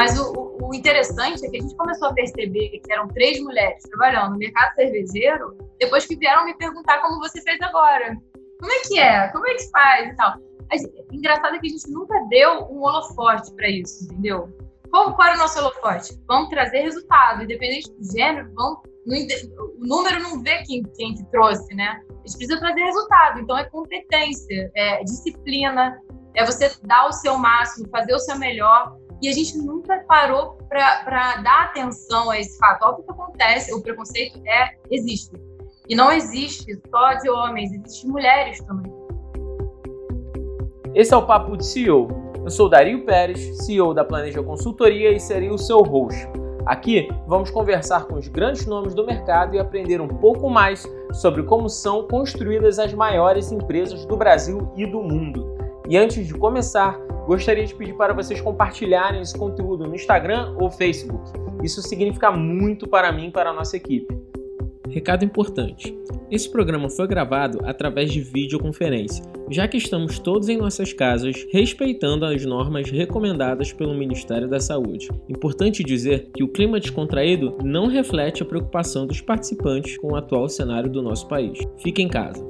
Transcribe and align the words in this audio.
Mas 0.00 0.18
o, 0.18 0.56
o, 0.62 0.74
interessante 0.74 1.44
é 1.44 1.50
que 1.50 1.58
a 1.58 1.60
gente 1.60 1.76
começou 1.76 2.08
a 2.08 2.14
perceber 2.14 2.70
que 2.70 2.90
eram 2.90 3.06
três 3.08 3.38
mulheres 3.38 3.82
trabalhando 3.82 4.32
no 4.32 4.38
mercado 4.38 4.74
cervejeiro 4.74 5.58
depois 5.78 6.06
que 6.06 6.16
vieram 6.16 6.46
me 6.46 6.56
perguntar 6.56 7.02
como 7.02 7.18
você 7.18 7.42
fez 7.42 7.60
agora. 7.60 8.16
Como 8.58 8.72
é 8.72 8.80
que 8.88 8.98
é? 8.98 9.28
Como 9.28 9.46
é 9.46 9.54
que 9.56 9.70
faz 9.70 10.10
e 10.10 10.16
tal. 10.16 10.38
engraçado 11.12 11.54
é 11.54 11.58
que 11.58 11.66
a 11.66 11.70
gente 11.70 11.90
nunca 11.90 12.18
deu 12.30 12.62
um 12.70 12.80
holofote 12.80 13.54
para 13.54 13.68
isso, 13.68 14.04
entendeu? 14.04 14.48
Qual, 14.90 15.14
qual 15.14 15.28
era 15.28 15.36
o 15.36 15.40
nosso 15.40 15.58
holofote? 15.58 16.18
Vamos 16.26 16.48
trazer 16.48 16.80
resultado, 16.80 17.42
independente 17.42 17.92
do 17.92 18.02
gênero, 18.10 18.50
vamos, 18.54 18.78
o 19.06 19.86
número 19.86 20.22
não 20.22 20.42
vê 20.42 20.62
quem, 20.62 20.82
quem 20.96 21.14
que 21.14 21.24
trouxe, 21.30 21.74
né? 21.74 22.00
A 22.08 22.26
gente 22.26 22.38
precisa 22.38 22.58
trazer 22.58 22.80
resultado, 22.80 23.40
então 23.40 23.58
é 23.58 23.64
competência, 23.64 24.70
é 24.74 25.04
disciplina, 25.04 26.00
é 26.34 26.46
você 26.46 26.70
dar 26.84 27.06
o 27.06 27.12
seu 27.12 27.36
máximo, 27.36 27.86
fazer 27.90 28.14
o 28.14 28.18
seu 28.18 28.38
melhor, 28.38 28.96
e 29.22 29.28
a 29.28 29.32
gente 29.32 29.58
nunca 29.58 29.98
parou 30.08 30.56
para 30.68 31.36
dar 31.42 31.64
atenção 31.64 32.30
a 32.30 32.38
esse 32.38 32.56
fato. 32.58 32.84
Óbvio 32.84 33.04
que 33.04 33.10
acontece, 33.10 33.74
o 33.74 33.82
preconceito 33.82 34.40
é 34.46 34.76
existe. 34.90 35.32
E 35.88 35.94
não 35.94 36.10
existe 36.10 36.80
só 36.90 37.14
de 37.14 37.28
homens, 37.28 37.72
existe 37.72 38.06
de 38.06 38.12
mulheres 38.12 38.60
também. 38.64 38.92
Esse 40.94 41.12
é 41.12 41.16
o 41.16 41.26
Papo 41.26 41.56
de 41.56 41.66
CEO. 41.66 42.08
Eu 42.42 42.50
sou 42.50 42.68
Dario 42.68 43.04
Pérez, 43.04 43.38
CEO 43.64 43.92
da 43.92 44.04
Planeja 44.04 44.42
Consultoria 44.42 45.12
e 45.12 45.20
serei 45.20 45.50
o 45.50 45.58
seu 45.58 45.78
host. 45.82 46.26
Aqui 46.64 47.08
vamos 47.26 47.50
conversar 47.50 48.06
com 48.06 48.14
os 48.14 48.28
grandes 48.28 48.66
nomes 48.66 48.94
do 48.94 49.04
mercado 49.04 49.54
e 49.54 49.58
aprender 49.58 50.00
um 50.00 50.08
pouco 50.08 50.48
mais 50.48 50.86
sobre 51.12 51.42
como 51.42 51.68
são 51.68 52.06
construídas 52.06 52.78
as 52.78 52.94
maiores 52.94 53.50
empresas 53.50 54.06
do 54.06 54.16
Brasil 54.16 54.72
e 54.76 54.86
do 54.86 55.02
mundo. 55.02 55.56
E 55.88 55.96
antes 55.96 56.26
de 56.26 56.34
começar, 56.34 56.98
gostaria 57.26 57.64
de 57.64 57.74
pedir 57.74 57.94
para 57.94 58.12
vocês 58.12 58.40
compartilharem 58.40 59.20
esse 59.20 59.36
conteúdo 59.36 59.86
no 59.86 59.94
Instagram 59.94 60.54
ou 60.58 60.70
Facebook. 60.70 61.30
Isso 61.62 61.82
significa 61.82 62.30
muito 62.30 62.88
para 62.88 63.12
mim 63.12 63.28
e 63.28 63.30
para 63.30 63.50
a 63.50 63.52
nossa 63.52 63.76
equipe. 63.76 64.18
Recado 64.88 65.24
importante: 65.24 65.96
esse 66.30 66.50
programa 66.50 66.88
foi 66.88 67.06
gravado 67.06 67.60
através 67.64 68.12
de 68.12 68.20
videoconferência, 68.20 69.24
já 69.48 69.68
que 69.68 69.76
estamos 69.76 70.18
todos 70.18 70.48
em 70.48 70.56
nossas 70.56 70.92
casas 70.92 71.46
respeitando 71.52 72.24
as 72.24 72.44
normas 72.44 72.90
recomendadas 72.90 73.72
pelo 73.72 73.94
Ministério 73.94 74.48
da 74.48 74.58
Saúde. 74.58 75.08
Importante 75.28 75.84
dizer 75.84 76.30
que 76.34 76.42
o 76.42 76.48
clima 76.48 76.80
descontraído 76.80 77.56
não 77.62 77.86
reflete 77.86 78.42
a 78.42 78.46
preocupação 78.46 79.06
dos 79.06 79.20
participantes 79.20 79.96
com 79.96 80.12
o 80.12 80.16
atual 80.16 80.48
cenário 80.48 80.90
do 80.90 81.02
nosso 81.02 81.28
país. 81.28 81.58
Fique 81.78 82.02
em 82.02 82.08
casa. 82.08 82.44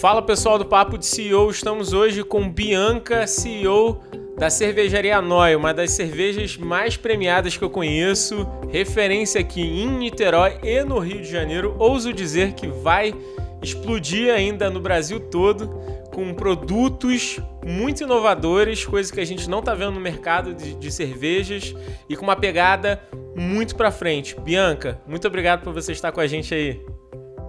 Fala 0.00 0.22
pessoal 0.22 0.56
do 0.56 0.64
Papo 0.64 0.96
de 0.96 1.04
CEO, 1.04 1.50
estamos 1.50 1.92
hoje 1.92 2.22
com 2.22 2.48
Bianca, 2.48 3.26
CEO 3.26 4.00
da 4.38 4.48
Cervejaria 4.48 5.20
Noi, 5.20 5.56
uma 5.56 5.74
das 5.74 5.90
cervejas 5.90 6.56
mais 6.56 6.96
premiadas 6.96 7.56
que 7.56 7.64
eu 7.64 7.68
conheço, 7.68 8.46
referência 8.70 9.40
aqui 9.40 9.60
em 9.60 9.88
Niterói 9.88 10.60
e 10.62 10.84
no 10.84 11.00
Rio 11.00 11.20
de 11.20 11.28
Janeiro. 11.28 11.74
Ouso 11.80 12.12
dizer 12.12 12.52
que 12.52 12.68
vai 12.68 13.12
explodir 13.60 14.32
ainda 14.32 14.70
no 14.70 14.78
Brasil 14.78 15.18
todo 15.18 15.68
com 16.14 16.32
produtos 16.32 17.40
muito 17.66 18.04
inovadores, 18.04 18.84
coisas 18.84 19.10
que 19.10 19.20
a 19.20 19.26
gente 19.26 19.50
não 19.50 19.58
está 19.58 19.74
vendo 19.74 19.92
no 19.92 20.00
mercado 20.00 20.54
de, 20.54 20.76
de, 20.76 20.92
cervejas 20.92 21.74
e 22.08 22.16
com 22.16 22.22
uma 22.22 22.36
pegada 22.36 23.02
muito 23.34 23.74
para 23.74 23.90
frente. 23.90 24.38
Bianca, 24.38 25.00
muito 25.08 25.26
obrigado 25.26 25.64
por 25.64 25.72
você 25.72 25.90
estar 25.90 26.12
com 26.12 26.20
a 26.20 26.26
gente 26.28 26.54
aí. 26.54 26.80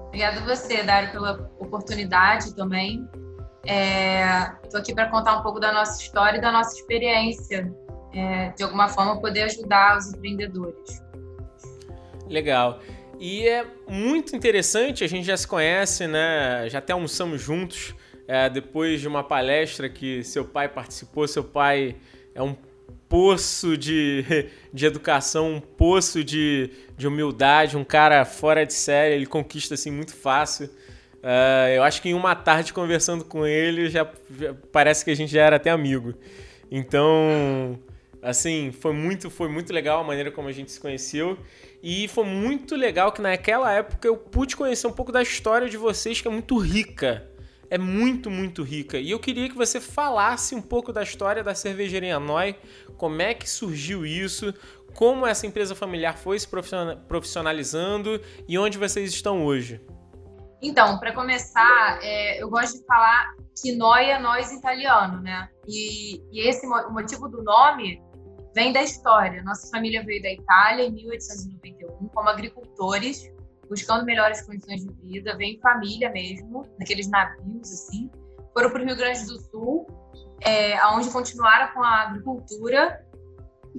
Obrigada 0.08 0.40
a 0.40 0.44
você, 0.44 0.82
Dário, 0.82 1.12
pela 1.12 1.48
oportunidade 1.70 2.54
também. 2.54 3.08
Estou 3.64 4.80
é, 4.80 4.82
aqui 4.82 4.94
para 4.94 5.10
contar 5.10 5.38
um 5.38 5.44
pouco 5.44 5.60
da 5.60 5.72
nossa 5.72 6.02
história 6.02 6.38
e 6.38 6.42
da 6.42 6.52
nossa 6.52 6.76
experiência, 6.76 7.72
é, 8.14 8.50
de 8.50 8.64
alguma 8.64 8.88
forma 8.88 9.20
poder 9.22 9.44
ajudar 9.44 9.98
os 9.98 10.14
empreendedores. 10.14 11.02
Legal. 12.28 12.80
E 13.20 13.48
é 13.48 13.66
muito 13.88 14.36
interessante, 14.36 15.04
a 15.04 15.08
gente 15.08 15.26
já 15.26 15.36
se 15.36 15.48
conhece, 15.48 16.08
né? 16.08 16.70
Já 16.70 16.80
até 16.80 16.94
almoçamos 16.94 17.42
juntos 17.42 17.94
é, 18.28 18.50
depois 18.50 19.02
de 19.02 19.08
uma 19.08 19.24
palestra 19.24 19.90
que 19.90 20.24
seu 20.24 20.46
pai 20.46 20.70
participou. 20.70 21.28
Seu 21.28 21.44
pai 21.44 21.98
é 22.34 22.42
um 22.42 22.56
poço 23.10 23.76
de, 23.76 24.24
de 24.72 24.86
educação, 24.86 25.56
um 25.56 25.60
poço 25.60 26.24
de, 26.24 26.70
de 26.96 27.08
humildade, 27.08 27.76
um 27.76 27.84
cara 27.84 28.24
fora 28.24 28.66
de 28.66 28.74
série, 28.74 29.16
ele 29.16 29.26
conquista 29.26 29.74
assim 29.74 29.92
muito 29.92 30.16
fácil. 30.16 30.70
Uh, 31.20 31.70
eu 31.76 31.84
acho 31.84 32.02
que 32.02 32.10
em 32.10 32.14
uma 32.14 32.34
tarde 32.36 32.72
conversando 32.72 33.26
com 33.26 33.46
ele 33.46 33.90
já, 33.90 34.10
já, 34.38 34.54
parece 34.72 35.04
que 35.04 35.12
a 35.12 35.16
gente 35.16 35.32
já 35.32 35.42
era 35.42 35.58
até 35.58 35.70
amigo. 35.70 36.14
Então, 36.72 37.78
assim, 38.22 38.72
foi 38.72 38.94
muito, 38.94 39.30
foi 39.30 39.50
muito 39.50 39.74
legal 39.74 40.02
a 40.02 40.04
maneira 40.04 40.32
como 40.32 40.48
a 40.48 40.52
gente 40.52 40.72
se 40.72 40.80
conheceu. 40.80 41.38
E 41.84 42.08
foi 42.08 42.26
muito 42.26 42.76
legal 42.76 43.12
que 43.12 43.22
naquela 43.22 43.72
época 43.72 44.08
eu 44.08 44.16
pude 44.16 44.56
conhecer 44.56 44.88
um 44.88 44.92
pouco 44.92 45.12
da 45.12 45.22
história 45.22 45.70
de 45.70 45.78
vocês, 45.78 46.22
que 46.22 46.28
é 46.28 46.32
muito 46.32 46.58
rica 46.58 47.30
é 47.70 47.78
muito, 47.78 48.30
muito 48.32 48.64
rica. 48.64 48.98
E 48.98 49.12
eu 49.12 49.20
queria 49.20 49.48
que 49.48 49.56
você 49.56 49.80
falasse 49.80 50.56
um 50.56 50.62
pouco 50.62 50.92
da 50.92 51.04
história 51.04 51.44
da 51.44 51.54
cervejaria 51.54 52.20
Noi, 52.20 52.56
como 52.98 53.22
é 53.22 53.34
que 53.34 53.50
surgiu 53.50 54.06
isso, 54.06 54.54
como 54.94 55.26
essa 55.26 55.46
empresa 55.46 55.76
familiar 55.76 56.18
foi 56.18 56.40
se 56.40 56.48
profissionalizando 57.08 58.20
e 58.48 58.58
onde 58.58 58.78
vocês 58.78 59.14
estão 59.14 59.46
hoje. 59.46 59.80
Então, 60.62 61.00
para 61.00 61.14
começar, 61.14 62.00
é, 62.02 62.42
eu 62.42 62.50
gosto 62.50 62.80
de 62.80 62.86
falar 62.86 63.34
que 63.62 63.76
Noi 63.76 64.10
é 64.10 64.20
nós 64.20 64.52
italiano, 64.52 65.22
né? 65.22 65.50
E, 65.68 66.22
e 66.32 66.48
esse 66.48 66.66
o 66.68 66.92
motivo 66.92 67.30
do 67.30 67.44
nome 67.44 68.02
vem 68.54 68.74
da 68.74 68.82
história. 68.82 69.42
Nossa 69.44 69.70
família 69.70 70.04
veio 70.04 70.22
da 70.22 70.32
Itália 70.32 70.86
em 70.86 70.92
1891 70.92 72.08
como 72.10 72.30
agricultores 72.30 73.30
buscando 73.70 74.04
melhores 74.04 74.42
condições 74.42 74.84
de 74.84 74.92
vida, 75.04 75.38
vem 75.38 75.60
família 75.62 76.10
mesmo, 76.10 76.66
naqueles 76.80 77.08
navios 77.08 77.72
assim. 77.72 78.10
Foram 78.52 78.72
para 78.72 78.82
o 78.82 78.86
Rio 78.86 78.98
Grande 78.98 79.26
do 79.26 79.40
Sul, 79.40 79.88
é, 80.42 80.84
onde 80.88 81.12
continuaram 81.12 81.72
com 81.74 81.84
a 81.84 82.02
agricultura. 82.02 83.06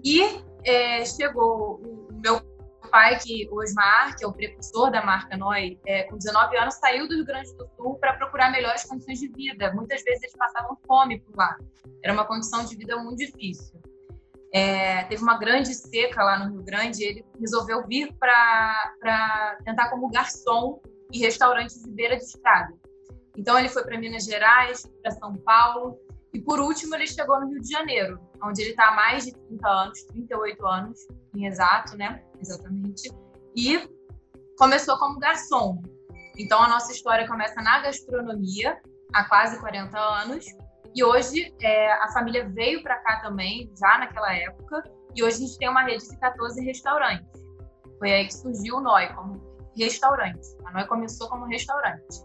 E 0.04 0.22
é, 0.64 1.04
chegou 1.04 1.80
o 1.82 2.08
meu 2.22 2.40
pai, 2.90 3.18
que 3.18 3.48
o 3.50 3.60
Osmar, 3.60 4.16
que 4.16 4.24
é 4.24 4.28
o 4.28 4.32
precursor 4.32 4.90
da 4.90 5.04
marca 5.04 5.36
Noi, 5.36 5.78
é, 5.86 6.04
com 6.04 6.16
19 6.16 6.56
anos, 6.56 6.74
saiu 6.74 7.08
do 7.08 7.14
Rio 7.14 7.24
Grande 7.24 7.54
do 7.54 7.68
Sul 7.76 7.94
para 8.00 8.14
procurar 8.14 8.50
melhores 8.50 8.84
condições 8.84 9.18
de 9.18 9.28
vida. 9.28 9.72
Muitas 9.72 10.02
vezes 10.02 10.22
eles 10.22 10.36
passavam 10.36 10.76
fome 10.86 11.20
por 11.20 11.36
lá. 11.36 11.56
Era 12.02 12.12
uma 12.12 12.26
condição 12.26 12.64
de 12.64 12.76
vida 12.76 12.96
muito 12.96 13.18
difícil 13.18 13.80
é, 14.52 15.04
teve 15.04 15.22
uma 15.22 15.38
grande 15.38 15.74
seca 15.74 16.22
lá 16.22 16.38
no 16.38 16.52
Rio 16.52 16.62
Grande, 16.62 17.04
ele 17.04 17.24
resolveu 17.38 17.86
vir 17.86 18.12
para 18.14 19.58
tentar 19.64 19.88
como 19.90 20.10
garçom 20.10 20.80
em 21.12 21.18
restaurantes 21.18 21.82
de 21.82 21.90
beira 21.90 22.16
de 22.16 22.24
estrada. 22.24 22.72
Então 23.36 23.58
ele 23.58 23.68
foi 23.68 23.84
para 23.84 23.98
Minas 23.98 24.24
Gerais, 24.24 24.86
para 25.02 25.12
São 25.12 25.36
Paulo 25.36 25.98
e 26.32 26.40
por 26.40 26.60
último 26.60 26.94
ele 26.96 27.06
chegou 27.06 27.40
no 27.40 27.48
Rio 27.48 27.60
de 27.60 27.68
Janeiro, 27.68 28.20
onde 28.42 28.62
ele 28.62 28.70
está 28.70 28.88
há 28.88 28.94
mais 28.94 29.24
de 29.24 29.32
30 29.32 29.68
anos, 29.68 30.02
38 30.04 30.66
anos 30.66 30.98
em 31.34 31.46
exato, 31.46 31.96
né? 31.96 32.22
Exatamente. 32.40 33.10
E 33.54 33.88
começou 34.58 34.98
como 34.98 35.18
garçom. 35.18 35.82
Então 36.38 36.62
a 36.62 36.68
nossa 36.68 36.92
história 36.92 37.26
começa 37.28 37.60
na 37.60 37.80
gastronomia 37.80 38.80
há 39.12 39.24
quase 39.24 39.58
40 39.60 39.98
anos 39.98 40.44
e 40.94 41.04
hoje 41.04 41.54
é, 41.60 41.92
a 41.92 42.08
família 42.12 42.48
veio 42.48 42.82
para 42.82 42.96
cá 42.98 43.20
também, 43.20 43.70
já 43.78 43.98
naquela 43.98 44.34
época, 44.34 44.82
e 45.14 45.22
hoje 45.22 45.36
a 45.36 45.46
gente 45.46 45.58
tem 45.58 45.68
uma 45.68 45.82
rede 45.82 46.08
de 46.08 46.18
14 46.18 46.64
restaurantes. 46.64 47.28
Foi 47.98 48.12
aí 48.12 48.26
que 48.26 48.34
surgiu 48.34 48.76
o 48.76 48.80
NOI 48.80 49.12
como 49.14 49.40
restaurante. 49.76 50.40
A 50.64 50.72
NOI 50.72 50.86
começou 50.86 51.28
como 51.28 51.46
restaurante. 51.46 52.24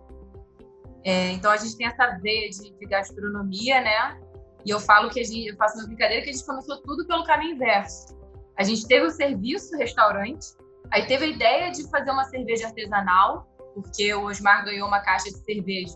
É, 1.03 1.31
então 1.31 1.51
a 1.51 1.57
gente 1.57 1.77
tem 1.77 1.85
essa 1.85 2.17
veia 2.19 2.49
de, 2.49 2.71
de, 2.71 2.85
gastronomia, 2.87 3.81
né? 3.81 4.19
E 4.65 4.71
eu 4.71 4.79
falo 4.79 5.11
que 5.11 5.19
a 5.19 5.23
gente, 5.23 5.47
eu 5.47 5.55
faço 5.55 5.77
uma 5.77 5.85
brincadeira 5.85 6.23
que 6.23 6.31
a 6.31 6.33
gente 6.33 6.45
começou 6.45 6.81
tudo 6.81 7.05
pelo 7.05 7.23
caminho 7.23 7.55
inverso. 7.55 8.17
A 8.57 8.63
gente 8.63 8.87
teve 8.87 9.05
o 9.05 9.11
serviço 9.11 9.75
restaurante, 9.77 10.47
aí 10.91 11.05
teve 11.05 11.25
a 11.25 11.27
ideia 11.27 11.71
de 11.71 11.89
fazer 11.89 12.11
uma 12.11 12.23
cerveja 12.25 12.67
artesanal, 12.67 13.47
porque 13.73 14.13
o 14.13 14.25
Osmar 14.25 14.63
ganhou 14.63 14.87
uma 14.87 15.01
caixa 15.01 15.29
de 15.29 15.37
cerveja 15.39 15.95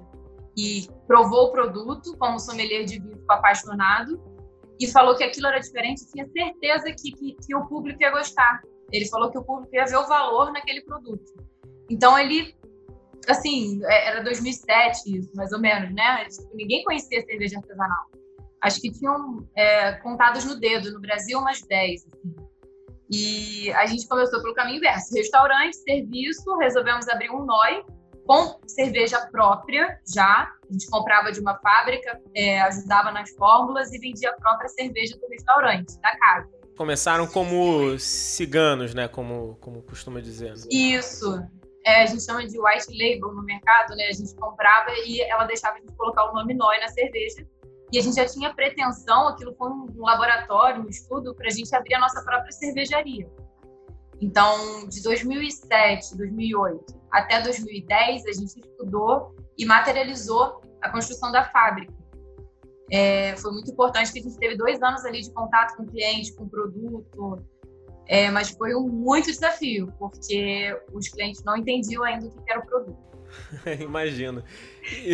e 0.57 0.87
provou 1.07 1.47
o 1.47 1.51
produto 1.51 2.17
como 2.17 2.39
sommelier 2.39 2.83
de 2.83 2.99
vinho 2.99 3.23
apaixonado 3.29 4.21
e 4.79 4.87
falou 4.87 5.15
que 5.15 5.23
aquilo 5.23 5.47
era 5.47 5.59
diferente, 5.59 6.09
tinha 6.11 6.27
certeza 6.27 6.91
que, 6.91 7.11
que, 7.11 7.35
que, 7.45 7.55
o 7.55 7.65
público 7.67 8.01
ia 8.01 8.11
gostar. 8.11 8.61
Ele 8.91 9.07
falou 9.07 9.29
que 9.29 9.37
o 9.37 9.43
público 9.43 9.73
ia 9.75 9.85
ver 9.85 9.97
o 9.97 10.07
valor 10.07 10.51
naquele 10.51 10.81
produto. 10.81 11.33
Então 11.89 12.17
ele, 12.17 12.55
assim, 13.27 13.81
é, 13.85 14.07
era 14.07 14.23
2007 14.23 15.17
isso, 15.17 15.31
mais 15.35 15.51
ou 15.51 15.59
menos, 15.59 15.93
né? 15.93 16.25
Ninguém 16.53 16.83
conhecia 16.83 17.21
cerveja 17.25 17.57
artesanal. 17.57 18.05
Acho 18.61 18.81
que 18.81 18.91
tinham 18.91 19.47
é, 19.55 19.93
contados 19.93 20.45
no 20.45 20.59
dedo, 20.59 20.91
no 20.91 20.99
Brasil 20.99 21.39
umas 21.39 21.61
10, 21.61 22.07
assim. 22.07 22.48
E 23.11 23.71
a 23.73 23.85
gente 23.85 24.07
começou 24.07 24.41
pelo 24.41 24.53
caminho 24.53 24.77
inverso. 24.77 25.15
Restaurante, 25.15 25.77
serviço, 25.77 26.55
resolvemos 26.57 27.07
abrir 27.07 27.31
um 27.31 27.43
NOI, 27.43 27.83
com 28.29 28.59
cerveja 28.67 29.19
própria 29.31 29.99
já, 30.13 30.51
A 30.69 30.71
gente 30.71 30.87
comprava 30.87 31.31
de 31.31 31.39
uma 31.39 31.57
fábrica, 31.57 32.21
é, 32.35 32.61
ajudava 32.61 33.11
nas 33.11 33.31
fórmulas 33.31 33.91
e 33.91 33.97
vendia 33.97 34.29
a 34.29 34.33
própria 34.33 34.69
cerveja 34.69 35.17
do 35.17 35.27
restaurante, 35.27 35.99
da 35.99 36.15
casa. 36.15 36.47
Começaram 36.77 37.25
como 37.25 37.97
ciganos, 37.97 38.93
né? 38.93 39.07
Como, 39.07 39.57
como 39.59 39.81
costuma 39.81 40.21
dizer. 40.21 40.51
Né? 40.51 40.63
Isso. 40.69 41.43
É, 41.83 42.03
a 42.03 42.05
gente 42.05 42.23
chama 42.23 42.45
de 42.45 42.59
white 42.59 42.87
label 42.91 43.33
no 43.33 43.41
mercado, 43.43 43.95
né? 43.95 44.05
A 44.05 44.13
gente 44.13 44.35
comprava 44.35 44.91
e 45.05 45.21
ela 45.21 45.45
deixava 45.45 45.77
a 45.77 45.79
gente 45.79 45.91
colocar 45.93 46.29
o 46.29 46.33
nome 46.33 46.53
Noi 46.53 46.79
na 46.79 46.87
cerveja. 46.89 47.45
E 47.91 47.97
a 47.97 48.01
gente 48.01 48.15
já 48.15 48.25
tinha 48.25 48.53
pretensão, 48.53 49.27
aquilo 49.29 49.53
foi 49.55 49.69
um 49.69 49.87
laboratório, 49.97 50.83
um 50.83 50.89
estudo, 50.89 51.33
para 51.33 51.47
a 51.47 51.51
gente 51.51 51.75
abrir 51.75 51.95
a 51.95 51.99
nossa 51.99 52.23
própria 52.23 52.51
cervejaria. 52.51 53.29
Então, 54.21 54.87
de 54.87 55.01
2007, 55.01 56.17
2008 56.17 56.99
até 57.11 57.41
2010, 57.41 58.25
a 58.25 58.31
gente 58.33 58.59
estudou 58.59 59.35
e 59.57 59.65
materializou 59.65 60.61
a 60.81 60.89
construção 60.89 61.31
da 61.31 61.43
fábrica. 61.45 61.93
É, 62.91 63.35
foi 63.37 63.51
muito 63.51 63.71
importante 63.71 64.11
que 64.11 64.19
a 64.19 64.21
gente 64.21 64.37
teve 64.37 64.55
dois 64.55 64.81
anos 64.81 65.05
ali 65.05 65.21
de 65.21 65.31
contato 65.31 65.75
com 65.75 65.83
o 65.83 65.85
cliente, 65.87 66.33
com 66.33 66.43
o 66.43 66.49
produto, 66.49 67.45
é, 68.07 68.29
mas 68.31 68.49
foi 68.49 68.75
um 68.75 68.87
muito 68.87 69.27
desafio, 69.27 69.93
porque 69.99 70.75
os 70.91 71.07
clientes 71.09 71.43
não 71.43 71.55
entendiam 71.55 72.03
ainda 72.03 72.27
o 72.27 72.31
que 72.31 72.51
era 72.51 72.59
o 72.59 72.65
produto. 72.65 72.97
Imagino. 73.79 74.43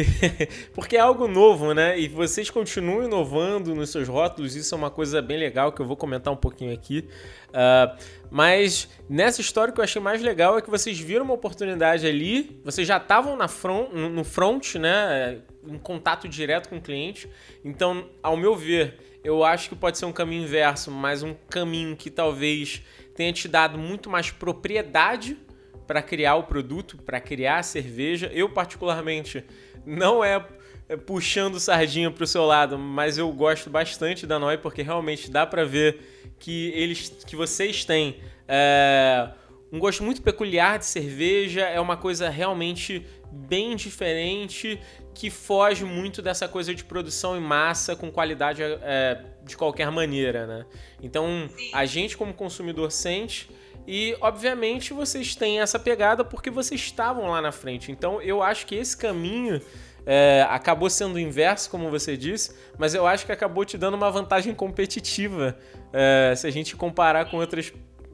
Porque 0.74 0.96
é 0.96 1.00
algo 1.00 1.28
novo, 1.28 1.74
né? 1.74 2.00
E 2.00 2.08
vocês 2.08 2.50
continuam 2.50 3.04
inovando 3.04 3.76
nos 3.76 3.90
seus 3.90 4.08
rótulos, 4.08 4.56
isso 4.56 4.74
é 4.74 4.78
uma 4.78 4.92
coisa 4.92 5.22
bem 5.22 5.38
legal 5.38 5.72
que 5.72 5.82
eu 5.82 5.86
vou 5.86 5.98
comentar 5.98 6.34
um 6.34 6.38
pouquinho 6.38 6.74
aqui. 6.74 7.08
Uh, 7.50 7.98
mas 8.30 8.90
nessa 9.10 9.42
história 9.42 9.74
que 9.74 9.80
eu 9.80 9.84
achei 9.84 10.02
mais 10.02 10.22
legal 10.22 10.58
é 10.58 10.62
que 10.62 10.70
vocês 10.70 11.00
viram 11.00 11.26
uma 11.26 11.34
oportunidade 11.34 12.06
ali, 12.06 12.60
vocês 12.64 12.88
já 12.88 12.98
estavam 12.98 13.36
na 13.36 13.48
front, 13.48 13.92
no 13.92 14.24
front, 14.24 14.76
né? 14.76 15.40
Em 15.68 15.78
contato 15.78 16.28
direto 16.28 16.70
com 16.70 16.78
o 16.78 16.82
cliente. 16.82 17.30
Então, 17.64 18.08
ao 18.22 18.38
meu 18.38 18.56
ver, 18.56 19.20
eu 19.24 19.44
acho 19.44 19.70
que 19.70 19.76
pode 19.76 19.98
ser 19.98 20.06
um 20.06 20.12
caminho 20.12 20.44
inverso, 20.44 20.92
mas 20.92 21.24
um 21.24 21.34
caminho 21.50 21.96
que 21.96 22.12
talvez 22.12 22.84
tenha 23.16 23.34
te 23.34 23.48
dado 23.48 23.78
muito 23.78 24.10
mais 24.10 24.30
propriedade 24.30 25.38
para 25.88 26.02
criar 26.02 26.36
o 26.36 26.44
produto, 26.44 26.98
para 26.98 27.20
criar 27.20 27.60
a 27.60 27.64
cerveja. 27.64 28.30
Eu, 28.34 28.50
particularmente, 28.50 29.44
não 29.86 30.24
é, 30.24 30.46
é 30.90 30.98
puxando 30.98 31.60
sardinha 31.60 32.10
para 32.12 32.24
o 32.24 32.28
seu 32.28 32.46
lado, 32.46 32.78
mas 32.78 33.18
eu 33.18 33.32
gosto 33.32 33.70
bastante 33.70 34.26
da 34.26 34.40
Noi 34.40 34.58
porque 34.58 34.82
realmente 34.82 35.30
dá 35.30 35.46
para 35.46 35.64
ver 35.64 36.34
que 36.40 36.72
eles, 36.72 37.10
que 37.26 37.36
vocês 37.36 37.86
têm 37.86 38.18
é, 38.48 39.30
um 39.72 39.80
gosto 39.80 40.04
muito 40.04 40.22
peculiar 40.22 40.80
de 40.80 40.86
cerveja. 40.86 41.62
É 41.62 41.80
uma 41.80 41.98
coisa 41.98 42.30
realmente 42.30 43.06
bem 43.32 43.76
diferente 43.76 44.80
que 45.14 45.30
foge 45.30 45.86
muito 45.86 46.22
dessa 46.22 46.48
coisa 46.48 46.76
de 46.76 46.84
produção 46.84 47.38
em 47.38 47.42
massa 47.42 47.96
com 47.96 48.12
qualidade 48.12 48.62
é, 48.62 49.24
de 49.46 49.56
qualquer 49.56 49.90
maneira, 49.90 50.46
né? 50.46 50.66
Então 51.02 51.50
a 51.74 51.86
gente 51.86 52.18
como 52.18 52.34
consumidor 52.34 52.92
sente 52.92 53.50
e, 53.88 54.18
obviamente, 54.20 54.94
vocês 54.94 55.36
têm 55.36 55.60
essa 55.60 55.78
pegada 55.78 56.24
porque 56.24 56.50
vocês 56.50 56.82
estavam 56.82 57.30
lá 57.30 57.42
na 57.42 57.52
frente. 57.52 57.92
Então, 57.92 58.22
eu 58.22 58.42
acho 58.42 58.66
que 58.66 58.76
esse 58.76 58.98
caminho 58.98 59.62
é, 60.06 60.46
acabou 60.50 60.90
sendo 60.90 61.16
o 61.16 61.20
inverso, 61.20 61.70
como 61.70 61.90
você 61.90 62.16
disse, 62.18 62.56
mas 62.78 62.94
eu 62.94 63.06
acho 63.06 63.26
que 63.26 63.32
acabou 63.32 63.66
te 63.66 63.78
dando 63.78 63.96
uma 63.96 64.10
vantagem 64.10 64.54
competitiva 64.54 65.58
é, 65.94 66.34
se 66.36 66.48
a 66.48 66.52
gente 66.52 66.76
comparar 66.76 67.30
com 67.30 67.38
outras 67.38 67.74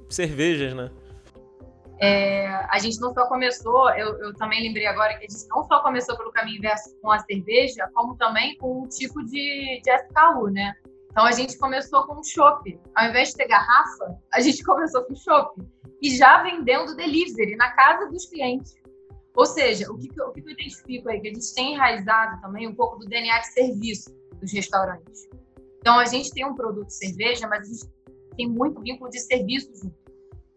cervejas, 0.09 0.73
né? 0.73 0.91
É, 2.03 2.47
a 2.67 2.79
gente 2.79 2.99
não 2.99 3.13
só 3.13 3.27
começou, 3.27 3.91
eu, 3.91 4.17
eu, 4.21 4.33
também 4.33 4.63
lembrei 4.63 4.87
agora 4.87 5.13
que 5.19 5.25
a 5.25 5.29
gente 5.29 5.47
não 5.49 5.63
só 5.63 5.83
começou 5.83 6.17
pelo 6.17 6.31
caminho 6.31 6.57
inverso 6.57 6.95
com 6.99 7.11
a 7.11 7.19
cerveja, 7.19 7.87
como 7.93 8.17
também 8.17 8.57
com 8.57 8.81
um 8.81 8.87
tipo 8.87 9.23
de, 9.23 9.79
de 9.83 9.91
SKU, 9.91 10.49
né? 10.49 10.73
Então 11.11 11.25
a 11.25 11.31
gente 11.33 11.57
começou 11.57 12.05
com 12.07 12.19
um 12.19 12.23
chopp. 12.23 12.79
Ao 12.95 13.09
invés 13.09 13.29
de 13.29 13.35
ter 13.35 13.47
garrafa, 13.47 14.17
a 14.33 14.39
gente 14.39 14.63
começou 14.65 15.03
com 15.03 15.13
chopp. 15.15 15.61
E 16.01 16.15
já 16.15 16.41
vendendo 16.41 16.95
delivery 16.95 17.55
na 17.57 17.71
casa 17.71 18.09
dos 18.09 18.25
clientes. 18.25 18.73
Ou 19.35 19.45
seja, 19.45 19.91
o 19.91 19.97
que, 19.97 20.09
o 20.09 20.31
que 20.31 20.41
eu 20.41 20.49
identifico 20.49 21.09
aí? 21.09 21.19
Que 21.21 21.27
a 21.27 21.33
gente 21.33 21.53
tem 21.53 21.73
enraizado 21.73 22.41
também 22.41 22.67
um 22.67 22.75
pouco 22.75 22.97
do 22.97 23.05
DNA 23.05 23.39
de 23.39 23.53
serviço 23.53 24.09
dos 24.39 24.51
restaurantes. 24.51 25.29
Então 25.79 25.99
a 25.99 26.05
gente 26.05 26.31
tem 26.31 26.45
um 26.45 26.55
produto 26.55 26.87
de 26.87 26.95
cerveja, 26.95 27.47
mas 27.47 27.67
a 27.67 27.71
gente 27.71 27.93
tem 28.35 28.49
muito 28.49 28.81
vínculo 28.81 29.09
de 29.09 29.19
serviço 29.19 29.69
junto. 29.75 29.95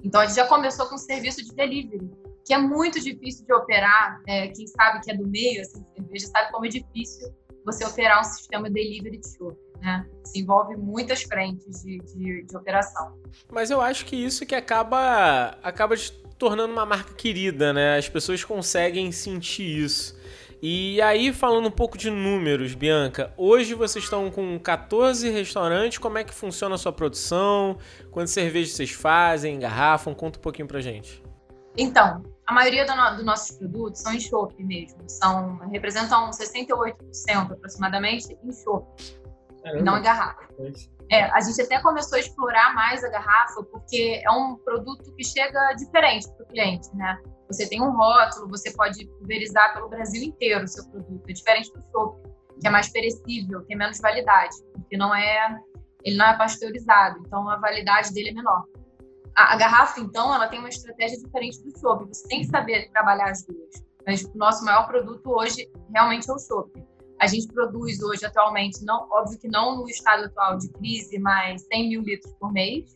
Então 0.02 0.20
a 0.20 0.26
gente 0.26 0.36
já 0.36 0.46
começou 0.46 0.86
com 0.86 0.94
um 0.94 0.98
serviço 0.98 1.42
de 1.44 1.52
delivery, 1.54 2.10
que 2.44 2.52
é 2.52 2.58
muito 2.58 3.00
difícil 3.00 3.44
de 3.44 3.52
operar. 3.52 4.20
É, 4.26 4.48
quem 4.48 4.66
sabe 4.66 5.00
que 5.00 5.10
é 5.10 5.16
do 5.16 5.26
meio, 5.26 5.60
assim, 5.60 5.82
de 5.82 5.90
cerveja, 5.94 6.26
sabe 6.28 6.52
como 6.52 6.66
é 6.66 6.68
difícil 6.68 7.34
você 7.64 7.84
operar 7.84 8.20
um 8.20 8.24
sistema 8.24 8.68
delivery 8.68 9.18
de 9.18 9.36
chopp 9.36 9.63
né? 9.84 10.06
Se 10.24 10.40
envolve 10.40 10.76
muitas 10.76 11.22
frentes 11.22 11.82
de, 11.82 11.98
de, 11.98 12.44
de 12.44 12.56
operação. 12.56 13.18
Mas 13.52 13.70
eu 13.70 13.80
acho 13.80 14.06
que 14.06 14.16
isso 14.16 14.46
que 14.46 14.54
acaba, 14.54 15.58
acaba 15.62 15.94
tornando 16.38 16.72
uma 16.72 16.86
marca 16.86 17.12
querida, 17.12 17.72
né? 17.72 17.98
As 17.98 18.08
pessoas 18.08 18.42
conseguem 18.42 19.12
sentir 19.12 19.84
isso. 19.84 20.18
E 20.62 21.00
aí, 21.02 21.30
falando 21.30 21.68
um 21.68 21.70
pouco 21.70 21.98
de 21.98 22.10
números, 22.10 22.74
Bianca, 22.74 23.34
hoje 23.36 23.74
vocês 23.74 24.04
estão 24.04 24.30
com 24.30 24.58
14 24.58 25.28
restaurantes, 25.28 25.98
como 25.98 26.16
é 26.16 26.24
que 26.24 26.32
funciona 26.32 26.76
a 26.76 26.78
sua 26.78 26.90
produção? 26.92 27.76
Quantas 28.10 28.30
cervejas 28.30 28.72
vocês 28.72 28.90
fazem, 28.90 29.58
garrafam? 29.58 30.14
Conta 30.14 30.38
um 30.38 30.42
pouquinho 30.42 30.66
pra 30.66 30.80
gente. 30.80 31.22
Então, 31.76 32.22
a 32.46 32.54
maioria 32.54 32.86
dos 32.86 33.18
do 33.18 33.24
nossos 33.24 33.58
produtos 33.58 34.00
são 34.00 34.18
chopp 34.18 34.54
mesmo, 34.62 34.98
são, 35.06 35.58
representam 35.70 36.30
68% 36.30 36.94
aproximadamente 37.52 38.34
em 38.42 38.52
chopp. 38.52 38.86
Caramba. 39.64 39.80
e 39.80 39.82
não 39.82 39.98
em 39.98 40.02
garrafa. 40.02 40.46
É, 41.10 41.24
a 41.24 41.40
gente 41.40 41.60
até 41.60 41.80
começou 41.80 42.16
a 42.16 42.20
explorar 42.20 42.74
mais 42.74 43.02
a 43.02 43.08
garrafa 43.08 43.62
porque 43.64 44.22
é 44.22 44.30
um 44.30 44.56
produto 44.56 45.10
que 45.14 45.24
chega 45.24 45.72
diferente 45.72 46.30
para 46.32 46.44
o 46.44 46.48
cliente, 46.48 46.94
né? 46.94 47.18
Você 47.48 47.68
tem 47.68 47.82
um 47.82 47.90
rótulo, 47.90 48.48
você 48.48 48.70
pode 48.72 49.06
pulverizar 49.06 49.74
pelo 49.74 49.88
Brasil 49.88 50.22
inteiro 50.22 50.64
o 50.64 50.68
seu 50.68 50.86
produto. 50.90 51.22
É 51.28 51.32
diferente 51.32 51.72
do 51.72 51.82
chopp, 51.90 52.22
que 52.60 52.66
é 52.66 52.70
mais 52.70 52.88
perecível, 52.90 53.62
tem 53.62 53.76
menos 53.76 54.00
validade, 54.00 54.54
porque 54.72 54.96
não 54.96 55.14
é, 55.14 55.58
ele 56.04 56.16
não 56.16 56.26
é 56.26 56.36
pasteurizado, 56.36 57.20
então 57.26 57.48
a 57.48 57.56
validade 57.56 58.12
dele 58.12 58.30
é 58.30 58.32
menor. 58.32 58.64
A, 59.36 59.54
a 59.54 59.56
garrafa, 59.56 60.00
então, 60.00 60.32
ela 60.32 60.46
tem 60.46 60.58
uma 60.58 60.68
estratégia 60.68 61.18
diferente 61.18 61.62
do 61.62 61.78
chopp. 61.78 62.06
Você 62.06 62.28
tem 62.28 62.40
que 62.40 62.46
saber 62.46 62.88
trabalhar 62.92 63.30
as 63.30 63.44
duas. 63.44 63.84
Mas 64.06 64.22
o 64.22 64.38
nosso 64.38 64.64
maior 64.64 64.86
produto 64.86 65.28
hoje 65.28 65.68
realmente 65.92 66.30
é 66.30 66.32
o 66.32 66.38
chopp. 66.38 66.70
A 67.24 67.26
gente 67.26 67.46
produz 67.46 68.02
hoje, 68.02 68.26
atualmente, 68.26 68.84
não, 68.84 69.08
óbvio 69.10 69.38
que 69.38 69.48
não 69.48 69.78
no 69.78 69.88
estado 69.88 70.26
atual 70.26 70.58
de 70.58 70.68
crise, 70.68 71.18
mas 71.18 71.62
100 71.72 71.88
mil 71.88 72.02
litros 72.02 72.34
por 72.34 72.52
mês. 72.52 72.94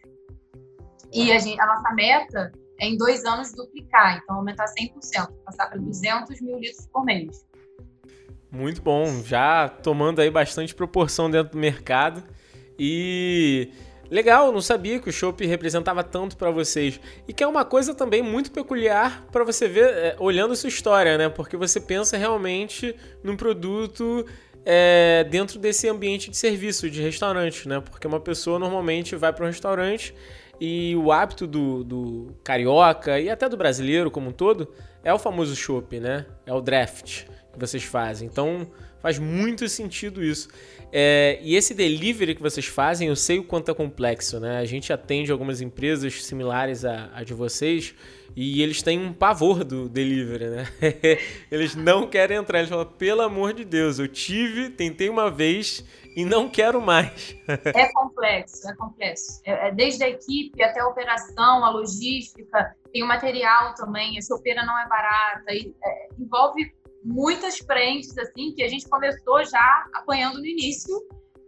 E 1.11 1.33
a, 1.33 1.39
gente, 1.39 1.59
a 1.59 1.67
nossa 1.67 1.95
meta 1.95 2.53
é 2.79 2.89
em 2.89 2.99
dois 2.99 3.25
anos 3.25 3.55
duplicar, 3.55 4.21
então 4.23 4.37
aumentar 4.37 4.67
100%, 4.67 5.33
passar 5.47 5.71
para 5.71 5.79
200 5.79 6.43
mil 6.43 6.59
litros 6.59 6.87
por 6.89 7.07
mês. 7.07 7.47
Muito 8.51 8.83
bom, 8.83 9.07
já 9.25 9.67
tomando 9.67 10.21
aí 10.21 10.31
bastante 10.31 10.75
proporção 10.75 11.31
dentro 11.31 11.53
do 11.53 11.59
mercado. 11.59 12.23
E 12.79 13.73
Legal, 14.11 14.51
não 14.51 14.61
sabia 14.61 14.99
que 14.99 15.09
o 15.09 15.13
chopp 15.13 15.45
representava 15.47 16.03
tanto 16.03 16.37
para 16.37 16.51
vocês. 16.51 16.99
E 17.27 17.33
que 17.33 17.45
é 17.45 17.47
uma 17.47 17.65
coisa 17.65 17.95
também 17.95 18.23
muito 18.23 18.51
peculiar 18.51 19.27
para 19.31 19.45
você 19.45 19.69
ver 19.69 19.89
é, 19.91 20.17
olhando 20.19 20.57
sua 20.57 20.69
história, 20.69 21.19
né? 21.19 21.29
Porque 21.29 21.57
você 21.57 21.79
pensa 21.79 22.17
realmente 22.17 22.97
num 23.23 23.37
produto 23.37 24.25
é, 24.65 25.25
dentro 25.31 25.59
desse 25.59 25.89
ambiente 25.89 26.31
de 26.31 26.37
serviço, 26.37 26.91
de 26.91 27.03
restaurante, 27.03 27.69
né? 27.69 27.81
Porque 27.81 28.07
uma 28.07 28.21
pessoa 28.21 28.59
normalmente 28.59 29.15
vai 29.15 29.33
para 29.33 29.45
um 29.45 29.49
restaurante 29.49 30.15
e 30.61 30.97
o 30.97 31.13
hábito 31.13 31.47
do, 31.47 31.85
do, 31.85 32.37
carioca 32.43 33.21
e 33.21 33.31
até 33.31 33.49
do 33.49 33.57
brasileiro 33.57 34.11
como 34.11 34.31
um 34.31 34.33
todo 34.33 34.73
é 35.05 35.13
o 35.13 35.19
famoso 35.19 35.55
chopp, 35.55 36.01
né? 36.01 36.27
É 36.45 36.53
o 36.53 36.61
draft 36.61 37.25
que 37.53 37.59
vocês 37.59 37.85
fazem. 37.85 38.27
Então 38.27 38.69
faz 39.01 39.19
muito 39.19 39.69
sentido 39.69 40.23
isso. 40.23 40.49
É, 40.91 41.39
e 41.43 41.55
esse 41.55 41.75
delivery 41.75 42.35
que 42.35 42.43
vocês 42.43 42.67
fazem, 42.67 43.09
eu 43.09 43.17
sei 43.17 43.39
o 43.39 43.45
quanto 43.45 43.71
é 43.71 43.75
complexo, 43.75 44.41
né? 44.41 44.59
A 44.59 44.65
gente 44.65 44.93
atende 44.93 45.31
algumas 45.31 45.61
empresas 45.61 46.25
similares 46.25 46.85
a, 46.85 47.11
a 47.15 47.23
de 47.23 47.35
vocês 47.35 47.95
e 48.35 48.63
eles 48.63 48.83
têm 48.83 48.99
um 48.99 49.13
pavor 49.13 49.65
do 49.65 49.89
delivery, 49.89 50.47
né? 50.47 50.65
eles 51.51 51.75
não 51.75 52.07
querem 52.07 52.37
entrar. 52.37 52.61
Eles 52.61 52.71
falam, 52.71 52.87
pelo 52.87 53.21
amor 53.21 53.53
de 53.53 53.65
Deus, 53.65 53.99
eu 53.99 54.09
tive, 54.09 54.71
tentei 54.71 55.11
uma 55.11 55.31
vez 55.31 55.85
e 56.17 56.25
não 56.25 56.49
quero 56.49 56.81
mais. 56.81 57.37
é 57.47 57.93
complexo, 57.93 58.69
é 58.69 58.75
complexo. 58.77 59.41
É, 59.45 59.69
é, 59.69 59.71
desde 59.73 60.05
a 60.05 60.09
equipe 60.09 60.63
até 60.63 60.81
a 60.81 60.89
operação, 60.89 61.65
a 61.65 61.71
logística, 61.71 62.75
tem 62.93 63.03
o 63.03 63.07
material 63.07 63.75
também, 63.75 64.19
a 64.19 64.23
chopeira 64.23 64.65
não 64.65 64.79
é 64.79 64.89
barata, 64.89 65.53
e, 65.53 65.75
é, 65.85 66.09
envolve 66.19 66.73
muitas 67.05 67.59
frentes 67.59 68.17
assim 68.19 68.53
que 68.55 68.63
a 68.63 68.69
gente 68.69 68.89
começou 68.89 69.45
já 69.45 69.87
apanhando 69.95 70.39
no 70.39 70.47
início 70.47 70.95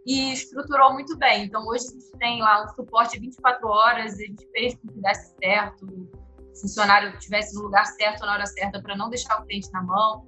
e 0.05 0.33
estruturou 0.33 0.93
muito 0.93 1.17
bem. 1.17 1.45
Então 1.45 1.65
hoje 1.67 1.85
a 1.87 1.91
gente 1.91 2.11
tem 2.17 2.41
lá 2.41 2.63
um 2.63 2.75
suporte 2.75 3.19
24 3.19 3.67
horas, 3.67 4.13
a 4.13 4.17
gente 4.17 4.47
fez 4.51 4.75
com 4.75 4.87
que 4.87 5.01
desse 5.01 5.35
certo, 5.41 5.85
o 5.85 6.59
funcionário 6.59 7.09
estivesse 7.17 7.55
no 7.55 7.63
lugar 7.63 7.85
certo 7.85 8.25
na 8.25 8.33
hora 8.33 8.45
certa 8.45 8.81
para 8.81 8.95
não 8.95 9.09
deixar 9.09 9.39
o 9.39 9.45
cliente 9.45 9.71
na 9.71 9.83
mão. 9.83 10.27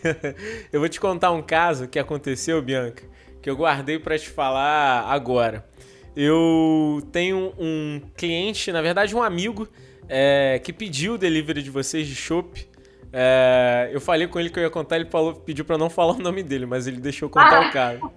eu 0.72 0.80
vou 0.80 0.88
te 0.88 1.00
contar 1.00 1.30
um 1.32 1.42
caso 1.42 1.88
que 1.88 1.98
aconteceu, 1.98 2.60
Bianca, 2.62 3.04
que 3.42 3.48
eu 3.48 3.56
guardei 3.56 3.98
para 3.98 4.18
te 4.18 4.28
falar 4.28 5.04
agora. 5.04 5.68
Eu 6.16 7.00
tenho 7.12 7.54
um 7.58 8.00
cliente, 8.16 8.72
na 8.72 8.82
verdade 8.82 9.14
um 9.14 9.22
amigo, 9.22 9.68
é, 10.08 10.58
que 10.58 10.72
pediu 10.72 11.14
o 11.14 11.18
delivery 11.18 11.62
de 11.62 11.70
vocês 11.70 12.06
de 12.06 12.14
chopp. 12.14 12.68
É, 13.12 13.90
eu 13.92 14.00
falei 14.00 14.28
com 14.28 14.38
ele 14.38 14.50
que 14.50 14.58
eu 14.58 14.62
ia 14.62 14.70
contar, 14.70 14.96
ele 14.96 15.10
falou, 15.10 15.34
pediu 15.34 15.64
para 15.64 15.76
não 15.76 15.90
falar 15.90 16.12
o 16.12 16.18
nome 16.18 16.42
dele, 16.42 16.64
mas 16.64 16.86
ele 16.86 17.00
deixou 17.00 17.28
contar 17.28 17.64
ah, 17.64 17.68
o 17.68 17.72
caso. 17.72 18.12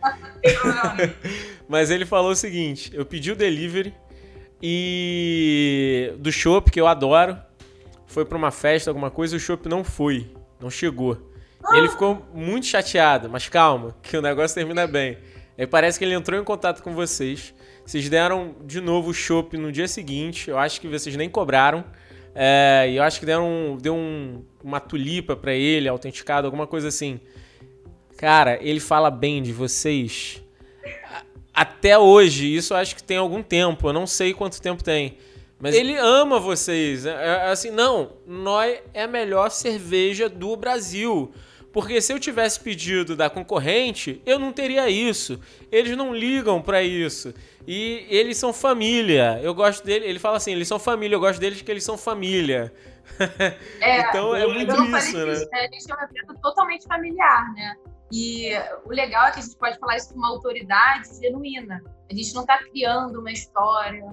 mas 1.67 1.89
ele 1.89 2.05
falou 2.05 2.31
o 2.31 2.35
seguinte: 2.35 2.91
eu 2.93 3.05
pedi 3.05 3.31
o 3.31 3.35
delivery 3.35 3.93
e 4.61 6.13
do 6.19 6.31
chopp 6.31 6.69
que 6.69 6.79
eu 6.79 6.87
adoro, 6.87 7.37
foi 8.05 8.23
para 8.23 8.37
uma 8.37 8.51
festa, 8.51 8.89
alguma 8.89 9.09
coisa, 9.09 9.35
e 9.35 9.37
o 9.37 9.39
chopp 9.39 9.67
não 9.67 9.83
foi, 9.83 10.31
não 10.59 10.69
chegou. 10.69 11.31
Ele 11.71 11.87
ficou 11.87 12.25
muito 12.33 12.67
chateado, 12.67 13.29
mas 13.29 13.47
calma, 13.47 13.95
que 14.03 14.15
o 14.17 14.21
negócio 14.21 14.53
termina 14.53 14.85
bem. 14.85 15.17
Aí 15.57 15.65
parece 15.65 15.97
que 15.97 16.05
ele 16.05 16.13
entrou 16.13 16.39
em 16.39 16.43
contato 16.43 16.83
com 16.83 16.93
vocês. 16.93 17.53
Vocês 17.85 18.09
deram 18.09 18.55
de 18.65 18.81
novo 18.81 19.11
o 19.11 19.13
chopp 19.13 19.57
no 19.57 19.71
dia 19.71 19.87
seguinte. 19.87 20.49
Eu 20.49 20.57
acho 20.57 20.79
que 20.81 20.87
vocês 20.87 21.15
nem 21.15 21.29
cobraram. 21.29 21.83
É, 22.35 22.87
e 22.89 22.95
eu 22.95 23.03
acho 23.03 23.19
que 23.19 23.25
deram 23.25 23.77
deu 23.79 23.95
um, 23.95 24.43
uma 24.63 24.79
tulipa 24.79 25.35
para 25.35 25.53
ele, 25.53 25.87
autenticado, 25.87 26.47
alguma 26.47 26.65
coisa 26.65 26.87
assim. 26.87 27.19
Cara, 28.17 28.57
ele 28.61 28.79
fala 28.79 29.11
bem 29.11 29.41
de 29.43 29.51
vocês 29.51 30.41
até 31.53 31.97
hoje. 31.97 32.55
Isso 32.55 32.73
eu 32.73 32.77
acho 32.77 32.95
que 32.95 33.03
tem 33.03 33.17
algum 33.17 33.43
tempo. 33.43 33.87
Eu 33.87 33.93
não 33.93 34.07
sei 34.07 34.33
quanto 34.33 34.61
tempo 34.61 34.83
tem. 34.83 35.17
Mas 35.59 35.75
ele 35.75 35.95
ama 35.95 36.39
vocês. 36.39 37.05
É, 37.05 37.11
é 37.11 37.51
assim, 37.51 37.69
não, 37.69 38.13
nós 38.27 38.79
é 38.93 39.03
a 39.03 39.07
melhor 39.07 39.49
cerveja 39.49 40.27
do 40.27 40.55
Brasil. 40.57 41.31
Porque 41.71 42.01
se 42.01 42.13
eu 42.13 42.19
tivesse 42.19 42.59
pedido 42.59 43.15
da 43.15 43.29
concorrente, 43.29 44.21
eu 44.25 44.37
não 44.37 44.51
teria 44.51 44.89
isso. 44.89 45.39
Eles 45.71 45.95
não 45.97 46.13
ligam 46.13 46.61
para 46.61 46.83
isso. 46.83 47.33
E 47.67 48.05
eles 48.09 48.37
são 48.37 48.51
família. 48.51 49.39
Eu 49.41 49.53
gosto 49.53 49.83
dele. 49.85 50.05
Ele 50.05 50.19
fala 50.19 50.37
assim: 50.37 50.51
eles 50.51 50.67
são 50.67 50.79
família. 50.79 51.15
Eu 51.15 51.19
gosto 51.19 51.39
deles 51.39 51.59
porque 51.59 51.71
eles 51.71 51.83
são 51.83 51.97
família. 51.97 52.73
É, 53.81 53.99
então 53.99 54.33
é 54.33 54.47
muito 54.47 54.71
isso, 54.71 55.25
né? 55.25 55.33
Isso, 55.33 55.49
A 55.53 55.61
gente 55.63 55.91
é 55.91 55.93
uma 55.93 56.05
empresa 56.05 56.39
totalmente 56.41 56.87
familiar, 56.87 57.53
né? 57.53 57.75
E 58.11 58.49
o 58.85 58.89
legal 58.89 59.27
é 59.27 59.31
que 59.31 59.39
a 59.39 59.41
gente 59.41 59.57
pode 59.57 59.77
falar 59.77 59.97
isso 59.97 60.13
com 60.13 60.19
uma 60.19 60.29
autoridade 60.29 61.09
genuína. 61.19 61.83
A 62.09 62.15
gente 62.15 62.33
não 62.33 62.41
está 62.41 62.59
criando 62.59 63.19
uma 63.19 63.31
história, 63.31 64.03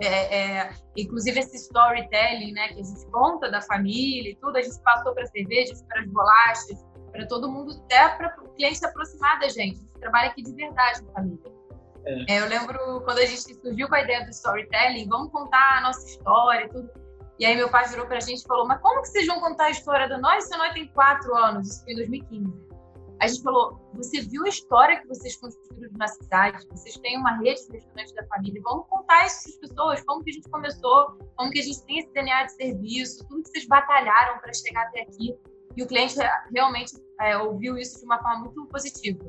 é, 0.00 0.36
é, 0.36 0.70
inclusive 0.96 1.38
esse 1.38 1.56
storytelling, 1.56 2.52
né, 2.52 2.68
que 2.68 2.80
a 2.80 2.82
gente 2.82 3.06
conta 3.10 3.50
da 3.50 3.60
família 3.62 4.32
e 4.32 4.36
tudo, 4.36 4.56
a 4.56 4.62
gente 4.62 4.80
passou 4.82 5.14
para 5.14 5.26
cervejas, 5.26 5.82
para 5.82 6.00
as 6.00 6.08
bolachas, 6.08 6.84
para 7.12 7.26
todo 7.26 7.50
mundo, 7.50 7.72
até 7.84 8.08
para 8.16 8.36
o 8.42 8.48
cliente 8.54 8.78
se 8.78 8.86
aproximar 8.86 9.38
da 9.38 9.48
gente. 9.48 9.78
A 9.78 9.82
gente 9.82 10.00
trabalha 10.00 10.30
aqui 10.30 10.42
de 10.42 10.52
verdade 10.52 11.02
com 11.02 11.12
família. 11.12 11.57
É. 12.08 12.34
é. 12.34 12.40
eu 12.40 12.48
lembro 12.48 13.00
quando 13.04 13.18
a 13.18 13.26
gente 13.26 13.54
surgiu 13.54 13.88
com 13.88 13.94
a 13.94 14.02
ideia 14.02 14.24
do 14.24 14.30
storytelling, 14.30 15.08
vamos 15.08 15.30
contar 15.30 15.78
a 15.78 15.80
nossa 15.82 16.06
história 16.06 16.64
e 16.64 16.68
tudo. 16.68 16.90
E 17.38 17.46
aí 17.46 17.54
meu 17.54 17.68
pai 17.70 17.86
virou 17.88 18.06
para 18.06 18.16
a 18.16 18.20
gente 18.20 18.40
e 18.40 18.46
falou, 18.46 18.66
mas 18.66 18.80
como 18.80 19.00
que 19.02 19.08
vocês 19.08 19.26
vão 19.26 19.40
contar 19.40 19.66
a 19.66 19.70
história 19.70 20.08
da 20.08 20.18
nós 20.18 20.44
se 20.44 20.56
nós 20.56 20.72
tem 20.72 20.88
quatro 20.88 21.36
anos? 21.36 21.68
Isso 21.68 21.84
foi 21.84 21.92
em 21.92 21.96
2015 21.96 22.68
a 23.20 23.26
gente 23.26 23.42
falou: 23.42 23.78
você 23.94 24.20
viu 24.20 24.44
a 24.44 24.48
história 24.48 25.00
que 25.00 25.06
vocês 25.06 25.36
construíram 25.36 25.92
na 25.96 26.08
cidade, 26.08 26.66
vocês 26.70 26.96
têm 26.98 27.18
uma 27.18 27.36
rede 27.38 27.66
de 27.66 27.72
restaurantes 27.72 28.14
da 28.14 28.26
família, 28.26 28.60
vamos 28.62 28.86
contar 28.88 29.26
isso 29.26 29.42
para 29.42 29.52
as 29.52 29.58
pessoas, 29.58 30.04
como 30.04 30.24
que 30.24 30.30
a 30.30 30.34
gente 30.34 30.48
começou, 30.48 31.18
como 31.36 31.50
que 31.50 31.60
a 31.60 31.62
gente 31.62 31.84
tem 31.84 31.98
esse 31.98 32.12
DNA 32.12 32.44
de 32.44 32.52
serviço, 32.52 33.26
tudo 33.28 33.42
que 33.42 33.50
vocês 33.50 33.66
batalharam 33.66 34.40
para 34.40 34.52
chegar 34.52 34.82
até 34.86 35.02
aqui. 35.02 35.36
E 35.76 35.82
o 35.82 35.86
cliente 35.86 36.16
realmente 36.52 36.96
é, 37.20 37.36
ouviu 37.36 37.76
isso 37.78 37.98
de 37.98 38.04
uma 38.04 38.20
forma 38.20 38.40
muito 38.40 38.66
positiva. 38.66 39.24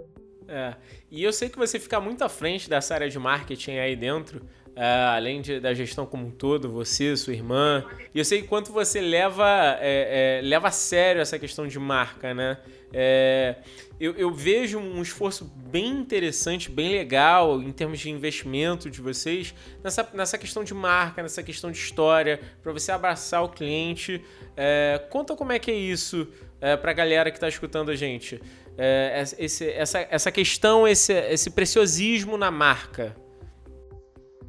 É, 0.50 0.76
e 1.12 1.24
eu 1.24 1.32
sei 1.32 1.48
que 1.48 1.58
você 1.58 1.80
fica 1.80 2.00
muito 2.00 2.24
à 2.24 2.30
frente 2.30 2.70
dessa 2.70 2.96
área 2.96 3.10
de 3.10 3.20
marketing 3.20 3.78
aí 3.78 3.96
dentro, 3.96 4.42
Uh, 4.70 5.12
além 5.14 5.42
de, 5.42 5.60
da 5.60 5.74
gestão 5.74 6.06
como 6.06 6.28
um 6.28 6.32
todo, 6.32 6.70
você, 6.70 7.18
sua 7.18 7.34
irmã. 7.34 7.84
E 8.16 8.20
eu 8.20 8.24
sei 8.24 8.44
quanto 8.44 8.72
você 8.72 9.02
leva, 9.02 9.78
é, 9.82 10.40
é, 10.40 10.42
leva 10.42 10.70
a 10.70 10.72
sério 10.72 11.22
essa 11.22 11.38
questão 11.38 11.68
de 11.68 11.78
marca, 11.78 12.34
né? 12.34 12.58
É, 12.94 13.56
eu, 14.00 14.14
eu, 14.14 14.32
vejo 14.32 14.80
um 14.80 15.02
esforço 15.02 15.44
bem 15.44 15.90
interessante, 15.90 16.72
bem 16.72 16.92
legal 16.92 17.62
em 17.62 17.74
termos 17.74 18.00
de 18.00 18.10
investimento 18.10 18.90
de 18.90 19.02
vocês 19.02 19.54
nessa, 19.84 20.10
nessa 20.14 20.38
questão 20.38 20.64
de 20.64 20.74
marca, 20.74 21.22
nessa 21.22 21.44
questão 21.44 21.72
de 21.72 21.78
história, 21.78 22.40
para 22.64 22.72
você 22.72 22.92
abraçar 22.92 23.44
o 23.44 23.50
cliente. 23.50 24.24
É, 24.56 25.06
conta 25.10 25.36
como 25.36 25.52
é 25.52 25.60
que 25.60 25.70
é 25.70 25.76
isso 25.76 26.26
é, 26.62 26.78
para 26.78 26.92
a 26.92 26.94
galera 26.94 27.32
que 27.32 27.38
está 27.38 27.50
escutando 27.50 27.92
a 27.92 27.96
gente. 27.96 28.42
É, 28.82 29.24
esse, 29.38 29.70
essa, 29.70 30.00
essa 30.10 30.32
questão, 30.32 30.88
esse, 30.88 31.14
esse 31.14 31.50
preciosismo 31.50 32.38
na 32.38 32.50
marca. 32.50 33.16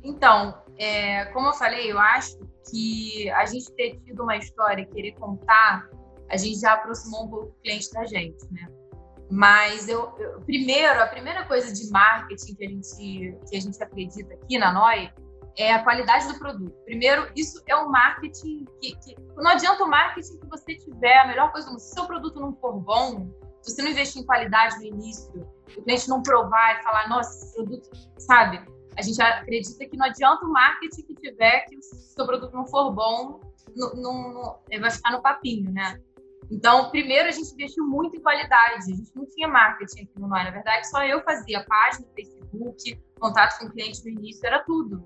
Então, 0.04 0.62
é, 0.78 1.24
como 1.26 1.48
eu 1.48 1.52
falei, 1.54 1.90
eu 1.90 1.98
acho 1.98 2.38
que 2.70 3.28
a 3.30 3.44
gente 3.46 3.72
ter 3.72 3.98
tido 4.04 4.22
uma 4.22 4.36
história 4.36 4.82
e 4.82 4.86
querer 4.86 5.12
contar 5.12 5.90
a 6.30 6.36
gente 6.36 6.60
já 6.60 6.74
aproximou 6.74 7.24
um 7.24 7.28
pouco 7.28 7.46
o 7.46 7.62
cliente 7.62 7.90
da 7.92 8.06
gente, 8.06 8.46
né? 8.52 8.68
Mas 9.30 9.88
eu, 9.88 10.12
eu, 10.18 10.40
primeiro, 10.40 11.02
a 11.02 11.06
primeira 11.06 11.44
coisa 11.44 11.72
de 11.72 11.90
marketing 11.90 12.54
que 12.54 12.64
a 12.64 12.68
gente 12.68 13.38
que 13.48 13.56
a 13.56 13.60
gente 13.60 13.82
acredita 13.82 14.34
aqui 14.34 14.58
na 14.58 14.72
Noi 14.72 15.12
é 15.56 15.72
a 15.72 15.82
qualidade 15.82 16.28
do 16.28 16.38
produto. 16.38 16.72
Primeiro, 16.84 17.30
isso 17.36 17.62
é 17.66 17.76
um 17.76 17.88
marketing 17.88 18.64
que, 18.80 18.96
que 18.96 19.16
não 19.36 19.50
adianta 19.50 19.84
o 19.84 19.88
marketing 19.88 20.38
que 20.38 20.46
você 20.46 20.74
tiver 20.76 21.18
a 21.18 21.26
melhor 21.26 21.52
coisa 21.52 21.66
do 21.66 21.72
mundo. 21.72 21.80
Se 21.80 21.94
seu 21.94 22.06
produto 22.06 22.40
não 22.40 22.54
for 22.56 22.72
bom, 22.80 23.28
se 23.62 23.72
você 23.72 23.82
não 23.82 23.90
investir 23.90 24.22
em 24.22 24.26
qualidade 24.26 24.76
no 24.78 24.84
início, 24.84 25.48
o 25.76 25.82
cliente 25.82 26.08
não 26.08 26.22
provar 26.22 26.78
e 26.78 26.82
falar, 26.82 27.08
nossa, 27.08 27.44
esse 27.44 27.54
produto, 27.54 27.90
sabe? 28.18 28.60
A 28.96 29.02
gente 29.02 29.20
acredita 29.22 29.86
que 29.86 29.96
não 29.96 30.06
adianta 30.06 30.44
o 30.44 30.52
marketing 30.52 31.02
que 31.02 31.14
tiver 31.14 31.60
que 31.66 31.80
se 31.82 31.94
o 31.94 31.98
seu 31.98 32.26
produto 32.26 32.52
não 32.52 32.66
for 32.66 32.90
bom, 32.92 33.40
não, 33.76 33.94
não, 33.94 34.60
vai 34.80 34.90
ficar 34.90 35.12
no 35.12 35.22
papinho, 35.22 35.70
né? 35.72 36.00
Então, 36.50 36.90
primeiro 36.90 37.28
a 37.28 37.30
gente 37.30 37.52
investiu 37.52 37.86
muito 37.86 38.16
em 38.16 38.20
qualidade. 38.20 38.92
A 38.92 38.96
gente 38.96 39.14
não 39.14 39.24
tinha 39.26 39.46
marketing 39.46 40.02
aqui 40.02 40.12
no 40.18 40.26
Noi. 40.26 40.42
Na 40.42 40.50
verdade, 40.50 40.88
só 40.90 41.04
eu 41.04 41.22
fazia 41.22 41.64
página, 41.64 42.08
Facebook, 42.14 43.00
contato 43.20 43.58
com 43.58 43.66
o 43.66 43.70
cliente 43.70 44.02
no 44.04 44.10
início, 44.10 44.44
era 44.44 44.58
tudo. 44.64 45.04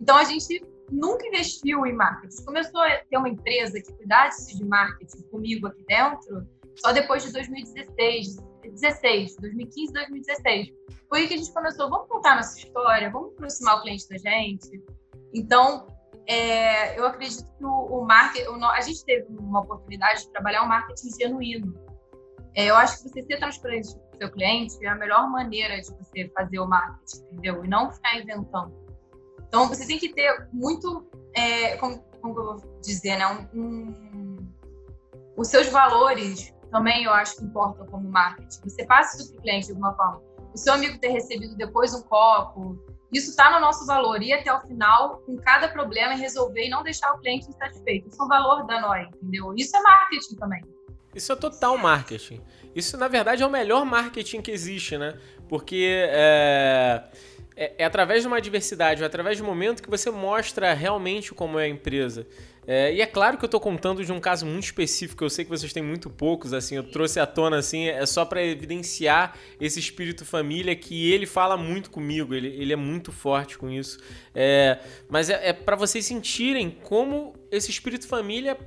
Então, 0.00 0.16
a 0.16 0.24
gente 0.24 0.64
nunca 0.90 1.26
investiu 1.26 1.84
em 1.84 1.92
marketing. 1.92 2.44
Começou 2.44 2.80
a 2.80 2.96
ter 3.10 3.18
uma 3.18 3.28
empresa 3.28 3.80
que 3.80 3.92
cuidasse 3.92 4.56
de 4.56 4.64
marketing 4.64 5.22
comigo 5.30 5.66
aqui 5.66 5.84
dentro 5.86 6.48
só 6.76 6.92
depois 6.92 7.24
de 7.24 7.32
2016, 7.32 8.36
16, 8.62 9.36
2015, 9.36 9.92
2016. 9.92 10.68
Foi 11.08 11.20
aí 11.20 11.28
que 11.28 11.34
a 11.34 11.36
gente 11.36 11.52
começou, 11.52 11.88
vamos 11.88 12.08
contar 12.08 12.36
nossa 12.36 12.58
história, 12.58 13.10
vamos 13.10 13.32
aproximar 13.32 13.78
o 13.78 13.82
cliente 13.82 14.08
da 14.08 14.18
gente. 14.18 14.82
Então, 15.32 15.86
é, 16.26 16.98
eu 16.98 17.06
acredito 17.06 17.44
que 17.56 17.64
o, 17.64 18.00
o 18.00 18.04
marketing, 18.04 18.62
a 18.62 18.80
gente 18.80 19.04
teve 19.04 19.26
uma 19.38 19.60
oportunidade 19.60 20.22
de 20.22 20.32
trabalhar 20.32 20.62
um 20.64 20.68
marketing 20.68 21.10
genuíno. 21.18 21.74
É, 22.54 22.66
eu 22.66 22.76
acho 22.76 23.02
que 23.02 23.10
você 23.10 23.22
ser 23.22 23.38
transparente 23.38 23.94
com 23.94 24.14
o 24.14 24.18
seu 24.18 24.32
cliente 24.32 24.84
é 24.84 24.88
a 24.88 24.94
melhor 24.94 25.30
maneira 25.30 25.80
de 25.80 25.88
você 25.92 26.28
fazer 26.34 26.58
o 26.58 26.66
marketing, 26.66 27.24
entendeu? 27.32 27.64
E 27.64 27.68
não 27.68 27.92
ficar 27.92 28.18
inventando. 28.18 28.74
Então, 29.46 29.68
você 29.68 29.86
tem 29.86 29.98
que 29.98 30.12
ter 30.12 30.48
muito, 30.52 31.06
é, 31.34 31.76
como, 31.76 32.02
como, 32.20 32.38
eu 32.38 32.44
vou 32.44 32.80
dizer, 32.80 33.16
né? 33.18 33.26
Um, 33.26 33.60
um, 33.60 34.36
os 35.36 35.48
seus 35.48 35.68
valores 35.68 36.52
também 36.76 37.04
eu 37.04 37.12
acho 37.12 37.36
que 37.36 37.44
importam 37.44 37.86
como 37.86 38.06
marketing. 38.10 38.60
Você 38.64 38.84
passa 38.84 39.16
isso 39.16 39.32
para 39.32 39.38
o 39.38 39.42
cliente 39.42 39.66
de 39.66 39.72
alguma 39.72 39.94
forma. 39.94 40.22
O 40.54 40.58
seu 40.58 40.74
amigo 40.74 40.98
ter 40.98 41.08
recebido 41.08 41.56
depois 41.56 41.94
um 41.94 42.02
copo, 42.02 42.78
isso 43.10 43.30
está 43.30 43.50
no 43.50 43.60
nosso 43.60 43.86
valor, 43.86 44.22
ir 44.22 44.34
até 44.34 44.52
o 44.52 44.60
final 44.60 45.20
com 45.20 45.36
cada 45.36 45.68
problema 45.68 46.14
e 46.14 46.18
resolver 46.18 46.66
e 46.66 46.68
não 46.68 46.82
deixar 46.82 47.12
o 47.14 47.18
cliente 47.18 47.48
insatisfeito. 47.48 48.08
Isso 48.08 48.20
é 48.20 48.24
o 48.24 48.28
valor 48.28 48.66
da 48.66 48.80
NOI, 48.80 49.08
entendeu? 49.22 49.54
Isso 49.56 49.74
é 49.74 49.80
marketing 49.80 50.34
também. 50.36 50.60
Isso 51.14 51.32
é 51.32 51.36
total 51.36 51.78
marketing. 51.78 52.42
Isso, 52.74 52.98
na 52.98 53.08
verdade, 53.08 53.42
é 53.42 53.46
o 53.46 53.50
melhor 53.50 53.86
marketing 53.86 54.42
que 54.42 54.50
existe, 54.50 54.98
né? 54.98 55.18
Porque 55.48 55.88
é, 56.10 57.04
é, 57.56 57.74
é 57.78 57.84
através 57.86 58.20
de 58.20 58.28
uma 58.28 58.40
diversidade, 58.40 59.02
é 59.02 59.06
através 59.06 59.38
de 59.38 59.42
um 59.42 59.46
momento 59.46 59.82
que 59.82 59.88
você 59.88 60.10
mostra 60.10 60.74
realmente 60.74 61.32
como 61.32 61.58
é 61.58 61.64
a 61.64 61.68
empresa. 61.68 62.26
É, 62.66 62.92
e 62.92 63.00
é 63.00 63.06
claro 63.06 63.38
que 63.38 63.44
eu 63.44 63.46
estou 63.46 63.60
contando 63.60 64.04
de 64.04 64.10
um 64.10 64.18
caso 64.18 64.44
muito 64.44 64.64
específico, 64.64 65.22
eu 65.22 65.30
sei 65.30 65.44
que 65.44 65.50
vocês 65.50 65.72
têm 65.72 65.82
muito 65.82 66.10
poucos, 66.10 66.52
assim, 66.52 66.74
eu 66.74 66.82
trouxe 66.82 67.20
à 67.20 67.26
tona, 67.26 67.58
assim, 67.58 67.86
é 67.86 68.04
só 68.04 68.24
para 68.24 68.42
evidenciar 68.42 69.38
esse 69.60 69.78
espírito 69.78 70.24
família 70.24 70.74
que 70.74 71.12
ele 71.12 71.26
fala 71.26 71.56
muito 71.56 71.90
comigo, 71.90 72.34
ele, 72.34 72.48
ele 72.48 72.72
é 72.72 72.76
muito 72.76 73.12
forte 73.12 73.56
com 73.56 73.70
isso. 73.70 73.98
É, 74.34 74.78
mas 75.08 75.30
é, 75.30 75.50
é 75.50 75.52
para 75.52 75.76
vocês 75.76 76.04
sentirem 76.04 76.70
como 76.70 77.34
esse 77.50 77.70
espírito 77.70 78.08
família 78.08 78.58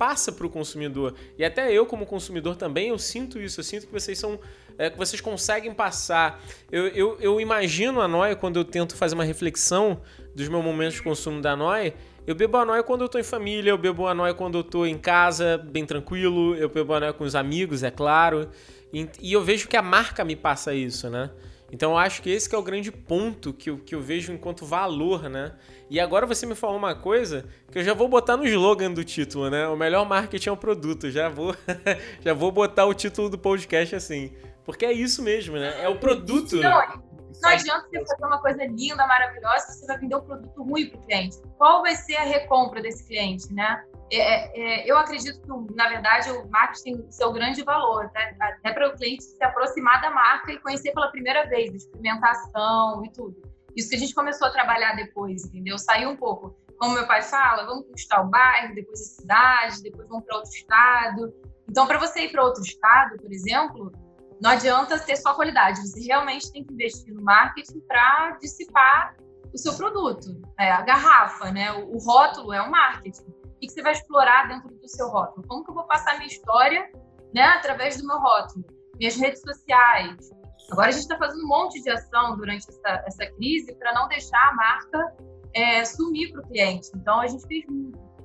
passa 0.00 0.32
para 0.32 0.46
o 0.46 0.50
consumidor. 0.50 1.14
E 1.36 1.44
até 1.44 1.70
eu, 1.70 1.84
como 1.84 2.06
consumidor, 2.06 2.56
também 2.56 2.88
eu 2.88 2.98
sinto 2.98 3.38
isso. 3.38 3.60
Eu 3.60 3.64
sinto 3.64 3.86
que 3.86 3.92
vocês 3.92 4.18
são. 4.18 4.40
É, 4.78 4.88
que 4.88 4.96
vocês 4.96 5.20
conseguem 5.20 5.74
passar. 5.74 6.42
Eu, 6.72 6.88
eu, 6.88 7.18
eu 7.20 7.38
imagino 7.38 8.00
a 8.00 8.08
Noia 8.08 8.34
quando 8.34 8.58
eu 8.58 8.64
tento 8.64 8.96
fazer 8.96 9.14
uma 9.14 9.24
reflexão 9.24 10.00
dos 10.34 10.48
meus 10.48 10.64
momentos 10.64 10.94
de 10.94 11.02
consumo 11.02 11.42
da 11.42 11.54
Noia. 11.54 11.94
Eu 12.26 12.34
bebo 12.34 12.56
a 12.58 12.64
noia 12.64 12.82
quando 12.82 13.02
eu 13.02 13.08
tô 13.08 13.18
em 13.18 13.22
família, 13.22 13.70
eu 13.70 13.78
bebo 13.78 14.06
a 14.06 14.14
noia 14.14 14.34
quando 14.34 14.58
eu 14.58 14.64
tô 14.64 14.84
em 14.84 14.98
casa, 14.98 15.58
bem 15.58 15.84
tranquilo, 15.86 16.54
eu 16.54 16.68
bebo 16.68 16.94
a 16.94 17.00
noia 17.00 17.12
com 17.12 17.24
os 17.24 17.34
amigos, 17.34 17.82
é 17.82 17.90
claro. 17.90 18.48
E, 18.92 19.08
e 19.20 19.32
eu 19.32 19.42
vejo 19.42 19.68
que 19.68 19.76
a 19.76 19.82
marca 19.82 20.24
me 20.24 20.36
passa 20.36 20.74
isso, 20.74 21.08
né? 21.08 21.30
Então 21.72 21.92
eu 21.92 21.98
acho 21.98 22.20
que 22.20 22.30
esse 22.30 22.48
que 22.48 22.54
é 22.54 22.58
o 22.58 22.62
grande 22.62 22.90
ponto 22.90 23.52
que 23.52 23.70
eu, 23.70 23.78
que 23.78 23.94
eu 23.94 24.00
vejo 24.00 24.32
enquanto 24.32 24.66
valor, 24.66 25.28
né? 25.28 25.52
E 25.88 26.00
agora 26.00 26.26
você 26.26 26.44
me 26.44 26.54
falou 26.54 26.76
uma 26.76 26.94
coisa 26.94 27.44
que 27.70 27.78
eu 27.78 27.84
já 27.84 27.94
vou 27.94 28.08
botar 28.08 28.36
no 28.36 28.44
slogan 28.44 28.92
do 28.92 29.04
título, 29.04 29.48
né? 29.48 29.68
O 29.68 29.76
melhor 29.76 30.06
marketing 30.06 30.48
é 30.48 30.52
o 30.52 30.56
produto. 30.56 31.10
Já 31.10 31.28
vou, 31.28 31.54
já 32.24 32.34
vou 32.34 32.50
botar 32.50 32.86
o 32.86 32.94
título 32.94 33.30
do 33.30 33.38
podcast 33.38 33.94
assim. 33.94 34.32
Porque 34.64 34.84
é 34.84 34.92
isso 34.92 35.22
mesmo, 35.22 35.56
né? 35.56 35.82
É 35.82 35.88
o 35.88 35.96
produto. 35.96 36.56
Não, 36.56 37.02
não 37.42 37.50
adianta 37.50 37.88
você 37.90 38.06
fazer 38.06 38.26
uma 38.26 38.40
coisa 38.40 38.64
linda, 38.64 39.06
maravilhosa, 39.06 39.66
se 39.66 39.80
você 39.80 39.86
vai 39.86 39.98
vender 39.98 40.16
um 40.16 40.20
produto 40.20 40.62
ruim 40.62 40.88
para 40.88 40.98
o 40.98 41.02
cliente. 41.02 41.36
Qual 41.58 41.82
vai 41.82 41.94
ser 41.94 42.16
a 42.16 42.24
recompra 42.24 42.82
desse 42.82 43.06
cliente, 43.06 43.52
né? 43.52 43.84
É, 44.12 44.18
é, 44.18 44.60
é 44.60 44.90
eu 44.90 44.98
acredito 44.98 45.40
que, 45.40 45.74
na 45.74 45.88
verdade, 45.88 46.30
o 46.30 46.48
marketing 46.50 47.02
tem 47.02 47.12
seu 47.12 47.32
grande 47.32 47.62
valor, 47.62 48.10
né? 48.14 48.34
até 48.40 48.72
para 48.72 48.88
o 48.88 48.96
cliente 48.96 49.22
se 49.22 49.42
aproximar 49.44 50.00
da 50.00 50.10
marca 50.10 50.52
e 50.52 50.58
conhecer 50.58 50.92
pela 50.92 51.08
primeira 51.08 51.46
vez, 51.46 51.74
experimentação 51.74 53.04
e 53.04 53.10
tudo. 53.12 53.40
Isso 53.76 53.88
que 53.88 53.96
a 53.96 53.98
gente 53.98 54.14
começou 54.14 54.48
a 54.48 54.50
trabalhar 54.50 54.96
depois, 54.96 55.44
entendeu? 55.44 55.78
Saiu 55.78 56.10
um 56.10 56.16
pouco, 56.16 56.56
como 56.78 56.94
meu 56.94 57.06
pai 57.06 57.22
fala, 57.22 57.64
vamos 57.64 57.86
conquistar 57.86 58.20
o 58.22 58.28
bairro, 58.28 58.74
depois 58.74 59.00
a 59.00 59.20
cidade, 59.20 59.82
depois 59.82 60.08
vamos 60.08 60.24
para 60.24 60.36
outro 60.36 60.50
estado. 60.50 61.34
Então, 61.68 61.86
para 61.86 61.98
você 61.98 62.22
ir 62.22 62.32
para 62.32 62.42
outro 62.42 62.62
estado, 62.62 63.16
por 63.16 63.32
exemplo, 63.32 63.92
não 64.40 64.50
adianta 64.50 64.98
ter 64.98 65.16
só 65.16 65.34
qualidade, 65.34 65.86
você 65.86 66.00
realmente 66.00 66.50
tem 66.50 66.64
que 66.64 66.72
investir 66.72 67.12
no 67.12 67.22
marketing 67.22 67.80
para 67.80 68.38
dissipar 68.40 69.14
o 69.52 69.58
seu 69.58 69.76
produto. 69.76 70.40
É, 70.58 70.72
a 70.72 70.80
garrafa, 70.80 71.50
né? 71.50 71.72
O, 71.72 71.96
o, 71.96 71.98
rótulo 71.98 72.52
é 72.52 72.62
um 72.62 72.70
marketing. 72.70 73.28
O 73.28 73.58
que 73.60 73.68
você 73.68 73.82
vai 73.82 73.92
explorar 73.92 74.48
dentro 74.48 74.70
do 74.70 74.88
seu 74.88 75.08
rótulo? 75.08 75.46
Como 75.46 75.62
que 75.62 75.70
eu 75.70 75.74
vou 75.74 75.84
passar 75.84 76.14
minha 76.14 76.26
história 76.26 76.90
né, 77.34 77.42
através 77.42 77.98
do 77.98 78.06
meu 78.06 78.18
rótulo? 78.18 78.64
Minhas 78.98 79.16
redes 79.16 79.42
sociais. 79.42 80.30
Agora 80.70 80.88
a 80.88 80.90
gente 80.90 81.02
está 81.02 81.18
fazendo 81.18 81.44
um 81.44 81.48
monte 81.48 81.82
de 81.82 81.90
ação 81.90 82.36
durante 82.36 82.66
essa, 82.68 83.04
essa 83.06 83.26
crise 83.32 83.74
para 83.74 83.92
não 83.92 84.08
deixar 84.08 84.40
a 84.48 84.54
marca 84.54 85.16
é, 85.54 85.84
sumir 85.84 86.32
para 86.32 86.40
o 86.40 86.48
cliente. 86.48 86.88
Então 86.94 87.20
a 87.20 87.26
gente 87.26 87.46
fez 87.46 87.64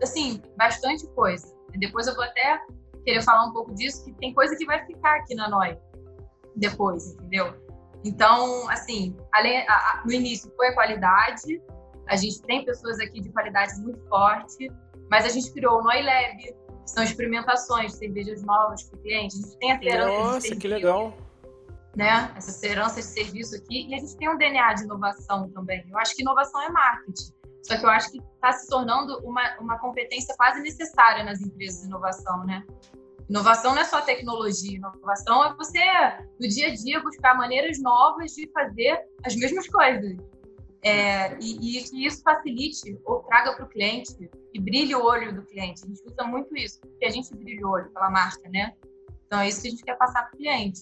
assim 0.02 0.42
bastante 0.56 1.06
coisa. 1.08 1.54
Depois 1.78 2.08
eu 2.08 2.16
vou 2.16 2.24
até 2.24 2.62
querer 3.04 3.22
falar 3.22 3.48
um 3.48 3.52
pouco 3.52 3.74
disso, 3.74 4.06
que 4.06 4.14
tem 4.14 4.34
coisa 4.34 4.56
que 4.56 4.66
vai 4.66 4.86
ficar 4.86 5.18
aqui 5.18 5.36
na 5.36 5.50
Noi 5.50 5.78
depois, 6.56 7.14
entendeu? 7.14 7.54
Então, 8.04 8.70
assim, 8.70 9.16
além, 9.34 9.68
a, 9.68 9.74
a, 9.74 10.04
no 10.06 10.12
início 10.12 10.52
foi 10.56 10.68
a 10.68 10.74
qualidade, 10.74 11.62
a 12.08 12.16
gente 12.16 12.42
tem 12.44 12.64
pessoas 12.64 13.00
aqui 13.00 13.20
de 13.20 13.30
qualidade 13.32 13.80
muito 13.82 14.00
forte, 14.08 14.72
mas 15.10 15.26
a 15.26 15.30
gente 15.30 15.52
criou 15.52 15.80
o 15.80 15.84
NoiLab, 15.84 16.38
que 16.38 16.56
são 16.86 17.04
experimentações 17.04 17.94
de 17.94 17.98
cervejas 17.98 18.44
novas 18.44 18.84
para 18.84 19.00
o 19.00 19.02
cliente. 19.02 19.36
A 19.36 19.42
gente 19.42 19.58
tem 19.58 19.72
a 19.72 19.80
ferança 19.80 20.08
Nossa, 20.08 20.36
de 20.36 20.42
serviço, 20.42 20.62
que 20.62 20.68
legal! 20.68 21.14
Né? 21.96 22.32
Essa 22.36 22.68
herança 22.68 22.96
de 22.96 23.06
serviço 23.06 23.56
aqui. 23.56 23.88
E 23.90 23.96
a 23.96 24.00
gente 24.00 24.16
tem 24.18 24.30
um 24.30 24.38
DNA 24.38 24.74
de 24.74 24.84
inovação 24.84 25.50
também. 25.50 25.84
Eu 25.90 25.98
acho 25.98 26.14
que 26.16 26.22
inovação 26.22 26.62
é 26.62 26.70
marketing. 26.70 27.34
Só 27.64 27.78
que 27.78 27.86
eu 27.86 27.90
acho 27.90 28.12
que 28.12 28.20
está 28.20 28.52
se 28.52 28.68
tornando 28.68 29.18
uma, 29.26 29.58
uma 29.60 29.80
competência 29.80 30.36
quase 30.38 30.62
necessária 30.62 31.24
nas 31.24 31.42
empresas 31.42 31.82
de 31.82 31.88
inovação, 31.88 32.46
né? 32.46 32.64
Inovação 33.30 33.74
não 33.74 33.82
é 33.82 33.86
só 33.86 34.02
tecnologia, 34.02 34.78
inovação 34.78 35.44
é 35.44 35.54
você, 35.56 35.80
no 36.40 36.48
dia 36.48 36.68
a 36.68 36.76
dia, 36.76 37.02
buscar 37.02 37.36
maneiras 37.36 37.82
novas 37.82 38.32
de 38.32 38.48
fazer 38.52 39.00
as 39.24 39.36
mesmas 39.36 39.68
coisas. 39.68 40.16
É, 40.84 41.36
e, 41.40 41.84
que 41.84 42.06
isso 42.06 42.22
facilite 42.22 42.96
ou 43.06 43.24
traga 43.24 43.56
para 43.56 43.66
o 43.66 43.70
cliente 43.70 44.30
e 44.54 44.62
brilhe 44.62 44.94
o 44.94 45.04
olho 45.04 45.34
do 45.34 45.42
cliente. 45.42 45.84
A 45.84 45.88
gente 45.88 46.04
usa 46.06 46.24
muito 46.24 46.56
isso, 46.56 46.80
porque 46.80 47.06
a 47.06 47.10
gente 47.10 47.36
brilha 47.36 47.66
o 47.66 47.72
olho 47.72 47.90
pela 47.90 48.12
marca, 48.12 48.48
né? 48.50 48.72
Então 49.26 49.40
é 49.40 49.48
isso 49.48 49.64
que 49.64 49.68
a 49.70 49.72
gente 49.72 49.84
quer 49.84 49.98
passar 49.98 50.30
para 50.30 50.36
o 50.36 50.38
cliente 50.38 50.82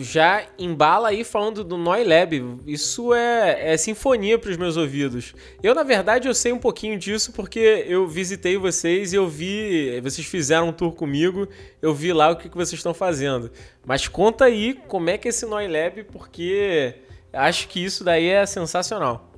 já 0.00 0.46
embala 0.58 1.08
aí 1.08 1.24
falando 1.24 1.62
do 1.62 1.76
NoiLab. 1.76 2.60
Isso 2.66 3.14
é, 3.14 3.72
é 3.72 3.76
sinfonia 3.76 4.38
para 4.38 4.50
os 4.50 4.56
meus 4.56 4.76
ouvidos. 4.76 5.34
Eu, 5.62 5.74
na 5.74 5.82
verdade, 5.82 6.28
eu 6.28 6.34
sei 6.34 6.52
um 6.52 6.58
pouquinho 6.58 6.98
disso 6.98 7.32
porque 7.32 7.84
eu 7.86 8.06
visitei 8.06 8.56
vocês 8.56 9.12
e 9.12 9.16
eu 9.16 9.28
vi. 9.28 10.00
Vocês 10.00 10.26
fizeram 10.26 10.68
um 10.68 10.72
tour 10.72 10.92
comigo, 10.92 11.48
eu 11.80 11.94
vi 11.94 12.12
lá 12.12 12.30
o 12.30 12.36
que, 12.36 12.48
que 12.48 12.56
vocês 12.56 12.78
estão 12.78 12.94
fazendo. 12.94 13.50
Mas 13.84 14.08
conta 14.08 14.46
aí 14.46 14.74
como 14.74 15.10
é 15.10 15.18
que 15.18 15.28
é 15.28 15.30
esse 15.30 15.46
NoiLab, 15.46 16.04
porque 16.04 16.94
acho 17.32 17.68
que 17.68 17.84
isso 17.84 18.02
daí 18.02 18.28
é 18.28 18.44
sensacional. 18.46 19.30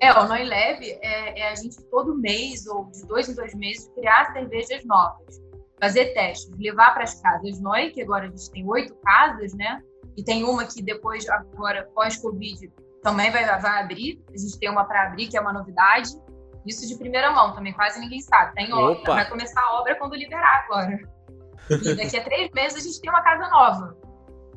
É, 0.00 0.12
o 0.12 0.26
NoiLab 0.26 0.82
é, 0.82 1.40
é 1.40 1.48
a 1.50 1.54
gente 1.54 1.82
todo 1.90 2.16
mês, 2.16 2.66
ou 2.66 2.86
de 2.86 3.06
dois 3.06 3.28
em 3.28 3.34
dois 3.34 3.54
meses, 3.54 3.90
criar 3.94 4.32
cervejas 4.32 4.84
novas 4.84 5.49
fazer 5.80 6.12
testes, 6.12 6.50
levar 6.58 6.92
para 6.92 7.04
as 7.04 7.20
casas 7.20 7.60
Noi, 7.60 7.90
que 7.90 8.02
agora 8.02 8.26
a 8.26 8.28
gente 8.28 8.50
tem 8.50 8.68
oito 8.68 8.94
casas, 8.96 9.54
né? 9.54 9.80
E 10.16 10.22
tem 10.22 10.44
uma 10.44 10.66
que 10.66 10.82
depois, 10.82 11.28
agora, 11.28 11.88
pós-Covid, 11.94 12.70
também 13.02 13.30
vai, 13.30 13.44
vai 13.60 13.82
abrir. 13.82 14.22
A 14.28 14.36
gente 14.36 14.58
tem 14.58 14.68
uma 14.68 14.84
para 14.84 15.06
abrir, 15.06 15.28
que 15.28 15.36
é 15.36 15.40
uma 15.40 15.52
novidade. 15.52 16.10
Isso 16.66 16.86
de 16.86 16.96
primeira 16.98 17.30
mão 17.30 17.54
também, 17.54 17.72
quase 17.72 17.98
ninguém 17.98 18.20
sabe. 18.20 18.54
Tem 18.54 18.72
obra, 18.72 19.14
vai 19.14 19.28
começar 19.28 19.60
a 19.62 19.80
obra 19.80 19.96
quando 19.96 20.14
liberar 20.14 20.64
agora. 20.64 20.98
E 21.70 21.94
daqui 21.94 22.18
a 22.18 22.24
três 22.24 22.50
meses 22.52 22.78
a 22.78 22.80
gente 22.80 23.00
tem 23.00 23.10
uma 23.10 23.22
casa 23.22 23.48
nova. 23.48 23.96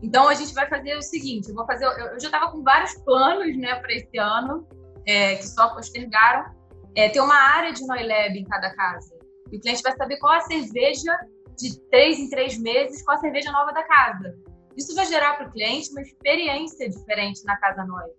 Então 0.02 0.28
a 0.28 0.34
gente 0.34 0.54
vai 0.54 0.68
fazer 0.68 0.98
o 0.98 1.02
seguinte: 1.02 1.50
eu 1.50 1.56
vou 1.56 1.66
fazer. 1.66 1.86
Eu, 1.86 1.92
eu 1.92 2.20
já 2.20 2.28
estava 2.28 2.52
com 2.52 2.62
vários 2.62 2.94
planos, 3.04 3.56
né, 3.58 3.76
para 3.76 3.94
esse 3.94 4.18
ano, 4.18 4.68
é, 5.08 5.36
que 5.36 5.48
só 5.48 5.74
postergaram. 5.74 6.52
É, 6.96 7.10
ter 7.10 7.22
uma 7.22 7.36
área 7.36 7.74
de 7.74 7.86
Noilab 7.88 8.38
em 8.38 8.44
cada 8.44 8.76
casa. 8.76 9.13
E 9.54 9.58
o 9.58 9.62
cliente 9.62 9.84
vai 9.84 9.96
saber 9.96 10.18
qual 10.18 10.34
a 10.34 10.42
cerveja 10.42 11.16
de 11.56 11.80
três 11.92 12.18
em 12.18 12.28
três 12.28 12.58
meses, 12.58 13.04
qual 13.04 13.16
a 13.16 13.22
cerveja 13.22 13.52
nova 13.52 13.72
da 13.72 13.84
casa. 13.84 14.36
Isso 14.76 14.96
vai 14.96 15.06
gerar 15.06 15.36
para 15.36 15.48
o 15.48 15.52
cliente 15.52 15.92
uma 15.92 16.02
experiência 16.02 16.90
diferente 16.90 17.46
na 17.46 17.56
casa 17.58 17.86
nova. 17.86 18.10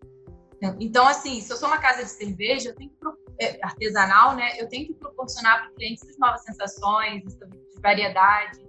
Então, 0.79 1.07
assim, 1.09 1.41
se 1.41 1.53
eu 1.53 1.57
sou 1.57 1.69
uma 1.69 1.79
casa 1.79 2.05
de 2.05 2.11
cerveja, 2.11 2.71
eu 2.71 2.77
tenho 2.77 2.91
que, 2.91 3.45
é, 3.45 3.59
artesanal, 3.65 4.37
né? 4.37 4.53
Eu 4.59 4.69
tenho 4.69 4.87
que 4.87 4.95
proporcionar 4.95 5.63
para 5.63 5.73
o 5.73 5.75
cliente 5.75 6.03
essas 6.05 6.17
novas 6.19 6.43
sensações, 6.45 7.27
essa 7.27 7.49
variedade. 7.83 8.65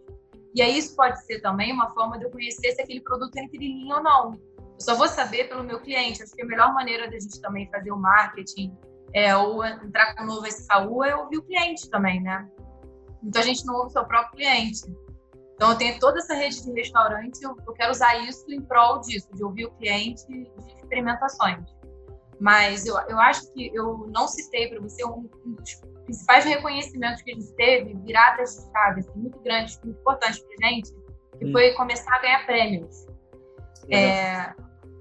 E 0.55 0.61
aí 0.61 0.75
isso 0.75 0.95
pode 0.95 1.23
ser 1.23 1.41
também 1.41 1.71
uma 1.71 1.93
forma 1.93 2.17
de 2.17 2.25
eu 2.25 2.31
conhecer 2.31 2.71
se 2.71 2.81
aquele 2.81 3.01
produto 3.01 3.35
é 3.37 3.41
entre 3.41 3.59
linha 3.59 3.97
ou 3.97 4.03
não. 4.03 4.33
Eu 4.57 4.81
só 4.81 4.95
vou 4.95 5.07
saber 5.07 5.47
pelo 5.47 5.63
meu 5.63 5.79
cliente. 5.79 6.23
Acho 6.23 6.33
que 6.33 6.41
a 6.41 6.45
melhor 6.45 6.73
maneira 6.73 7.05
da 7.09 7.19
gente 7.19 7.39
também 7.39 7.69
fazer 7.69 7.91
o 7.91 7.97
marketing 7.97 8.75
é, 9.13 9.35
ou 9.37 9.63
entrar 9.63 10.15
com 10.15 10.23
um 10.23 10.27
novo 10.27 10.47
SKU 10.47 11.03
é 11.03 11.15
ouvir 11.15 11.37
o 11.37 11.43
cliente 11.43 11.89
também, 11.89 12.21
né? 12.21 12.49
Então 13.25 13.41
a 13.41 13.45
gente 13.45 13.65
não 13.65 13.75
ouve 13.75 13.87
o 13.87 13.89
seu 13.91 14.05
próprio 14.05 14.37
cliente. 14.37 14.81
Então 15.55 15.71
eu 15.71 15.77
tenho 15.77 15.99
toda 15.99 16.19
essa 16.19 16.35
rede 16.35 16.63
de 16.63 16.71
restaurantes, 16.71 17.41
eu, 17.41 17.57
eu 17.65 17.73
quero 17.73 17.91
usar 17.91 18.17
isso 18.27 18.45
em 18.51 18.61
prol 18.61 18.99
disso, 18.99 19.27
de 19.33 19.43
ouvir 19.43 19.65
o 19.65 19.71
cliente 19.71 20.25
de 20.27 20.47
experimentações. 20.77 21.63
Mas 22.39 22.85
eu, 22.85 22.97
eu 23.07 23.17
acho 23.19 23.51
que 23.53 23.71
eu 23.73 24.05
não 24.09 24.27
citei 24.27 24.67
para 24.67 24.81
você 24.81 25.05
um, 25.05 25.29
um, 25.45 25.53
dos 25.53 25.75
principais 26.03 26.43
reconhecimentos 26.43 27.21
que 27.21 27.31
a 27.31 27.33
gente 27.33 27.53
teve, 27.53 27.93
viradas 28.05 28.57
de 28.57 28.71
chave, 28.71 28.99
assim, 28.99 29.19
muito 29.19 29.39
grandes, 29.39 29.79
muito 29.83 29.97
importantes 29.97 30.39
para 30.39 30.69
gente, 30.69 30.91
que 31.39 31.45
hum. 31.45 31.51
foi 31.53 31.71
começar 31.73 32.13
a 32.13 32.21
ganhar 32.21 32.45
prêmios. 32.45 33.05
É, 33.89 34.53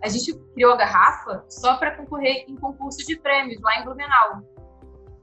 a 0.02 0.08
gente 0.08 0.34
criou 0.54 0.74
a 0.74 0.76
garrafa 0.76 1.44
só 1.48 1.76
para 1.76 1.96
concorrer 1.96 2.44
em 2.46 2.56
concurso 2.56 2.98
de 2.98 3.16
prêmios 3.16 3.60
lá 3.60 3.80
em 3.80 3.84
Blumenau. 3.84 4.42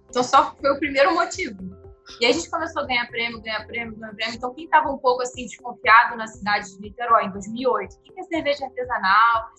Então 0.09 0.23
só 0.23 0.53
foi 0.55 0.71
o 0.71 0.79
primeiro 0.79 1.13
motivo. 1.13 1.80
E 2.19 2.25
a 2.25 2.31
gente 2.31 2.49
começou 2.49 2.83
a 2.83 2.85
ganhar 2.85 3.07
prêmio, 3.07 3.41
ganhar 3.41 3.65
prêmio, 3.65 3.95
ganhar 3.95 4.13
prêmio. 4.13 4.35
Então, 4.35 4.53
quem 4.53 4.65
estava 4.65 4.89
um 4.91 4.97
pouco 4.97 5.21
assim 5.21 5.45
desconfiado 5.45 6.15
na 6.15 6.27
cidade 6.27 6.73
de 6.73 6.81
Niterói, 6.81 7.25
em 7.25 7.31
2008, 7.31 7.93
o 7.93 8.01
que 8.01 8.19
é 8.19 8.23
cerveja 8.23 8.65
artesanal? 8.65 9.49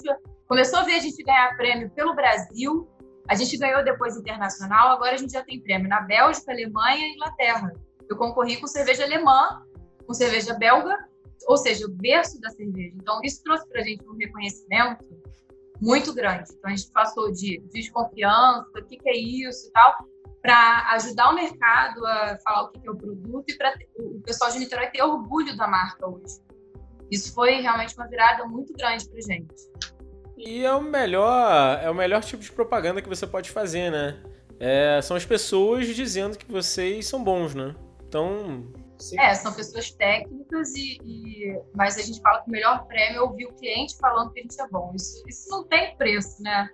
Começou 0.47 0.81
a 0.81 0.83
ver 0.83 0.95
a 0.95 1.01
gente 1.01 1.23
ganhar 1.23 1.57
prêmio 1.57 1.91
pelo 1.91 2.15
Brasil. 2.15 2.89
A 3.29 3.35
gente 3.35 3.57
ganhou 3.57 3.85
depois 3.85 4.17
internacional, 4.17 4.89
agora 4.91 5.15
a 5.15 5.17
gente 5.17 5.33
já 5.33 5.43
tem 5.43 5.61
prêmio 5.61 5.89
na 5.89 6.01
Bélgica, 6.01 6.53
Alemanha 6.53 7.07
e 7.07 7.15
Inglaterra. 7.15 7.73
Eu 8.09 8.17
concorri 8.17 8.61
com 8.61 8.67
cerveja 8.67 9.05
alemã, 9.05 9.65
com 10.07 10.13
cerveja 10.13 10.55
belga, 10.55 10.99
ou 11.47 11.57
seja, 11.57 11.87
o 11.87 11.91
berço 11.91 12.41
da 12.41 12.51
cerveja. 12.51 12.95
Então, 12.97 13.21
isso 13.23 13.43
trouxe 13.43 13.67
para 13.69 13.81
a 13.81 13.85
gente 13.85 14.07
um 14.09 14.17
reconhecimento 14.17 15.05
muito 15.81 16.15
grande. 16.15 16.51
Então, 16.53 16.71
a 16.71 16.75
gente 16.75 16.91
passou 16.93 17.33
de 17.33 17.61
desconfiança, 17.73 18.69
o 18.77 18.85
que, 18.85 18.97
que 18.97 19.09
é 19.09 19.17
isso 19.17 19.69
e 19.69 19.73
tal, 19.73 20.07
para 20.43 20.91
ajudar 20.95 21.31
o 21.31 21.35
mercado 21.35 22.05
a 22.05 22.37
falar 22.43 22.65
o 22.65 22.73
que 22.73 22.87
é 22.87 22.91
o 22.91 22.97
produto 22.97 23.45
e 23.49 23.57
para 23.57 23.73
o 23.97 24.21
pessoal 24.23 24.51
de 24.51 24.59
Niterói 24.59 24.89
ter 24.89 25.03
orgulho 25.03 25.57
da 25.57 25.69
marca 25.69 26.07
hoje. 26.09 26.41
Isso 27.11 27.33
foi 27.33 27.61
realmente 27.61 27.95
uma 27.97 28.09
virada 28.09 28.45
muito 28.45 28.73
grande 28.73 29.09
para 29.09 29.21
gente. 29.21 29.55
E 30.37 30.65
é 30.65 30.73
o 30.75 30.83
melhor, 30.83 31.79
é 31.81 31.89
o 31.89 31.95
melhor 31.95 32.25
tipo 32.25 32.43
de 32.43 32.51
propaganda 32.51 33.01
que 33.01 33.09
você 33.09 33.27
pode 33.27 33.51
fazer, 33.51 33.91
né? 33.91 34.21
É, 34.59 35.01
são 35.01 35.17
as 35.17 35.25
pessoas 35.25 35.87
dizendo 35.95 36.37
que 36.37 36.51
vocês 36.51 37.07
são 37.07 37.23
bons, 37.23 37.55
né? 37.55 37.75
Então. 38.09 38.67
Sim. 38.99 39.21
É, 39.21 39.35
são 39.35 39.53
pessoas 39.53 39.91
técnicas, 39.91 40.75
e, 40.75 40.99
e, 41.05 41.61
mas 41.75 41.99
a 41.99 42.03
gente 42.03 42.21
fala 42.21 42.41
que 42.43 42.49
o 42.49 42.53
melhor 42.53 42.87
prêmio 42.87 43.19
é 43.19 43.23
ouvir 43.23 43.47
o 43.47 43.53
cliente 43.55 43.97
falando 43.99 44.33
que 44.33 44.41
a 44.41 44.43
gente 44.43 44.61
é 44.61 44.69
bom. 44.69 44.93
Isso, 44.95 45.23
isso 45.27 45.51
não 45.51 45.65
tem 45.65 45.97
preço, 45.97 46.41
né? 46.43 46.71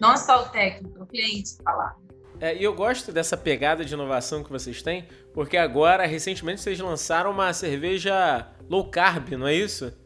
Não 0.00 0.12
é 0.12 0.16
só 0.16 0.42
o 0.42 0.48
técnico, 0.48 0.98
é 0.98 1.02
o 1.02 1.06
cliente 1.06 1.56
falar. 1.62 1.96
É, 2.42 2.56
e 2.56 2.64
eu 2.64 2.74
gosto 2.74 3.12
dessa 3.12 3.36
pegada 3.36 3.84
de 3.84 3.94
inovação 3.94 4.42
que 4.42 4.50
vocês 4.50 4.82
têm, 4.82 5.06
porque 5.32 5.56
agora, 5.56 6.04
recentemente, 6.04 6.60
vocês 6.60 6.80
lançaram 6.80 7.30
uma 7.30 7.52
cerveja 7.52 8.48
low 8.68 8.90
carb, 8.90 9.30
não 9.34 9.46
é 9.46 9.54
isso? 9.54 9.96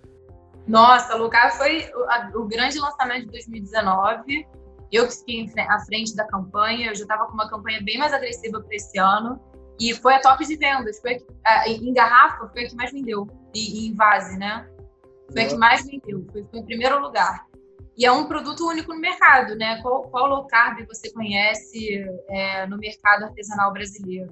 Nossa, 0.69 1.15
low 1.15 1.31
carb 1.31 1.53
foi 1.53 1.91
o, 1.95 2.05
a, 2.05 2.31
o 2.35 2.45
grande 2.45 2.79
lançamento 2.79 3.25
de 3.25 3.31
2019. 3.31 4.47
Eu 4.93 5.09
que 5.09 5.15
fiquei 5.15 5.51
à 5.67 5.79
frente 5.87 6.15
da 6.15 6.27
campanha, 6.27 6.91
eu 6.91 6.95
já 6.95 7.05
estava 7.05 7.25
com 7.25 7.33
uma 7.33 7.49
campanha 7.49 7.81
bem 7.83 7.97
mais 7.97 8.13
agressiva 8.13 8.61
para 8.61 8.77
esse 8.77 8.99
ano. 8.99 9.41
E 9.81 9.95
foi 9.95 10.17
a 10.17 10.21
top 10.21 10.45
de 10.45 10.57
vendas. 10.57 11.01
Foi 11.01 11.17
a, 11.43 11.67
em 11.67 11.91
garrafa, 11.95 12.51
foi 12.51 12.67
a 12.67 12.69
que 12.69 12.77
mais 12.77 12.93
vendeu. 12.93 13.27
E, 13.55 13.87
e 13.87 13.89
em 13.89 13.95
vase, 13.95 14.39
né? 14.39 14.69
Foi 15.33 15.43
a 15.43 15.49
que 15.49 15.57
mais 15.57 15.87
vendeu. 15.87 16.27
Foi, 16.31 16.45
foi 16.45 16.59
em 16.59 16.67
primeiro 16.67 17.01
lugar. 17.01 17.47
E 17.97 18.05
é 18.05 18.13
um 18.13 18.27
produto 18.27 18.67
único 18.67 18.93
no 18.93 19.01
mercado, 19.01 19.57
né? 19.57 19.81
Qual, 19.81 20.03
qual 20.11 20.27
low 20.27 20.47
carb 20.47 20.87
você 20.87 21.11
conhece 21.13 22.05
é, 22.29 22.67
no 22.67 22.77
mercado 22.77 23.25
artesanal 23.25 23.73
brasileiro? 23.73 24.29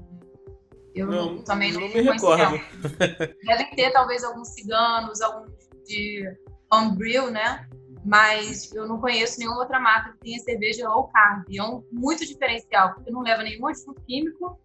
Eu 0.95 1.07
não, 1.07 1.43
também 1.43 1.73
não, 1.73 1.81
não 1.81 1.89
me 1.89 2.01
recordo. 2.03 2.61
Devem 3.43 3.71
ter 3.75 3.91
talvez 3.91 4.23
alguns 4.23 4.49
ciganos, 4.49 5.21
alguns 5.21 5.51
de 5.87 6.25
homebrew, 6.71 7.31
né? 7.31 7.67
Mas 8.05 8.73
eu 8.75 8.87
não 8.87 9.01
conheço 9.01 9.39
nenhuma 9.39 9.61
outra 9.61 9.81
marca 9.81 10.13
que 10.13 10.19
tenha 10.19 10.39
cerveja 10.41 10.89
low 10.89 11.09
carb. 11.09 11.45
É 11.51 11.63
um 11.63 11.83
muito 11.91 12.25
diferencial, 12.27 12.95
porque 12.95 13.11
não 13.11 13.23
leva 13.23 13.43
nenhum 13.43 13.67
adicional 13.67 14.01
químico. 14.07 14.61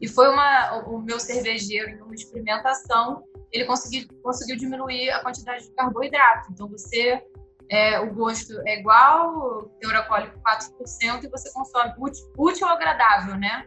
E 0.00 0.06
foi 0.06 0.28
uma, 0.28 0.78
o 0.88 0.98
meu 1.00 1.18
cervejeiro, 1.18 1.90
em 1.90 2.02
uma 2.02 2.14
experimentação, 2.14 3.24
ele 3.50 3.64
conseguiu, 3.64 4.08
conseguiu 4.22 4.56
diminuir 4.56 5.10
a 5.10 5.22
quantidade 5.22 5.64
de 5.64 5.70
carboidrato. 5.72 6.48
Então, 6.52 6.68
você 6.68 7.22
é, 7.72 7.98
o 7.98 8.12
gosto 8.12 8.52
é 8.66 8.78
igual, 8.78 9.62
teor 9.80 9.96
alcoólico 9.96 10.38
4%, 10.40 11.24
e 11.24 11.28
você 11.28 11.50
consome 11.54 11.94
útil, 11.98 12.22
útil 12.36 12.66
ou 12.66 12.72
agradável, 12.74 13.34
né? 13.36 13.64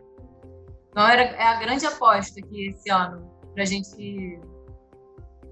Então 0.92 1.08
era, 1.08 1.24
é 1.24 1.44
a 1.44 1.56
grande 1.56 1.88
aposta 1.88 2.40
aqui 2.40 2.68
esse 2.68 2.92
ano, 2.92 3.28
pra 3.56 3.66
gente. 3.66 3.90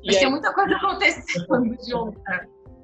Que 0.03 0.19
tem 0.19 0.29
muita 0.29 0.53
coisa 0.53 0.75
acontecendo 0.75 1.75
junto. 1.89 2.21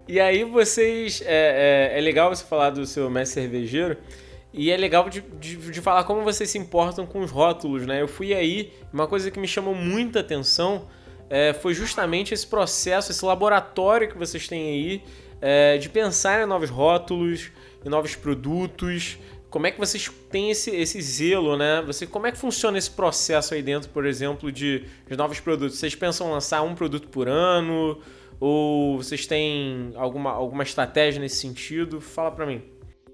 E 0.08 0.19
aí 0.19 0.43
vocês. 0.43 1.21
É, 1.23 1.91
é, 1.93 1.99
é, 1.99 2.01
legal 2.01 2.36
você 2.36 2.43
falar 2.43 2.71
do 2.71 2.84
seu 2.88 3.08
mestre 3.08 3.43
cervejeiro. 3.43 3.97
E 4.51 4.71
é 4.71 4.77
legal 4.77 5.08
de, 5.08 5.21
de, 5.21 5.55
de, 5.55 5.82
falar 5.82 6.03
como 6.05 6.23
vocês 6.23 6.49
se 6.49 6.58
importam 6.58 7.05
com 7.05 7.19
os 7.19 7.29
rótulos, 7.29 7.86
né? 7.86 8.01
Eu 8.01 8.08
fui 8.08 8.34
aí, 8.34 8.73
uma 8.91 9.05
coisa 9.08 9.29
que 9.29 9.39
me 9.39 9.47
chamou 9.47 9.75
muita 9.75 10.21
atenção 10.21 10.88
é, 11.29 11.53
foi 11.53 11.75
justamente 11.75 12.34
esse 12.34 12.47
processo, 12.47 13.12
esse 13.12 13.23
laboratório 13.23 14.10
que 14.10 14.17
vocês 14.17 14.47
têm 14.47 14.67
aí 14.67 15.03
é, 15.41 15.78
de 15.78 15.89
pensar 15.89 16.41
em 16.41 16.45
novos 16.45 16.69
rótulos, 16.69 17.52
em 17.86 17.89
novos 17.89 18.15
produtos. 18.15 19.17
Como 19.49 19.65
é 19.65 19.71
que 19.71 19.80
vocês 19.80 20.10
têm 20.30 20.52
esse, 20.52 20.69
esse 20.75 21.02
zelo, 21.02 21.58
né? 21.58 21.82
Você, 21.84 22.06
como 22.06 22.28
é 22.28 22.32
que 22.32 22.38
funciona 22.38 22.78
esse 22.78 22.91
processo 22.91 23.54
aí 23.54 23.63
dentro, 23.63 23.89
por 23.89 24.06
exemplo, 24.06 24.52
de, 24.52 24.86
de 25.08 25.17
novos 25.17 25.39
produtos? 25.39 25.80
Vocês 25.80 25.95
pensam 25.95 26.32
lançar 26.32 26.62
um 26.62 26.75
produto 26.75 27.08
por 27.08 27.28
ano? 27.28 27.99
Ou 28.39 28.97
vocês 28.97 29.25
têm 29.25 29.91
alguma, 29.95 30.32
alguma 30.32 30.63
estratégia 30.63 31.19
nesse 31.19 31.38
sentido? 31.38 31.99
Fala 31.99 32.32
para 32.32 32.45
mim. 32.45 32.63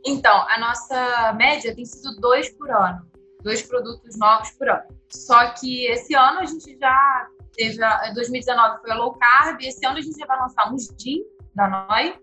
Então, 0.06 0.46
a 0.50 0.60
nossa 0.60 1.34
média 1.34 1.74
tem 1.74 1.86
sido 1.86 2.20
dois 2.20 2.50
por 2.50 2.70
ano. 2.70 3.08
Dois 3.42 3.62
produtos 3.62 4.18
novos 4.18 4.52
por 4.52 4.70
ano. 4.70 4.84
Só 5.10 5.52
que 5.54 5.86
esse 5.88 6.14
ano 6.16 6.40
a 6.40 6.46
gente 6.46 6.78
já 6.78 7.28
teve... 7.54 7.82
A, 7.82 8.12
2019 8.14 8.82
foi 8.82 8.92
a 8.92 8.96
low 8.96 9.14
carb. 9.14 9.62
Esse 9.62 9.86
ano 9.86 9.98
a 9.98 10.02
gente 10.02 10.20
já 10.20 10.26
vai 10.26 10.38
lançar 10.38 10.72
uns 10.72 10.94
gin 11.00 11.24
da 11.56 11.68
Noi, 11.68 12.20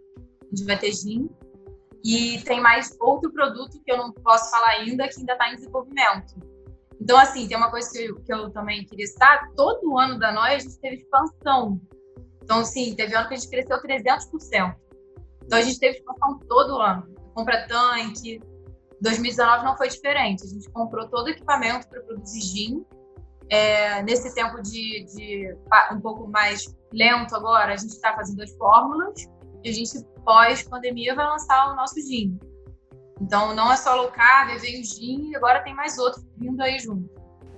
ter 0.79 0.93
gin. 0.93 1.31
E 2.05 2.41
tem 2.43 2.61
mais 2.61 2.97
outro 3.01 3.33
produto 3.33 3.81
que 3.85 3.93
eu 3.93 3.97
não 3.97 4.13
posso 4.13 4.51
falar 4.51 4.71
ainda, 4.71 5.09
que 5.09 5.21
ainda 5.21 5.33
está 5.33 5.51
em 5.51 5.55
desenvolvimento. 5.55 6.35
Então, 7.01 7.17
assim, 7.19 7.47
tem 7.49 7.57
uma 7.57 7.71
coisa 7.71 7.91
que 7.91 7.99
eu, 7.99 8.21
que 8.23 8.33
eu 8.33 8.51
também 8.51 8.85
queria 8.85 9.07
citar: 9.07 9.51
todo 9.57 9.99
ano 9.99 10.19
da 10.19 10.33
Noi 10.33 10.55
a 10.55 10.59
gente 10.59 10.79
teve 10.79 10.97
expansão. 10.97 11.81
Então, 12.43 12.61
assim, 12.61 12.95
teve 12.95 13.15
ano 13.15 13.29
que 13.29 13.35
a 13.35 13.37
gente 13.37 13.51
cresceu 13.51 13.81
300%. 13.81 14.77
Então, 15.45 15.59
a 15.59 15.63
gente 15.63 15.79
teve 15.79 15.99
expansão 15.99 16.39
todo 16.41 16.81
ano. 16.81 17.13
Compra 17.35 17.67
tanque. 17.67 18.41
2019 19.01 19.65
não 19.65 19.77
foi 19.77 19.89
diferente. 19.89 20.45
A 20.45 20.49
gente 20.49 20.69
comprou 20.71 21.09
todo 21.09 21.27
o 21.27 21.31
equipamento 21.31 21.89
para 21.89 22.01
produzir 22.03 22.41
gin. 22.41 22.87
É, 23.53 24.03
nesse 24.03 24.35
tempo 24.35 24.63
de, 24.63 25.05
de 25.15 25.55
um 25.93 26.01
pouco 26.01 26.27
mais 26.27 26.75
lento 26.91 27.37
agora, 27.37 27.75
a 27.75 27.77
gente 27.77 27.91
está 27.91 28.15
fazendo 28.15 28.43
as 28.43 28.51
fórmulas 28.57 29.29
e 29.63 29.69
a 29.69 29.73
gente, 29.73 29.91
pós-pandemia, 30.25 31.15
vai 31.15 31.27
lançar 31.27 31.71
o 31.71 31.77
nosso 31.77 32.01
gin. 32.01 32.39
Então, 33.21 33.55
não 33.55 33.71
é 33.71 33.77
só 33.77 33.95
low 33.95 34.11
carb, 34.11 34.59
veio 34.59 34.81
o 34.81 34.85
gin 34.85 35.29
e 35.29 35.37
agora 35.37 35.61
tem 35.61 35.75
mais 35.75 35.99
outros 35.99 36.25
vindo 36.39 36.63
aí 36.63 36.79
junto. 36.79 37.11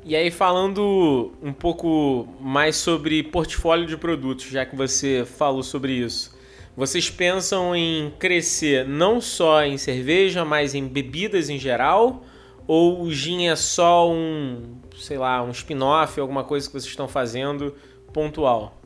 E 0.05 0.17
aí, 0.17 0.33
falando 0.33 1.33
um 1.41 1.53
pouco 1.53 2.27
mais 2.41 2.75
sobre 2.75 3.23
portfólio 3.23 3.87
de 3.87 3.97
produtos, 3.97 4.47
já 4.47 4.67
que 4.67 4.75
você 4.75 5.25
falou 5.25 5.63
sobre 5.63 5.93
isso, 5.93 6.37
vocês 6.77 7.09
pensam 7.09 7.75
em 7.75 8.13
crescer 8.19 8.85
não 8.85 9.21
só 9.21 9.63
em 9.63 9.79
cerveja, 9.79 10.45
mas 10.45 10.75
em 10.75 10.89
bebidas 10.89 11.49
em 11.49 11.57
geral? 11.57 12.25
Ou 12.67 13.03
o 13.03 13.13
gin 13.13 13.47
é 13.47 13.57
só 13.57 14.11
um, 14.11 14.81
sei 14.97 15.19
lá, 15.19 15.43
um 15.43 15.51
spin-off, 15.51 16.19
alguma 16.19 16.45
coisa 16.45 16.67
que 16.67 16.73
vocês 16.73 16.91
estão 16.91 17.07
fazendo 17.07 17.75
pontual? 18.13 18.81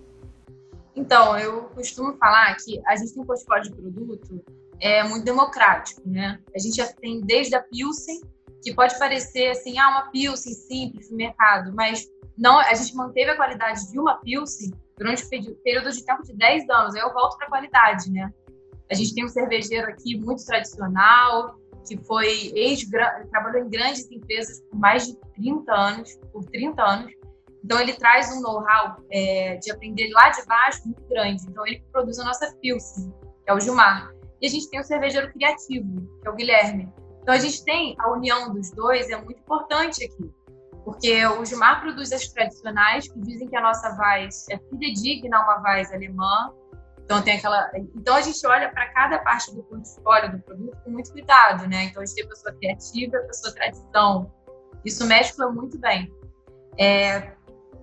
Então, 0.97 1.39
eu 1.39 1.65
costumo 1.75 2.17
falar 2.17 2.57
que 2.57 2.81
a 2.87 2.97
gente 2.97 3.15
tem 3.15 3.23
um 3.23 3.27
portfólio 3.27 3.65
de 3.65 3.73
produto 3.73 4.45
é 4.81 5.03
muito 5.03 5.25
democrático, 5.25 6.03
né? 6.05 6.39
A 6.55 6.59
gente 6.59 6.77
já 6.77 6.87
tem 6.87 7.21
desde 7.21 7.55
a 7.55 7.63
Pilsen, 7.63 8.21
que 8.63 8.75
pode 8.75 8.99
parecer 8.99 9.51
assim, 9.51 9.79
ah, 9.79 9.89
uma 9.89 10.11
Pilsen 10.11 10.53
simples 10.53 11.11
no 11.11 11.17
mercado, 11.17 11.73
mas 11.75 12.07
não, 12.37 12.59
a 12.59 12.75
gente 12.75 12.95
manteve 12.95 13.31
a 13.31 13.37
qualidade 13.37 13.91
de 13.91 13.99
uma 13.99 14.17
Pilsen 14.19 14.73
durante 14.97 15.25
um 15.25 15.55
período 15.65 15.91
de 15.91 16.05
tempo 16.05 16.23
de 16.23 16.33
10 16.35 16.71
anos. 16.71 16.95
Aí 16.95 17.01
eu 17.01 17.13
volto 17.13 17.37
para 17.37 17.47
a 17.47 17.51
qualidade, 17.51 18.11
né? 18.11 18.33
A 18.91 18.95
gente 18.95 19.15
tem 19.15 19.25
um 19.25 19.29
cervejeiro 19.29 19.89
aqui 19.89 20.17
muito 20.19 20.45
tradicional, 20.45 21.59
que 21.87 21.97
foi 22.05 22.53
ex 22.55 22.89
trabalhou 23.31 23.65
em 23.65 23.69
grandes 23.69 24.11
empresas 24.11 24.61
por 24.71 24.79
mais 24.79 25.07
de 25.07 25.17
30 25.35 25.73
anos, 25.73 26.19
por 26.33 26.45
30 26.47 26.83
anos, 26.83 27.13
então, 27.65 27.81
ele 27.81 27.93
traz 27.95 28.31
um 28.35 28.41
know-how 28.41 28.97
é, 29.11 29.57
de 29.57 29.71
aprender 29.71 30.11
lá 30.13 30.31
de 30.31 30.45
baixo 30.47 30.81
muito 30.87 31.03
grande. 31.09 31.43
Então, 31.49 31.67
ele 31.67 31.83
produz 31.93 32.19
a 32.19 32.25
nossa 32.25 32.55
Pilsen, 32.61 33.13
que 33.45 33.51
é 33.51 33.55
o 33.55 33.61
Gilmar. 33.61 34.11
E 34.41 34.47
a 34.47 34.51
gente 34.51 34.71
tem 34.71 34.81
o 34.81 34.85
cervejeiro 34.85 35.33
criativo, 35.33 36.09
que 36.23 36.29
é 36.29 36.31
o 36.31 36.35
Guilherme. 36.35 36.89
Então, 37.21 37.35
a 37.35 37.39
gente 37.39 37.63
tem 37.65 37.95
a 37.99 38.11
união 38.11 38.53
dos 38.53 38.71
dois, 38.71 39.11
é 39.11 39.17
muito 39.17 39.41
importante 39.41 40.05
aqui. 40.05 40.31
Porque 40.85 41.27
o 41.27 41.45
Gilmar 41.45 41.81
produz 41.83 42.13
as 42.13 42.29
tradicionais, 42.29 43.09
que 43.09 43.21
dizem 43.21 43.49
que 43.49 43.57
a 43.57 43.61
nossa 43.61 43.95
Weiss 44.01 44.49
é 44.49 44.57
fidedigna 44.57 45.37
a 45.37 45.43
uma 45.43 45.71
Weiss 45.71 45.93
alemã. 45.93 46.55
Então, 47.09 47.23
tem 47.23 47.39
aquela... 47.39 47.71
então 47.97 48.17
a 48.17 48.21
gente 48.21 48.47
olha 48.47 48.71
para 48.71 48.87
cada 48.93 49.19
parte 49.21 49.51
do 49.55 49.63
portfólio 49.63 50.31
do 50.31 50.39
produto 50.41 50.77
com 50.85 50.91
muito 50.91 51.11
cuidado, 51.11 51.67
né? 51.67 51.85
Então, 51.85 52.03
a 52.03 52.05
gente 52.05 52.17
tem 52.17 52.25
a 52.27 52.29
pessoa 52.29 52.55
criativa, 52.55 53.17
a 53.17 53.23
pessoa 53.23 53.55
tradição. 53.55 54.31
Isso 54.85 55.07
mescla 55.07 55.51
muito 55.51 55.79
bem. 55.79 56.13
É, 56.79 57.33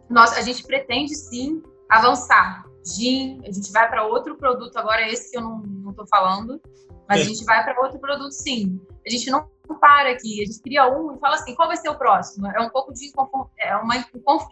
nós, 0.07 0.38
a 0.38 0.41
gente 0.41 0.61
pretende 0.61 1.15
sim 1.15 1.63
avançar. 1.89 2.65
Gin, 2.85 3.41
a 3.47 3.51
gente 3.51 3.71
vai 3.71 3.89
para 3.89 4.03
outro 4.03 4.35
produto 4.35 4.77
agora, 4.77 5.01
esse 5.09 5.31
que 5.31 5.38
eu 5.39 5.41
não 5.41 5.89
estou 5.89 6.05
falando, 6.05 6.61
mas 7.09 7.21
a 7.21 7.23
gente 7.23 7.43
vai 7.45 7.63
para 7.63 7.81
outro 7.81 7.97
produto 7.97 8.31
sim. 8.31 8.79
A 9.03 9.09
gente 9.09 9.31
não 9.31 9.49
para 9.79 10.11
aqui, 10.11 10.43
a 10.43 10.45
gente 10.45 10.61
cria 10.61 10.88
um 10.88 11.15
e 11.15 11.19
fala 11.19 11.33
assim, 11.33 11.55
qual 11.55 11.67
vai 11.67 11.77
ser 11.77 11.89
o 11.89 11.97
próximo? 11.97 12.45
É 12.45 12.61
um 12.61 12.69
pouco 12.69 12.93
de 12.93 13.07
inconform, 13.07 13.49
é 13.57 13.75
uma 13.75 13.95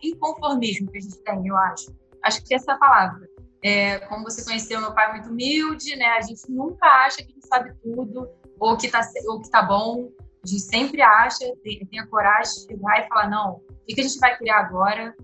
inconformismo 0.01 0.91
que 0.91 0.97
a 0.97 1.01
gente 1.01 1.19
tem, 1.19 1.47
eu 1.47 1.55
acho. 1.55 1.95
Acho 2.23 2.43
que 2.43 2.55
essa 2.55 2.71
é 2.71 2.73
a 2.73 2.77
palavra. 2.79 3.29
É, 3.63 3.99
como 3.99 4.23
você 4.23 4.43
conheceu 4.43 4.81
meu 4.81 4.93
pai 4.93 5.11
muito 5.13 5.29
humilde, 5.29 5.95
né? 5.95 6.05
A 6.17 6.21
gente 6.21 6.49
nunca 6.49 6.85
acha 6.85 7.23
que 7.23 7.33
sabe 7.47 7.73
tudo 7.81 8.29
ou 8.59 8.77
que 8.77 8.89
tá, 8.89 9.01
ou 9.27 9.41
que 9.41 9.49
tá 9.49 9.61
bom. 9.61 10.09
A 10.43 10.47
gente 10.47 10.61
sempre 10.61 11.01
acha, 11.01 11.45
tem, 11.63 11.85
tem 11.85 11.99
a 11.99 12.07
coragem 12.07 12.53
de 12.53 12.73
chegar 12.73 12.99
e 12.99 13.07
falar, 13.07 13.29
não, 13.29 13.53
o 13.53 13.85
que, 13.87 13.95
que 13.95 14.01
a 14.01 14.03
gente 14.03 14.19
vai 14.19 14.37
criar 14.37 14.59
agora? 14.59 15.15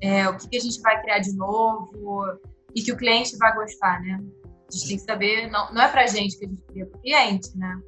é, 0.00 0.28
o 0.28 0.36
que, 0.36 0.48
que, 0.48 0.56
a 0.56 0.60
gente 0.60 0.80
vai 0.80 1.00
criar 1.00 1.18
de 1.18 1.32
novo 1.34 2.38
e 2.74 2.82
que 2.82 2.92
o 2.92 2.96
cliente 2.96 3.36
vai 3.36 3.54
gostar, 3.54 4.00
né? 4.00 4.20
A 4.44 4.72
gente 4.72 4.88
tem 4.88 4.96
que 4.96 5.02
saber, 5.04 5.50
não, 5.50 5.72
não 5.72 5.82
é 5.82 5.88
pra 5.88 6.06
gente 6.06 6.38
que 6.38 6.44
a 6.44 6.48
gente 6.48 6.62
cria, 6.62 6.82
é 6.82 6.86
pro 6.86 7.00
cliente, 7.00 7.56
né? 7.56 7.80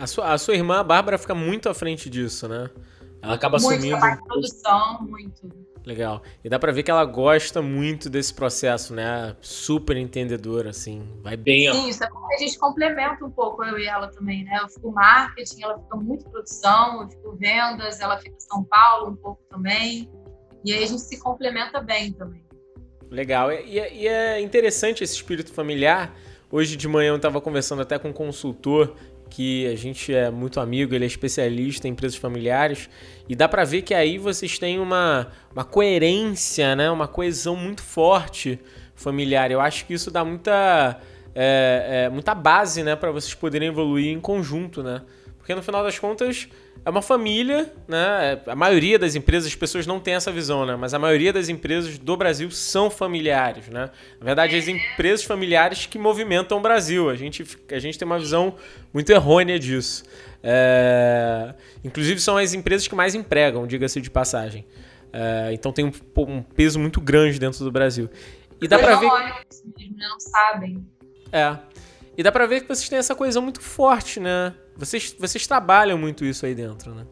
A 0.00 0.06
sua, 0.06 0.32
a 0.32 0.38
sua 0.38 0.54
irmã, 0.54 0.80
a 0.80 0.84
Bárbara, 0.84 1.18
fica 1.18 1.34
muito 1.34 1.68
à 1.68 1.74
frente 1.74 2.10
disso, 2.10 2.48
né? 2.48 2.70
Ela 3.22 3.34
acaba 3.34 3.58
muito, 3.58 3.72
assumindo. 3.72 3.98
Muito, 3.98 4.24
produção, 4.24 5.02
muito. 5.02 5.70
Legal. 5.84 6.22
E 6.44 6.48
dá 6.48 6.58
pra 6.58 6.72
ver 6.72 6.82
que 6.82 6.90
ela 6.90 7.04
gosta 7.04 7.62
muito 7.62 8.10
desse 8.10 8.32
processo, 8.34 8.94
né? 8.94 9.34
Super 9.40 9.96
entendedora, 9.96 10.70
assim. 10.70 11.08
Vai 11.22 11.36
bem. 11.36 11.72
Sim, 11.72 11.88
isso 11.88 12.04
é 12.04 12.08
porque 12.08 12.34
a 12.34 12.38
gente 12.38 12.58
complementa 12.58 13.24
um 13.24 13.30
pouco 13.30 13.64
eu 13.64 13.78
e 13.78 13.86
ela 13.86 14.08
também, 14.08 14.44
né? 14.44 14.58
Eu 14.62 14.68
fico 14.68 14.92
marketing, 14.92 15.62
ela 15.62 15.78
fica 15.78 15.96
muito 15.96 16.28
produção, 16.28 17.02
eu 17.02 17.08
fico 17.08 17.36
vendas, 17.36 18.00
ela 18.00 18.18
fica 18.18 18.36
São 18.38 18.62
Paulo 18.64 19.12
um 19.12 19.16
pouco 19.16 19.42
também. 19.48 20.10
E 20.64 20.72
aí 20.72 20.84
a 20.84 20.86
gente 20.86 21.00
se 21.00 21.18
complementa 21.18 21.80
bem 21.80 22.12
também. 22.12 22.44
Legal. 23.10 23.50
E, 23.50 23.78
e 23.78 24.06
é 24.06 24.40
interessante 24.40 25.02
esse 25.02 25.14
espírito 25.14 25.52
familiar. 25.52 26.14
Hoje 26.52 26.76
de 26.76 26.88
manhã 26.88 27.10
eu 27.10 27.16
estava 27.16 27.40
conversando 27.40 27.80
até 27.80 27.98
com 27.98 28.08
um 28.08 28.12
consultor 28.12 28.94
que 29.30 29.66
a 29.68 29.76
gente 29.76 30.12
é 30.12 30.30
muito 30.30 30.60
amigo, 30.60 30.94
ele 30.94 31.04
é 31.04 31.06
especialista 31.06 31.86
em 31.86 31.92
empresas 31.92 32.18
familiares, 32.18 32.90
e 33.28 33.36
dá 33.36 33.48
para 33.48 33.64
ver 33.64 33.82
que 33.82 33.94
aí 33.94 34.18
vocês 34.18 34.58
têm 34.58 34.78
uma, 34.80 35.28
uma 35.52 35.64
coerência, 35.64 36.74
né? 36.74 36.90
uma 36.90 37.06
coesão 37.06 37.54
muito 37.56 37.82
forte 37.82 38.58
familiar. 38.94 39.50
Eu 39.50 39.60
acho 39.60 39.86
que 39.86 39.94
isso 39.94 40.10
dá 40.10 40.24
muita, 40.24 41.00
é, 41.34 42.06
é, 42.06 42.08
muita 42.10 42.34
base 42.34 42.82
né? 42.82 42.96
para 42.96 43.12
vocês 43.12 43.32
poderem 43.32 43.68
evoluir 43.68 44.12
em 44.12 44.20
conjunto, 44.20 44.82
né? 44.82 45.02
Porque 45.40 45.54
no 45.54 45.62
final 45.62 45.82
das 45.82 45.98
contas 45.98 46.48
é 46.84 46.90
uma 46.90 47.02
família, 47.02 47.72
né? 47.88 48.40
A 48.46 48.54
maioria 48.54 48.98
das 48.98 49.14
empresas, 49.14 49.48
as 49.48 49.54
pessoas 49.54 49.86
não 49.86 49.98
têm 49.98 50.14
essa 50.14 50.30
visão, 50.30 50.66
né? 50.66 50.76
Mas 50.76 50.94
a 50.94 50.98
maioria 50.98 51.32
das 51.32 51.48
empresas 51.48 51.98
do 51.98 52.16
Brasil 52.16 52.50
são 52.50 52.90
familiares, 52.90 53.68
né? 53.68 53.90
Na 54.18 54.26
verdade, 54.26 54.54
as 54.54 54.68
empresas 54.68 55.24
familiares 55.24 55.86
que 55.86 55.98
movimentam 55.98 56.58
o 56.58 56.60
Brasil. 56.60 57.08
A 57.10 57.16
gente, 57.16 57.44
a 57.70 57.78
gente 57.78 57.98
tem 57.98 58.06
uma 58.06 58.18
visão 58.18 58.54
muito 58.92 59.10
errônea 59.10 59.58
disso. 59.58 60.04
É... 60.42 61.54
Inclusive, 61.82 62.20
são 62.20 62.36
as 62.36 62.54
empresas 62.54 62.86
que 62.86 62.94
mais 62.94 63.14
empregam, 63.14 63.66
diga-se 63.66 64.00
de 64.00 64.10
passagem. 64.10 64.66
É... 65.12 65.50
Então 65.52 65.72
tem 65.72 65.86
um, 65.86 65.92
um, 66.18 66.42
peso 66.42 66.78
muito 66.78 67.00
grande 67.00 67.38
dentro 67.38 67.64
do 67.64 67.72
Brasil. 67.72 68.08
E 68.60 68.68
dá 68.68 68.78
para 68.78 68.96
ver. 68.96 69.10
Mesmo, 69.10 69.18
né? 69.18 69.34
não 69.96 70.20
sabem. 70.20 70.86
É. 71.32 71.56
E 72.16 72.22
dá 72.22 72.32
pra 72.32 72.46
ver 72.46 72.62
que 72.62 72.68
vocês 72.68 72.88
têm 72.88 72.98
essa 72.98 73.14
coesão 73.14 73.42
muito 73.42 73.60
forte, 73.60 74.20
né? 74.20 74.54
Vocês, 74.76 75.14
vocês 75.18 75.46
trabalham 75.46 75.96
muito 75.96 76.24
isso 76.24 76.44
aí 76.44 76.54
dentro, 76.54 76.94
né? 76.94 77.06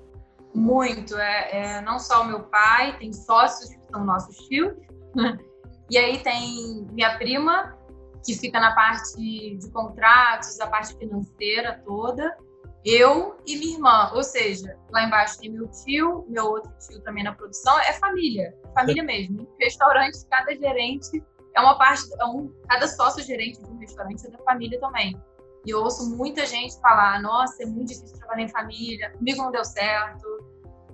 Muito. 0.54 1.16
É, 1.16 1.76
é 1.76 1.80
não 1.80 1.98
só 1.98 2.22
o 2.22 2.26
meu 2.26 2.44
pai, 2.44 2.98
tem 2.98 3.12
sócios 3.12 3.70
que 3.70 3.80
são 3.92 4.04
nossos 4.04 4.37
tios. 4.48 4.74
e 5.90 5.96
aí 5.96 6.18
tem 6.22 6.87
minha 6.92 7.16
prima, 7.16 7.76
que 8.24 8.34
fica 8.34 8.61
na 8.61 8.74
parte 8.74 9.16
de 9.56 9.70
contratos, 9.70 10.58
a 10.61 10.66
parte 10.66 10.96
financeira 10.96 11.80
toda. 11.87 12.37
Eu 12.84 13.37
e 13.46 13.56
minha 13.56 13.74
irmã. 13.74 14.11
Ou 14.14 14.22
seja, 14.22 14.76
lá 14.90 15.04
embaixo 15.04 15.38
tem 15.38 15.50
meu 15.50 15.68
tio, 15.68 16.24
meu 16.28 16.46
outro 16.46 16.72
tio 16.78 17.00
também 17.02 17.24
na 17.24 17.34
produção. 17.34 17.78
É 17.80 17.92
família. 17.94 18.54
Família 18.74 19.02
mesmo. 19.02 19.48
Restaurante, 19.61 20.18
cada 20.30 20.54
gerente 20.54 21.22
é 21.54 21.61
uma 21.61 21.76
parte, 21.76 22.02
é 22.20 22.24
um, 22.26 22.52
cada 22.68 22.87
sócio 22.87 23.22
gerente 23.22 23.62
de 23.62 23.70
um 23.70 23.78
restaurante 23.78 24.26
é 24.26 24.30
da 24.30 24.38
família 24.38 24.78
também. 24.80 25.20
E 25.66 25.70
eu 25.70 25.80
ouço 25.80 26.16
muita 26.16 26.46
gente 26.46 26.80
falar: 26.80 27.20
nossa, 27.20 27.62
é 27.62 27.66
muito 27.66 27.88
difícil 27.88 28.16
trabalhar 28.18 28.42
em 28.42 28.48
família, 28.48 29.11
comigo 29.12 29.42
não 29.42 29.50
deu 29.50 29.64
certo. 29.64 30.26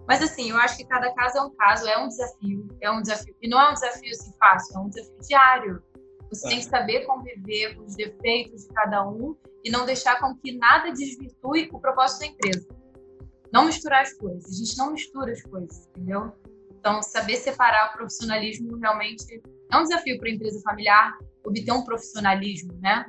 Mas 0.06 0.22
assim, 0.22 0.50
eu 0.50 0.56
acho 0.58 0.76
que 0.76 0.84
cada 0.84 1.12
caso 1.14 1.38
é 1.38 1.42
um 1.42 1.50
caso, 1.50 1.88
é 1.88 1.98
um 1.98 2.08
desafio, 2.08 2.68
é 2.80 2.90
um 2.90 3.00
desafio. 3.00 3.34
E 3.40 3.48
não 3.48 3.60
é 3.60 3.70
um 3.70 3.74
desafio 3.74 4.10
assim 4.10 4.32
fácil, 4.38 4.76
é 4.76 4.80
um 4.80 4.88
desafio 4.88 5.18
diário. 5.20 5.82
Você 6.30 6.48
tem 6.48 6.58
que 6.58 6.64
saber 6.64 7.06
conviver 7.06 7.76
com 7.76 7.84
os 7.84 7.94
defeitos 7.94 8.66
de 8.66 8.68
cada 8.74 9.06
um 9.08 9.36
e 9.62 9.70
não 9.70 9.86
deixar 9.86 10.18
com 10.20 10.34
que 10.36 10.56
nada 10.58 10.92
desvirtue 10.92 11.70
o 11.72 11.80
propósito 11.80 12.20
da 12.20 12.26
empresa. 12.26 12.68
Não 13.52 13.66
misturar 13.66 14.02
as 14.02 14.12
coisas. 14.14 14.46
A 14.46 14.52
gente 14.52 14.76
não 14.76 14.92
mistura 14.92 15.32
as 15.32 15.42
coisas, 15.42 15.86
entendeu? 15.88 16.32
Então, 16.72 17.00
saber 17.02 17.36
separar 17.36 17.90
o 17.90 17.96
profissionalismo 17.96 18.76
realmente 18.78 19.42
é 19.74 19.78
um 19.78 19.82
desafio 19.82 20.18
para 20.18 20.28
a 20.28 20.32
empresa 20.32 20.60
familiar 20.62 21.16
obter 21.44 21.72
um 21.72 21.84
profissionalismo, 21.84 22.72
né? 22.80 23.04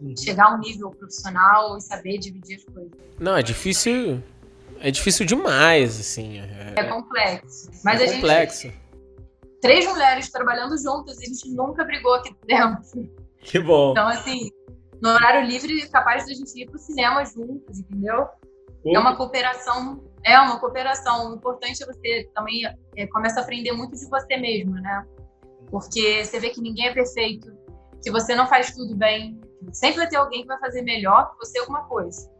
Uhum. 0.00 0.14
Chegar 0.16 0.46
a 0.46 0.54
um 0.54 0.58
nível 0.58 0.90
profissional 0.90 1.76
e 1.76 1.80
saber 1.80 2.18
dividir 2.18 2.56
as 2.56 2.64
coisas. 2.64 2.92
Não, 3.18 3.36
é 3.36 3.42
difícil. 3.42 4.22
É 4.80 4.90
difícil 4.90 5.24
demais, 5.24 6.00
assim. 6.00 6.40
É, 6.40 6.74
é 6.76 6.84
complexo. 6.84 7.70
Mas 7.84 8.00
é 8.00 8.06
a 8.06 8.12
complexo. 8.14 8.62
gente. 8.62 8.82
Três 9.60 9.86
mulheres 9.86 10.28
trabalhando 10.30 10.76
juntas 10.76 11.20
e 11.20 11.24
a 11.24 11.28
gente 11.28 11.48
nunca 11.50 11.84
brigou 11.84 12.14
aqui 12.14 12.34
dentro. 12.46 13.08
Que 13.38 13.60
bom. 13.60 13.92
Então, 13.92 14.08
assim, 14.08 14.50
no 15.00 15.10
horário 15.10 15.46
livre, 15.46 15.88
capaz 15.88 16.26
de 16.26 16.32
a 16.32 16.34
gente 16.34 16.60
ir 16.60 16.68
pro 16.68 16.78
cinema 16.78 17.24
juntos, 17.24 17.78
entendeu? 17.78 18.26
É 18.84 18.98
uma 18.98 19.16
cooperação. 19.16 20.02
É 20.24 20.38
uma 20.38 20.58
cooperação. 20.58 21.30
O 21.30 21.36
importante 21.36 21.82
é 21.82 21.86
você 21.86 22.28
também 22.34 22.62
é, 22.96 23.06
começa 23.06 23.38
a 23.38 23.42
aprender 23.44 23.72
muito 23.72 23.96
de 23.96 24.08
você 24.08 24.36
mesmo, 24.36 24.74
né? 24.74 25.04
Porque 25.72 26.22
você 26.22 26.38
vê 26.38 26.50
que 26.50 26.60
ninguém 26.60 26.88
é 26.88 26.92
perfeito, 26.92 27.50
que 28.02 28.10
você 28.10 28.36
não 28.36 28.46
faz 28.46 28.72
tudo 28.72 28.94
bem, 28.94 29.40
sempre 29.72 29.96
vai 29.96 30.08
ter 30.08 30.16
alguém 30.16 30.42
que 30.42 30.46
vai 30.46 30.58
fazer 30.58 30.82
melhor 30.82 31.30
que 31.30 31.38
você 31.38 31.58
alguma 31.58 31.84
coisa. 31.84 32.30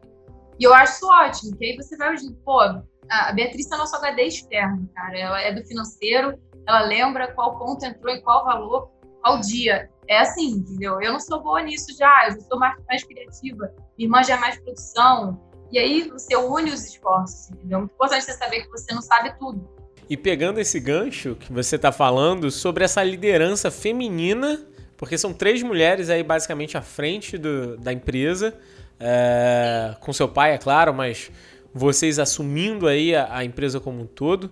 E 0.61 0.65
eu 0.65 0.75
acho 0.75 0.97
isso 0.97 1.09
ótimo, 1.09 1.57
que 1.57 1.65
aí 1.65 1.77
você 1.77 1.97
vai, 1.97 2.15
pô, 2.45 2.61
a 2.61 3.33
Beatriz 3.33 3.71
é 3.71 3.77
nosso 3.77 3.97
HD 3.97 4.25
externo, 4.25 4.87
cara. 4.95 5.19
Ela 5.19 5.41
é 5.41 5.53
do 5.53 5.65
financeiro, 5.67 6.39
ela 6.69 6.83
lembra 6.83 7.33
qual 7.33 7.59
ponto 7.59 7.83
entrou 7.87 8.15
em 8.15 8.21
qual 8.21 8.45
valor, 8.45 8.91
qual 9.23 9.41
dia. 9.41 9.91
É 10.09 10.19
assim, 10.19 10.57
entendeu? 10.57 11.01
Eu 11.01 11.13
não 11.13 11.21
sou 11.21 11.43
boa 11.43 11.63
nisso 11.63 11.97
já, 11.97 12.29
eu 12.29 12.39
sou 12.43 12.59
mais, 12.59 12.77
mais 12.87 13.03
criativa, 13.03 13.73
minha 13.97 14.09
irmã 14.09 14.23
já 14.23 14.35
é 14.35 14.39
mais 14.39 14.61
produção. 14.61 15.41
E 15.71 15.79
aí 15.79 16.07
você 16.07 16.37
une 16.37 16.71
os 16.71 16.85
esforços, 16.85 17.51
entendeu? 17.51 17.79
É 17.79 17.81
muito 17.81 17.95
importante 17.95 18.25
você 18.25 18.35
saber 18.35 18.63
que 18.65 18.69
você 18.69 18.93
não 18.93 19.01
sabe 19.01 19.35
tudo. 19.39 19.82
E 20.13 20.17
pegando 20.19 20.61
esse 20.61 20.79
gancho 20.79 21.37
que 21.37 21.51
você 21.51 21.77
está 21.77 21.91
falando 21.91 22.51
sobre 22.51 22.85
essa 22.85 23.03
liderança 23.03 23.71
feminina, 23.71 24.63
porque 24.95 25.17
são 25.17 25.33
três 25.33 25.63
mulheres 25.63 26.11
aí 26.11 26.23
basicamente 26.23 26.77
à 26.77 26.83
frente 26.83 27.39
do, 27.39 27.79
da 27.79 27.95
empresa, 27.95 28.55
é, 29.01 29.97
com 30.01 30.13
seu 30.13 30.29
pai, 30.29 30.53
é 30.53 30.59
claro, 30.59 30.93
mas 30.93 31.31
vocês 31.73 32.19
assumindo 32.19 32.87
aí 32.87 33.17
a, 33.17 33.39
a 33.39 33.43
empresa 33.43 33.81
como 33.81 34.03
um 34.03 34.07
todo. 34.07 34.51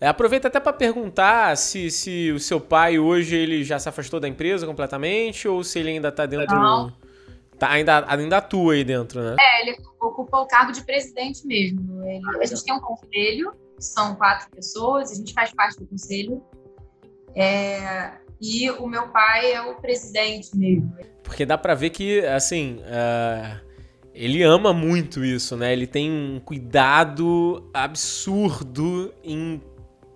É, 0.00 0.08
aproveita 0.08 0.48
até 0.48 0.58
para 0.58 0.72
perguntar 0.72 1.58
se, 1.58 1.90
se 1.90 2.32
o 2.32 2.40
seu 2.40 2.58
pai 2.58 2.98
hoje 2.98 3.36
ele 3.36 3.62
já 3.64 3.78
se 3.78 3.90
afastou 3.90 4.18
da 4.18 4.26
empresa 4.26 4.66
completamente 4.66 5.46
ou 5.46 5.62
se 5.62 5.78
ele 5.78 5.90
ainda 5.90 6.08
está 6.08 6.24
dentro. 6.24 6.56
Não. 6.56 6.90
Tá, 7.58 7.68
ainda, 7.68 8.02
ainda 8.08 8.38
atua 8.38 8.72
aí 8.72 8.82
dentro, 8.82 9.20
né? 9.20 9.36
É, 9.38 9.60
ele 9.60 9.76
ocupa 10.00 10.38
o 10.38 10.46
cargo 10.46 10.72
de 10.72 10.82
presidente 10.82 11.46
mesmo. 11.46 12.02
Ele, 12.02 12.22
a 12.40 12.46
gente 12.46 12.64
tem 12.64 12.74
um 12.74 12.80
conselho 12.80 13.52
são 13.82 14.14
quatro 14.16 14.48
pessoas, 14.50 15.10
a 15.10 15.14
gente 15.14 15.32
faz 15.32 15.52
parte 15.52 15.78
do 15.78 15.86
conselho. 15.86 16.42
É, 17.34 18.12
e 18.40 18.70
o 18.70 18.86
meu 18.86 19.08
pai 19.08 19.52
é 19.52 19.62
o 19.62 19.76
presidente 19.76 20.56
mesmo. 20.56 20.92
Porque 21.22 21.46
dá 21.46 21.56
para 21.56 21.74
ver 21.74 21.90
que, 21.90 22.20
assim, 22.26 22.78
uh, 22.80 23.60
ele 24.12 24.42
ama 24.42 24.72
muito 24.72 25.24
isso, 25.24 25.56
né? 25.56 25.72
Ele 25.72 25.86
tem 25.86 26.10
um 26.10 26.40
cuidado 26.40 27.70
absurdo 27.72 29.14
em 29.22 29.62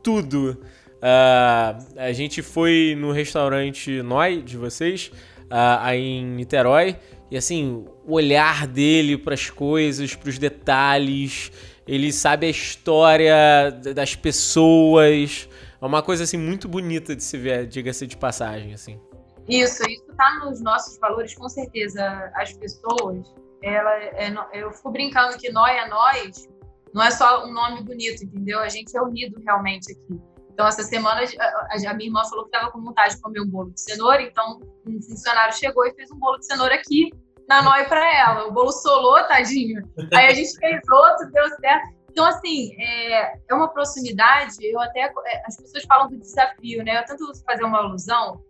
tudo. 0.03 0.61
Uh, 0.97 1.85
a 1.97 2.13
gente 2.13 2.43
foi 2.43 2.97
no 2.99 3.13
restaurante 3.13 4.03
Noi 4.03 4.43
de 4.43 4.57
vocês, 4.57 5.11
uh, 5.45 5.79
aí 5.81 6.03
em 6.03 6.27
Niterói, 6.27 6.97
e 7.31 7.37
assim, 7.37 7.85
o 8.07 8.15
olhar 8.15 8.67
dele 8.67 9.19
para 9.19 9.35
as 9.35 9.51
coisas, 9.51 10.15
para 10.15 10.29
os 10.29 10.39
detalhes, 10.39 11.51
ele 11.87 12.13
sabe 12.13 12.47
a 12.47 12.51
história 12.51 13.71
das 13.95 14.15
pessoas. 14.15 15.49
É 15.81 15.85
uma 15.85 16.03
coisa 16.03 16.25
assim 16.25 16.39
muito 16.39 16.69
bonita 16.69 17.15
de 17.15 17.23
se 17.23 17.37
ver, 17.37 17.67
diga-se 17.67 18.07
de 18.07 18.17
passagem, 18.17 18.75
assim. 18.75 19.01
Isso, 19.49 19.83
isso 19.89 20.07
tá 20.17 20.45
nos 20.45 20.61
nossos 20.61 20.99
valores, 20.99 21.35
com 21.35 21.49
certeza. 21.49 22.31
As 22.35 22.53
pessoas, 22.53 23.33
ela, 23.63 23.95
é, 23.97 24.33
eu 24.53 24.73
fico 24.73 24.91
brincando 24.91 25.37
que 25.39 25.51
nós 25.53 25.71
é 25.71 25.89
nós, 25.89 26.49
não 26.93 27.03
é 27.03 27.11
só 27.11 27.45
um 27.45 27.53
nome 27.53 27.83
bonito, 27.83 28.25
entendeu? 28.25 28.59
A 28.61 28.69
gente 28.69 28.97
é 28.97 29.03
unido 29.03 29.41
realmente 29.45 29.93
aqui. 29.93 30.21
Então, 30.57 30.67
essa 30.67 30.83
semana, 30.83 31.21
a, 31.21 31.95
minha 31.95 32.09
irmã 32.09 32.25
falou 32.25 32.45
que 32.47 32.57
estava 32.57 32.73
com 32.73 32.81
vontade 32.81 33.15
de 33.15 33.21
comer 33.21 33.43
um 33.43 33.47
bolo 33.47 33.73
de 33.73 33.79
cenoura, 33.83 34.23
então 34.23 34.59
um 34.89 35.03
funcionário 35.03 35.55
chegou 35.55 35.85
e 35.85 35.93
fez 35.93 36.11
um 36.11 36.19
bolo 36.19 36.39
de 36.39 36.47
cenoura 36.47 36.75
aqui 36.77 37.11
na 37.47 37.61
Noi 37.61 37.85
para 37.85 38.03
ela. 38.19 38.47
O 38.47 38.53
bolo 38.53 38.73
solou, 38.73 39.23
tadinho. 39.25 39.83
Aí 40.15 40.29
a 40.29 40.33
gente 40.33 40.59
fez 40.59 40.81
outro, 40.91 41.31
deu 41.31 41.47
certo. 41.61 41.95
Então, 42.11 42.25
assim, 42.25 42.75
é, 42.81 43.39
é 43.51 43.55
uma 43.55 43.69
proximidade. 43.69 44.57
Eu 44.63 44.81
até. 44.81 45.01
É, 45.01 45.43
as 45.47 45.59
pessoas 45.59 45.85
falam 45.85 46.09
do 46.09 46.17
desafio, 46.17 46.83
né? 46.83 47.01
Eu 47.01 47.05
tento 47.05 47.31
fazer 47.45 47.65
uma 47.65 47.77
alusão 47.77 48.43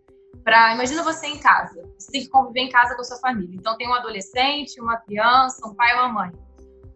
para. 0.44 0.74
Imagina 0.74 1.02
você 1.02 1.26
em 1.26 1.40
casa. 1.40 1.82
Você 1.98 2.12
tem 2.12 2.20
que 2.22 2.28
conviver 2.28 2.60
em 2.60 2.70
casa 2.70 2.94
com 2.94 3.00
a 3.00 3.04
sua 3.04 3.18
família. 3.18 3.56
Então, 3.56 3.76
tem 3.76 3.88
um 3.88 3.94
adolescente, 3.94 4.80
uma 4.80 4.96
criança, 4.98 5.66
um 5.66 5.74
pai 5.74 5.90
e 5.90 5.94
uma 5.94 6.08
mãe. 6.08 6.30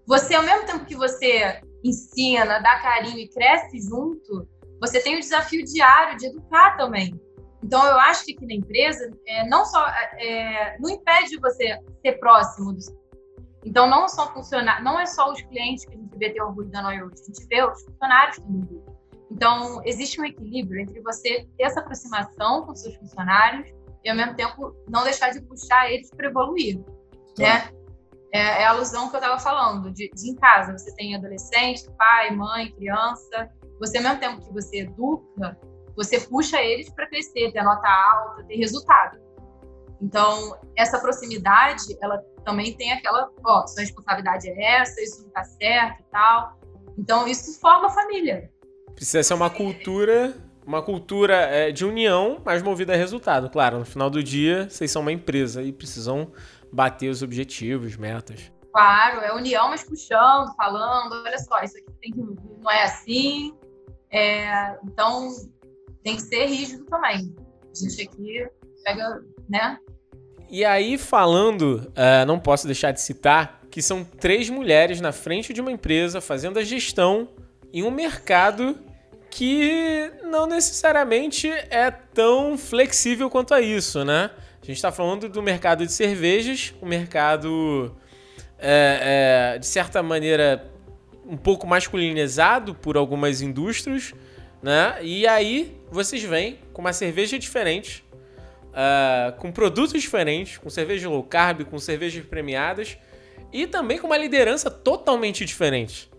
Você, 0.06 0.36
ao 0.36 0.44
mesmo 0.44 0.66
tempo 0.66 0.84
que 0.84 0.94
você 0.94 1.60
ensina, 1.82 2.60
dá 2.60 2.78
carinho 2.78 3.18
e 3.18 3.28
cresce 3.28 3.80
junto, 3.80 4.46
você 4.80 5.00
tem 5.00 5.16
o 5.16 5.20
desafio 5.20 5.64
diário 5.64 6.16
de 6.16 6.26
educar 6.26 6.76
também. 6.76 7.20
Então, 7.62 7.84
eu 7.86 7.98
acho 8.00 8.24
que 8.24 8.32
aqui 8.34 8.46
na 8.46 8.54
empresa, 8.54 9.10
é, 9.26 9.46
não 9.46 9.64
só 9.66 9.86
é, 10.18 10.78
não 10.78 10.88
impede 10.88 11.38
você 11.38 11.78
ser 12.00 12.12
próximo 12.18 12.72
dos. 12.72 12.86
Então, 13.64 13.86
não 13.86 14.08
só 14.08 14.32
funcionar, 14.32 14.82
não 14.82 14.98
é 14.98 15.04
só 15.04 15.30
os 15.30 15.42
clientes 15.42 15.84
que 15.84 15.94
a 15.94 15.98
gente 15.98 16.16
vê 16.16 16.30
ter 16.30 16.40
orgulho 16.40 16.70
da 16.70 16.80
Noia 16.80 17.04
a 17.04 17.08
gente 17.08 17.46
vê 17.46 17.62
os 17.62 17.84
funcionários 17.84 18.38
também. 18.38 18.82
Então, 19.30 19.82
existe 19.84 20.18
um 20.20 20.24
equilíbrio 20.24 20.80
entre 20.80 21.00
você 21.02 21.46
ter 21.56 21.64
essa 21.64 21.80
aproximação 21.80 22.64
com 22.64 22.74
seus 22.74 22.96
funcionários 22.96 23.70
e, 24.02 24.08
ao 24.08 24.16
mesmo 24.16 24.34
tempo, 24.34 24.74
não 24.88 25.04
deixar 25.04 25.30
de 25.30 25.42
puxar 25.42 25.90
eles 25.90 26.10
para 26.10 26.28
evoluir, 26.28 26.80
né? 27.38 27.70
É, 28.32 28.62
é, 28.62 28.64
a 28.64 28.70
alusão 28.70 29.08
que 29.08 29.16
eu 29.16 29.20
estava 29.20 29.38
falando, 29.38 29.90
de, 29.92 30.08
de, 30.14 30.30
em 30.30 30.36
casa. 30.36 30.76
Você 30.76 30.94
tem 30.94 31.14
adolescente, 31.14 31.90
pai, 31.98 32.30
mãe, 32.30 32.72
criança, 32.72 33.50
você, 33.80 33.96
ao 33.96 34.04
mesmo 34.04 34.20
tempo 34.20 34.46
que 34.46 34.52
você 34.52 34.80
educa, 34.82 35.58
você 35.96 36.20
puxa 36.20 36.60
eles 36.60 36.88
para 36.90 37.08
crescer, 37.08 37.50
ter 37.50 37.62
nota 37.62 37.88
alta, 37.88 38.44
ter 38.44 38.56
resultado. 38.56 39.18
Então, 40.00 40.56
essa 40.76 40.98
proximidade, 40.98 41.96
ela 42.00 42.22
também 42.44 42.74
tem 42.76 42.92
aquela, 42.92 43.30
ó, 43.44 43.66
sua 43.66 43.80
responsabilidade 43.80 44.48
é 44.48 44.80
essa, 44.80 45.00
isso 45.00 45.22
não 45.22 45.28
está 45.28 45.44
certo 45.44 46.00
e 46.00 46.04
tal. 46.10 46.58
Então, 46.96 47.26
isso 47.26 47.58
forma 47.60 47.90
família. 47.90 48.50
Precisa 48.94 49.22
ser 49.22 49.34
uma 49.34 49.50
cultura, 49.50 50.34
uma 50.66 50.82
cultura 50.82 51.34
é, 51.34 51.70
de 51.70 51.84
união, 51.84 52.40
mas 52.44 52.62
movida 52.62 52.94
a 52.94 52.96
resultado. 52.96 53.50
Claro, 53.50 53.78
no 53.78 53.84
final 53.84 54.10
do 54.10 54.22
dia, 54.22 54.68
vocês 54.68 54.90
são 54.90 55.02
uma 55.02 55.12
empresa 55.12 55.62
e 55.62 55.72
precisam 55.72 56.32
bater 56.72 57.08
os 57.08 57.22
objetivos, 57.22 57.96
metas. 57.96 58.52
Claro, 58.72 59.20
é 59.20 59.34
união, 59.34 59.68
mas 59.68 59.82
puxando, 59.82 60.54
falando, 60.54 61.12
olha 61.12 61.38
só, 61.38 61.60
isso 61.62 61.76
aqui 61.76 61.92
tem 62.00 62.12
que, 62.12 62.20
não 62.62 62.70
é 62.70 62.84
assim. 62.84 63.52
É, 64.12 64.76
então, 64.84 65.28
tem 66.02 66.16
que 66.16 66.22
ser 66.22 66.46
rígido 66.46 66.84
também. 66.86 67.34
A 67.70 67.78
gente 67.78 68.02
aqui 68.02 68.46
pega, 68.84 69.22
né? 69.48 69.78
E 70.48 70.64
aí, 70.64 70.98
falando, 70.98 71.90
uh, 71.90 72.26
não 72.26 72.40
posso 72.40 72.66
deixar 72.66 72.90
de 72.90 73.00
citar 73.00 73.60
que 73.70 73.80
são 73.80 74.02
três 74.02 74.50
mulheres 74.50 75.00
na 75.00 75.12
frente 75.12 75.52
de 75.52 75.60
uma 75.60 75.70
empresa 75.70 76.20
fazendo 76.20 76.58
a 76.58 76.64
gestão 76.64 77.28
em 77.72 77.84
um 77.84 77.90
mercado 77.90 78.76
que 79.30 80.12
não 80.24 80.46
necessariamente 80.46 81.48
é 81.48 81.88
tão 81.90 82.58
flexível 82.58 83.30
quanto 83.30 83.54
a 83.54 83.60
isso, 83.60 84.04
né? 84.04 84.30
A 84.60 84.66
gente 84.66 84.76
está 84.76 84.90
falando 84.90 85.28
do 85.28 85.40
mercado 85.40 85.86
de 85.86 85.92
cervejas, 85.92 86.74
um 86.82 86.86
mercado, 86.86 87.96
é, 88.58 89.54
é, 89.54 89.58
de 89.58 89.66
certa 89.66 90.02
maneira, 90.02 90.68
um 91.30 91.36
pouco 91.36 91.64
masculinizado 91.64 92.74
por 92.74 92.96
algumas 92.96 93.40
indústrias, 93.40 94.12
né? 94.60 94.98
E 95.00 95.28
aí 95.28 95.80
vocês 95.88 96.20
vêm 96.24 96.58
com 96.72 96.80
uma 96.82 96.92
cerveja 96.92 97.38
diferente, 97.38 98.04
uh, 98.70 99.38
com 99.38 99.52
produtos 99.52 100.02
diferentes, 100.02 100.58
com 100.58 100.68
cerveja 100.68 101.08
low 101.08 101.22
carb, 101.22 101.64
com 101.64 101.78
cervejas 101.78 102.24
premiadas 102.24 102.98
e 103.52 103.64
também 103.64 103.96
com 103.96 104.08
uma 104.08 104.18
liderança 104.18 104.68
totalmente 104.68 105.44
diferente. 105.44 106.10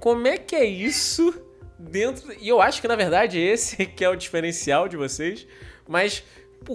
Como 0.00 0.28
é 0.28 0.38
que 0.38 0.54
é 0.54 0.64
isso 0.64 1.34
dentro? 1.76 2.32
E 2.40 2.48
eu 2.48 2.60
acho 2.60 2.80
que 2.80 2.86
na 2.86 2.94
verdade 2.94 3.40
esse 3.40 3.84
que 3.84 4.04
é 4.04 4.08
o 4.08 4.14
diferencial 4.14 4.88
de 4.88 4.96
vocês, 4.96 5.48
mas 5.88 6.22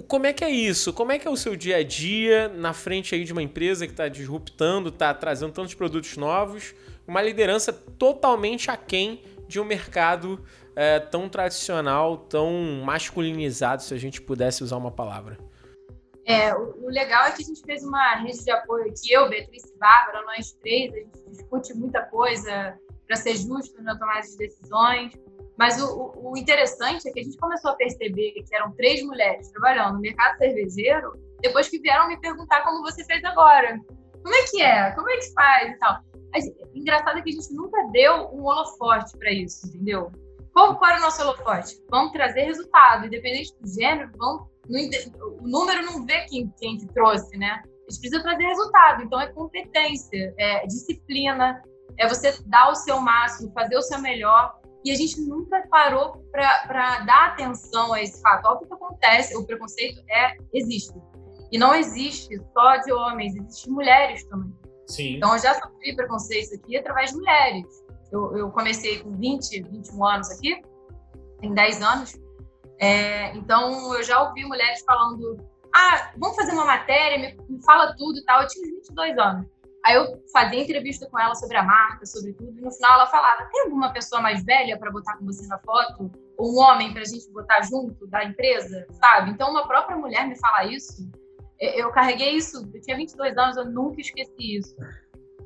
como 0.06 0.26
é 0.26 0.34
que 0.34 0.44
é 0.44 0.50
isso? 0.50 0.92
Como 0.92 1.12
é 1.12 1.18
que 1.18 1.26
é 1.26 1.30
o 1.30 1.36
seu 1.36 1.56
dia 1.56 1.78
a 1.78 1.82
dia 1.82 2.48
na 2.48 2.74
frente 2.74 3.14
aí 3.14 3.24
de 3.24 3.32
uma 3.32 3.42
empresa 3.42 3.86
que 3.86 3.92
está 3.92 4.06
disruptando, 4.06 4.90
está 4.90 5.14
trazendo 5.14 5.52
tantos 5.52 5.72
produtos 5.74 6.18
novos, 6.18 6.74
uma 7.10 7.20
liderança 7.20 7.72
totalmente 7.72 8.70
aquém 8.70 9.20
de 9.48 9.58
um 9.58 9.64
mercado 9.64 10.44
é, 10.76 11.00
tão 11.00 11.28
tradicional, 11.28 12.16
tão 12.16 12.80
masculinizado, 12.84 13.82
se 13.82 13.92
a 13.92 13.98
gente 13.98 14.22
pudesse 14.22 14.62
usar 14.62 14.76
uma 14.76 14.92
palavra? 14.92 15.36
É, 16.24 16.54
o, 16.54 16.84
o, 16.84 16.88
legal 16.88 17.24
é 17.24 17.32
que 17.32 17.42
a 17.42 17.44
gente 17.44 17.62
fez 17.62 17.82
uma 17.82 18.14
rede 18.14 18.44
de 18.44 18.50
apoio 18.52 18.84
aqui, 18.84 19.12
eu, 19.12 19.28
Beatriz 19.28 19.64
e 19.64 19.76
Bárbara, 19.76 20.24
nós 20.24 20.52
três, 20.52 20.94
a 20.94 20.98
gente 20.98 21.30
discute 21.30 21.74
muita 21.74 22.02
coisa 22.02 22.78
para 23.08 23.16
ser 23.16 23.36
justo 23.36 23.82
na 23.82 23.98
tomada 23.98 24.20
de 24.20 24.36
decisões. 24.36 25.12
Mas 25.58 25.82
o, 25.82 26.12
o, 26.16 26.36
interessante 26.36 27.08
é 27.08 27.12
que 27.12 27.18
a 27.18 27.24
gente 27.24 27.36
começou 27.38 27.72
a 27.72 27.74
perceber 27.74 28.30
que 28.32 28.44
eram 28.54 28.70
três 28.76 29.02
mulheres 29.02 29.50
trabalhando 29.50 29.94
no 29.94 30.00
mercado 30.00 30.38
cervejeiro 30.38 31.12
depois 31.40 31.68
que 31.68 31.80
vieram 31.80 32.06
me 32.06 32.20
perguntar 32.20 32.62
como 32.62 32.82
você 32.82 33.04
fez 33.04 33.22
agora. 33.24 33.80
Como 34.22 34.34
é 34.34 34.42
que 34.48 34.62
é? 34.62 34.92
Como 34.92 35.10
é 35.10 35.16
que 35.16 35.32
faz 35.32 35.72
e 35.72 35.78
tal? 35.78 36.09
Engraçado 36.74 37.18
é 37.18 37.22
que 37.22 37.30
a 37.30 37.32
gente 37.32 37.52
nunca 37.52 37.82
deu 37.92 38.28
um 38.32 38.44
holofote 38.44 39.16
para 39.18 39.32
isso, 39.32 39.66
entendeu? 39.66 40.10
Qual, 40.52 40.76
qual 40.76 40.90
era 40.90 41.00
o 41.00 41.02
nosso 41.02 41.22
holofote? 41.22 41.80
Vamos 41.88 42.12
trazer 42.12 42.42
resultado, 42.42 43.06
independente 43.06 43.54
do 43.60 43.68
gênero, 43.68 44.10
no, 44.16 44.48
o 45.40 45.48
número 45.48 45.84
não 45.84 46.04
vê 46.04 46.20
quem, 46.26 46.52
quem 46.58 46.78
que 46.78 46.86
trouxe, 46.92 47.36
né? 47.36 47.62
A 47.62 47.90
gente 47.90 48.00
precisa 48.00 48.22
trazer 48.22 48.44
resultado, 48.44 49.02
então 49.02 49.20
é 49.20 49.26
competência, 49.32 50.34
é 50.38 50.66
disciplina, 50.66 51.62
é 51.98 52.08
você 52.08 52.36
dar 52.46 52.70
o 52.70 52.74
seu 52.74 53.00
máximo, 53.00 53.52
fazer 53.52 53.76
o 53.76 53.82
seu 53.82 54.00
melhor. 54.00 54.58
E 54.84 54.90
a 54.90 54.94
gente 54.94 55.20
nunca 55.20 55.66
parou 55.68 56.24
para 56.30 57.00
dar 57.00 57.26
atenção 57.28 57.92
a 57.92 58.00
esse 58.00 58.20
fato. 58.22 58.46
Olha 58.46 58.56
o 58.56 58.58
que 58.60 58.72
acontece, 58.72 59.36
o 59.36 59.44
preconceito 59.44 60.02
é 60.08 60.36
existe. 60.54 60.94
E 61.52 61.58
não 61.58 61.74
existe 61.74 62.40
só 62.52 62.76
de 62.76 62.92
homens, 62.92 63.34
existe 63.34 63.68
mulheres 63.68 64.24
também. 64.24 64.54
Sim. 64.90 65.16
Então, 65.16 65.32
eu 65.32 65.38
já 65.38 65.54
sofri 65.54 65.94
preconceito 65.94 66.54
aqui 66.54 66.76
através 66.76 67.10
de 67.10 67.16
mulheres. 67.16 67.84
Eu, 68.10 68.36
eu 68.36 68.50
comecei 68.50 68.98
com 69.02 69.16
20, 69.16 69.62
21 69.62 70.04
anos 70.04 70.30
aqui, 70.30 70.60
tem 71.40 71.54
10 71.54 71.82
anos. 71.82 72.20
É, 72.78 73.34
então, 73.36 73.94
eu 73.94 74.02
já 74.02 74.20
ouvi 74.22 74.44
mulheres 74.44 74.82
falando: 74.84 75.36
ah, 75.72 76.10
vamos 76.16 76.36
fazer 76.36 76.52
uma 76.52 76.64
matéria, 76.64 77.18
me, 77.18 77.38
me 77.48 77.64
fala 77.64 77.94
tudo 77.96 78.18
e 78.18 78.24
tal. 78.24 78.42
Eu 78.42 78.48
tinha 78.48 78.66
22 78.66 79.18
anos. 79.18 79.46
Aí 79.84 79.94
eu 79.94 80.22
fazia 80.32 80.60
entrevista 80.60 81.08
com 81.08 81.18
ela 81.18 81.34
sobre 81.34 81.56
a 81.56 81.62
marca, 81.62 82.04
sobre 82.04 82.34
tudo, 82.34 82.58
e 82.58 82.62
no 82.62 82.70
final 82.70 82.94
ela 82.94 83.06
falava: 83.06 83.48
tem 83.50 83.62
alguma 83.62 83.92
pessoa 83.92 84.20
mais 84.20 84.44
velha 84.44 84.78
para 84.78 84.90
botar 84.90 85.16
com 85.16 85.24
você 85.24 85.46
na 85.46 85.58
foto? 85.58 86.10
Ou 86.36 86.54
um 86.54 86.58
homem 86.58 86.92
para 86.92 87.02
a 87.02 87.04
gente 87.04 87.30
botar 87.30 87.62
junto 87.62 88.06
da 88.06 88.24
empresa, 88.24 88.86
sabe? 88.92 89.30
Então, 89.30 89.50
uma 89.50 89.66
própria 89.66 89.96
mulher 89.96 90.26
me 90.26 90.38
falar 90.38 90.66
isso, 90.66 91.08
eu 91.60 91.90
carreguei 91.90 92.30
isso, 92.30 92.68
eu 92.72 92.80
tinha 92.80 92.96
22 92.96 93.36
anos, 93.36 93.56
eu 93.56 93.66
nunca 93.66 94.00
esqueci 94.00 94.56
isso. 94.56 94.74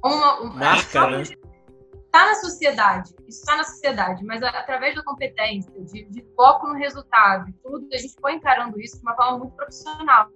Uma, 0.04 0.40
uma 0.40 0.54
marca, 0.54 1.10
né? 1.10 1.22
Está 1.22 2.26
na 2.26 2.34
sociedade, 2.36 3.12
isso 3.26 3.40
está 3.40 3.56
na 3.56 3.64
sociedade, 3.64 4.24
mas 4.24 4.40
através 4.40 4.94
da 4.94 5.02
competência, 5.02 5.72
de, 5.84 6.04
de 6.04 6.24
foco 6.36 6.68
no 6.68 6.74
resultado, 6.74 7.52
tudo, 7.60 7.88
a 7.92 7.98
gente 7.98 8.14
foi 8.20 8.34
encarando 8.34 8.80
isso 8.80 8.96
de 8.98 9.02
uma 9.02 9.16
forma 9.16 9.38
muito 9.38 9.56
profissional. 9.56 10.28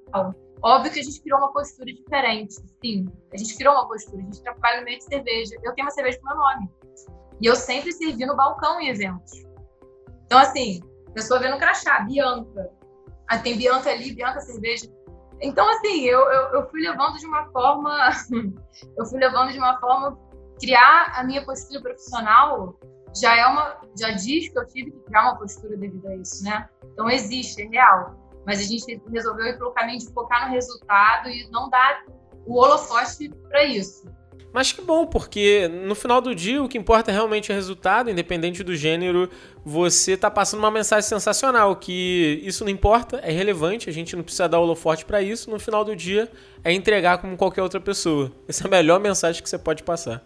Óbvio 0.61 0.93
que 0.93 0.99
a 0.99 1.03
gente 1.05 1.23
criou 1.23 1.39
uma 1.39 1.53
postura 1.53 1.93
diferente, 1.93 2.55
sim. 2.85 3.07
A 3.33 3.37
gente 3.37 3.57
criou 3.57 3.75
uma 3.75 3.87
postura, 3.87 4.21
a 4.21 4.25
gente 4.25 4.43
trabalha 4.43 4.79
no 4.79 4.85
meio 4.87 4.99
de 4.99 5.05
cerveja. 5.05 5.55
Eu 5.63 5.73
tenho 5.75 5.87
uma 5.87 5.93
cerveja 5.93 6.19
com 6.19 6.27
meu 6.27 6.37
nome. 6.37 6.69
E 7.41 7.47
eu 7.47 7.55
sempre 7.55 7.93
servi 7.93 8.27
no 8.27 8.35
balcão 8.35 8.81
em 8.81 8.89
eventos. 8.89 9.47
Então, 10.27 10.39
assim, 10.39 10.81
pessoa 11.15 11.39
vendo 11.39 11.59
crachá, 11.59 12.01
Bianca. 12.01 12.73
Ah, 13.29 13.39
tem 13.39 13.57
Bianca 13.57 13.91
ali, 13.91 14.13
Bianca 14.13 14.41
cerveja. 14.41 14.89
Então, 15.41 15.69
assim, 15.71 16.03
eu, 16.05 16.21
eu, 16.21 16.43
eu 16.55 16.71
fui 16.71 16.81
levando 16.81 17.19
de 17.19 17.27
uma 17.27 17.47
forma. 17.51 18.11
eu 18.97 19.07
fui 19.07 19.19
levando 19.19 19.53
de 19.53 19.59
uma 19.59 19.79
forma. 19.79 20.19
Criar 20.61 21.13
a 21.15 21.23
minha 21.23 21.45
postura 21.45 21.81
profissional 21.81 22.77
já 23.21 23.37
é 23.37 23.47
uma. 23.47 23.81
Já 23.99 24.11
diz 24.11 24.49
que 24.49 24.59
eu 24.59 24.67
tive 24.67 24.91
que 24.91 25.01
criar 25.05 25.23
uma 25.23 25.39
postura 25.39 25.77
devido 25.77 26.07
a 26.09 26.17
isso, 26.17 26.43
né? 26.43 26.69
Então, 26.93 27.09
existe, 27.09 27.63
é 27.63 27.67
real 27.67 28.29
mas 28.49 28.61
a 28.61 28.63
gente 28.63 28.99
resolveu 29.13 29.45
ir 29.45 29.59
pelo 29.59 29.73
caminho 29.73 29.99
de 29.99 30.11
focar 30.11 30.47
no 30.47 30.55
resultado 30.55 31.29
e 31.29 31.47
não 31.51 31.69
dar 31.69 32.03
o 32.47 32.55
holofote 32.55 33.29
para 33.47 33.63
isso. 33.63 34.11
Mas 34.53 34.73
que 34.73 34.81
bom, 34.81 35.07
porque 35.07 35.69
no 35.69 35.95
final 35.95 36.21
do 36.21 36.35
dia 36.35 36.63
o 36.63 36.69
que 36.69 36.79
importa 36.79 37.11
é 37.11 37.15
realmente 37.15 37.53
o 37.53 37.55
resultado, 37.55 38.11
independente 38.11 38.65
do 38.65 38.75
gênero, 38.75 39.31
você 39.65 40.13
está 40.13 40.31
passando 40.31 40.61
uma 40.61 40.71
mensagem 40.71 41.09
sensacional, 41.09 41.77
que 41.77 42.41
isso 42.43 42.65
não 42.65 42.71
importa, 42.71 43.19
é 43.19 43.31
relevante, 43.31 43.91
a 43.91 43.93
gente 43.93 44.17
não 44.17 44.23
precisa 44.23 44.49
dar 44.49 44.59
holofote 44.59 45.05
para 45.05 45.21
isso, 45.21 45.51
no 45.51 45.61
final 45.61 45.85
do 45.85 45.95
dia 45.95 46.31
é 46.65 46.73
entregar 46.73 47.19
como 47.19 47.37
qualquer 47.37 47.63
outra 47.63 47.81
pessoa. 47.81 48.33
Essa 48.49 48.65
é 48.65 48.67
a 48.67 48.71
melhor 48.71 48.99
mensagem 48.99 49.43
que 49.43 49.49
você 49.49 49.59
pode 49.59 49.83
passar. 49.83 50.25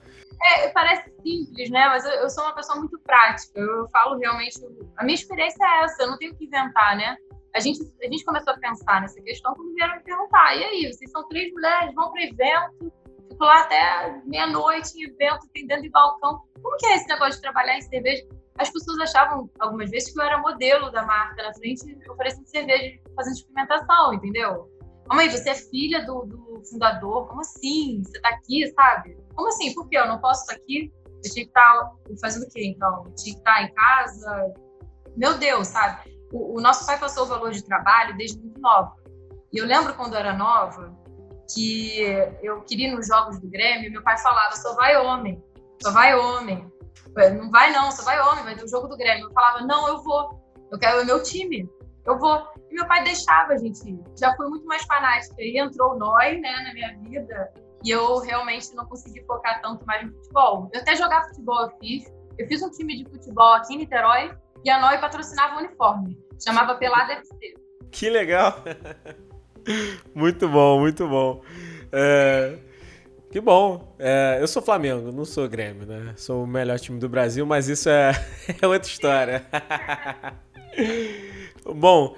É, 0.56 0.68
parece 0.68 1.12
simples, 1.22 1.70
né? 1.70 1.86
Mas 1.88 2.04
eu, 2.04 2.12
eu 2.12 2.30
sou 2.30 2.42
uma 2.42 2.54
pessoa 2.54 2.78
muito 2.78 2.98
prática. 3.00 3.60
Eu 3.60 3.88
falo 3.90 4.18
realmente. 4.18 4.58
A 4.96 5.04
minha 5.04 5.14
experiência 5.14 5.64
é 5.64 5.84
essa, 5.84 6.02
eu 6.02 6.10
não 6.10 6.18
tenho 6.18 6.34
que 6.34 6.46
inventar, 6.46 6.96
né? 6.96 7.16
a 7.54 7.60
gente, 7.60 7.80
a 8.02 8.06
gente 8.06 8.24
começou 8.24 8.52
a 8.52 8.58
pensar 8.58 9.00
nessa 9.02 9.20
questão 9.20 9.54
quando 9.54 9.74
vieram 9.74 9.96
me 9.96 10.02
perguntar: 10.02 10.56
e 10.56 10.64
aí, 10.64 10.92
vocês 10.92 11.10
são 11.10 11.26
três 11.28 11.52
mulheres, 11.52 11.94
vão 11.94 12.10
para 12.10 12.22
evento, 12.22 12.92
fico 13.32 13.44
lá 13.44 13.60
até 13.60 14.20
meia-noite 14.24 14.96
em 14.96 15.04
evento, 15.04 15.48
tem 15.52 15.66
dentro 15.66 15.82
de 15.82 15.90
balcão. 15.90 16.42
Como 16.62 16.76
que 16.76 16.86
é 16.86 16.96
esse 16.96 17.08
negócio 17.08 17.34
de 17.34 17.42
trabalhar 17.42 17.76
em 17.76 17.82
cerveja? 17.82 18.26
As 18.58 18.70
pessoas 18.70 18.98
achavam 19.00 19.50
algumas 19.58 19.90
vezes 19.90 20.12
que 20.12 20.20
eu 20.20 20.24
era 20.24 20.38
modelo 20.38 20.90
da 20.90 21.04
marca 21.04 21.42
na 21.42 21.54
frente, 21.54 21.82
oferecendo 22.08 22.46
cerveja, 22.46 22.98
fazendo 23.16 23.34
experimentação, 23.34 24.14
entendeu? 24.14 24.70
Aí, 25.10 25.28
você 25.28 25.50
é 25.50 25.54
filha 25.54 26.04
do, 26.06 26.24
do 26.24 26.62
fundador? 26.70 27.28
Como 27.28 27.40
assim? 27.40 28.02
Você 28.04 28.20
tá 28.20 28.28
aqui, 28.30 28.70
sabe? 28.72 29.16
Como 29.34 29.48
assim? 29.48 29.74
Por 29.74 29.88
que 29.88 29.96
eu 29.96 30.06
não 30.06 30.20
posso 30.20 30.42
estar 30.42 30.54
aqui? 30.54 30.92
Eu 31.24 31.30
tinha 31.30 31.44
que 31.44 31.50
estar 31.50 31.80
tá 31.80 31.94
fazendo 32.20 32.44
o 32.44 32.50
quê, 32.50 32.66
então? 32.66 33.04
Eu 33.06 33.14
tinha 33.14 33.34
que 33.34 33.40
estar 33.40 33.54
tá 33.54 33.62
em 33.62 33.74
casa? 33.74 34.54
Meu 35.16 35.36
Deus, 35.38 35.68
sabe? 35.68 36.12
o, 36.32 36.58
o 36.58 36.60
nosso 36.60 36.86
pai 36.86 36.98
passou 36.98 37.24
o 37.24 37.28
valor 37.28 37.52
de 37.52 37.62
trabalho 37.62 38.16
desde 38.16 38.40
muito 38.40 38.58
nova. 38.58 38.96
E 39.52 39.58
eu 39.58 39.66
lembro 39.66 39.94
quando 39.94 40.14
eu 40.14 40.18
era 40.18 40.32
nova 40.32 40.96
que 41.52 42.00
eu 42.42 42.62
queria 42.62 42.94
nos 42.94 43.06
jogos 43.06 43.38
do 43.38 43.48
Grêmio, 43.48 43.90
meu 43.90 44.02
pai 44.02 44.18
falava: 44.18 44.54
só 44.56 44.74
vai 44.74 44.96
homem, 44.96 45.42
só 45.82 45.90
vai 45.90 46.14
homem. 46.14 46.70
Não 47.36 47.50
vai 47.50 47.72
não, 47.72 47.90
só 47.90 48.04
vai 48.04 48.20
homem, 48.20 48.44
vai 48.44 48.54
ter 48.54 48.64
o 48.64 48.68
jogo 48.68 48.88
do 48.88 48.96
Grêmio. 48.96 49.26
Eu 49.26 49.32
falava: 49.32 49.66
não, 49.66 49.88
eu 49.88 50.02
vou, 50.02 50.40
eu 50.70 50.78
quero 50.78 51.02
o 51.02 51.06
meu 51.06 51.22
time, 51.22 51.68
eu 52.06 52.18
vou. 52.18 52.46
E 52.70 52.74
meu 52.74 52.86
pai 52.86 53.04
deixava 53.04 53.52
a 53.52 53.58
gente 53.58 53.88
ir. 53.88 54.00
Já 54.18 54.34
fui 54.36 54.48
muito 54.48 54.66
mais 54.66 54.82
fanática. 54.84 55.34
E 55.38 55.58
entrou 55.58 55.92
o 55.92 55.98
NOI 55.98 56.40
né, 56.40 56.54
na 56.64 56.72
minha 56.72 56.98
vida 56.98 57.52
e 57.84 57.90
eu 57.90 58.18
realmente 58.18 58.74
não 58.74 58.86
consegui 58.86 59.22
focar 59.24 59.60
tanto 59.60 59.84
mais 59.86 60.06
no 60.06 60.12
futebol. 60.14 60.70
Eu 60.72 60.80
até 60.80 60.96
jogar 60.96 61.28
futebol 61.28 61.62
eu 61.62 61.70
fiz, 61.78 62.04
Eu 62.38 62.46
fiz 62.46 62.62
um 62.62 62.70
time 62.70 63.02
de 63.02 63.10
futebol 63.10 63.54
aqui 63.54 63.74
em 63.74 63.78
Niterói 63.78 64.32
e 64.64 64.70
a 64.70 64.80
Noi 64.80 64.98
patrocinava 64.98 65.56
o 65.56 65.58
uniforme. 65.58 66.18
Chamava 66.42 66.76
Pelada 66.76 67.12
FC. 67.14 67.54
Que 67.90 68.08
legal! 68.08 68.54
muito 70.14 70.48
bom, 70.48 70.80
muito 70.80 71.06
bom. 71.06 71.42
É... 71.90 72.58
Que 73.32 73.40
bom. 73.40 73.96
É, 73.98 74.36
eu 74.42 74.46
sou 74.46 74.60
Flamengo, 74.60 75.10
não 75.10 75.24
sou 75.24 75.48
Grêmio, 75.48 75.86
né? 75.86 76.12
Sou 76.18 76.44
o 76.44 76.46
melhor 76.46 76.78
time 76.78 77.00
do 77.00 77.08
Brasil, 77.08 77.46
mas 77.46 77.66
isso 77.66 77.88
é, 77.88 78.12
é 78.60 78.66
outra 78.66 78.86
história. 78.86 79.46
bom, 81.64 82.14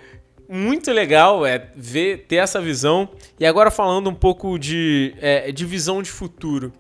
muito 0.48 0.90
legal 0.90 1.46
é 1.46 1.70
ver, 1.76 2.26
ter 2.26 2.36
essa 2.36 2.60
visão. 2.60 3.08
E 3.38 3.46
agora 3.46 3.70
falando 3.70 4.10
um 4.10 4.14
pouco 4.14 4.58
de, 4.58 5.14
é, 5.20 5.52
de 5.52 5.64
visão 5.64 6.02
de 6.02 6.10
futuro. 6.10 6.72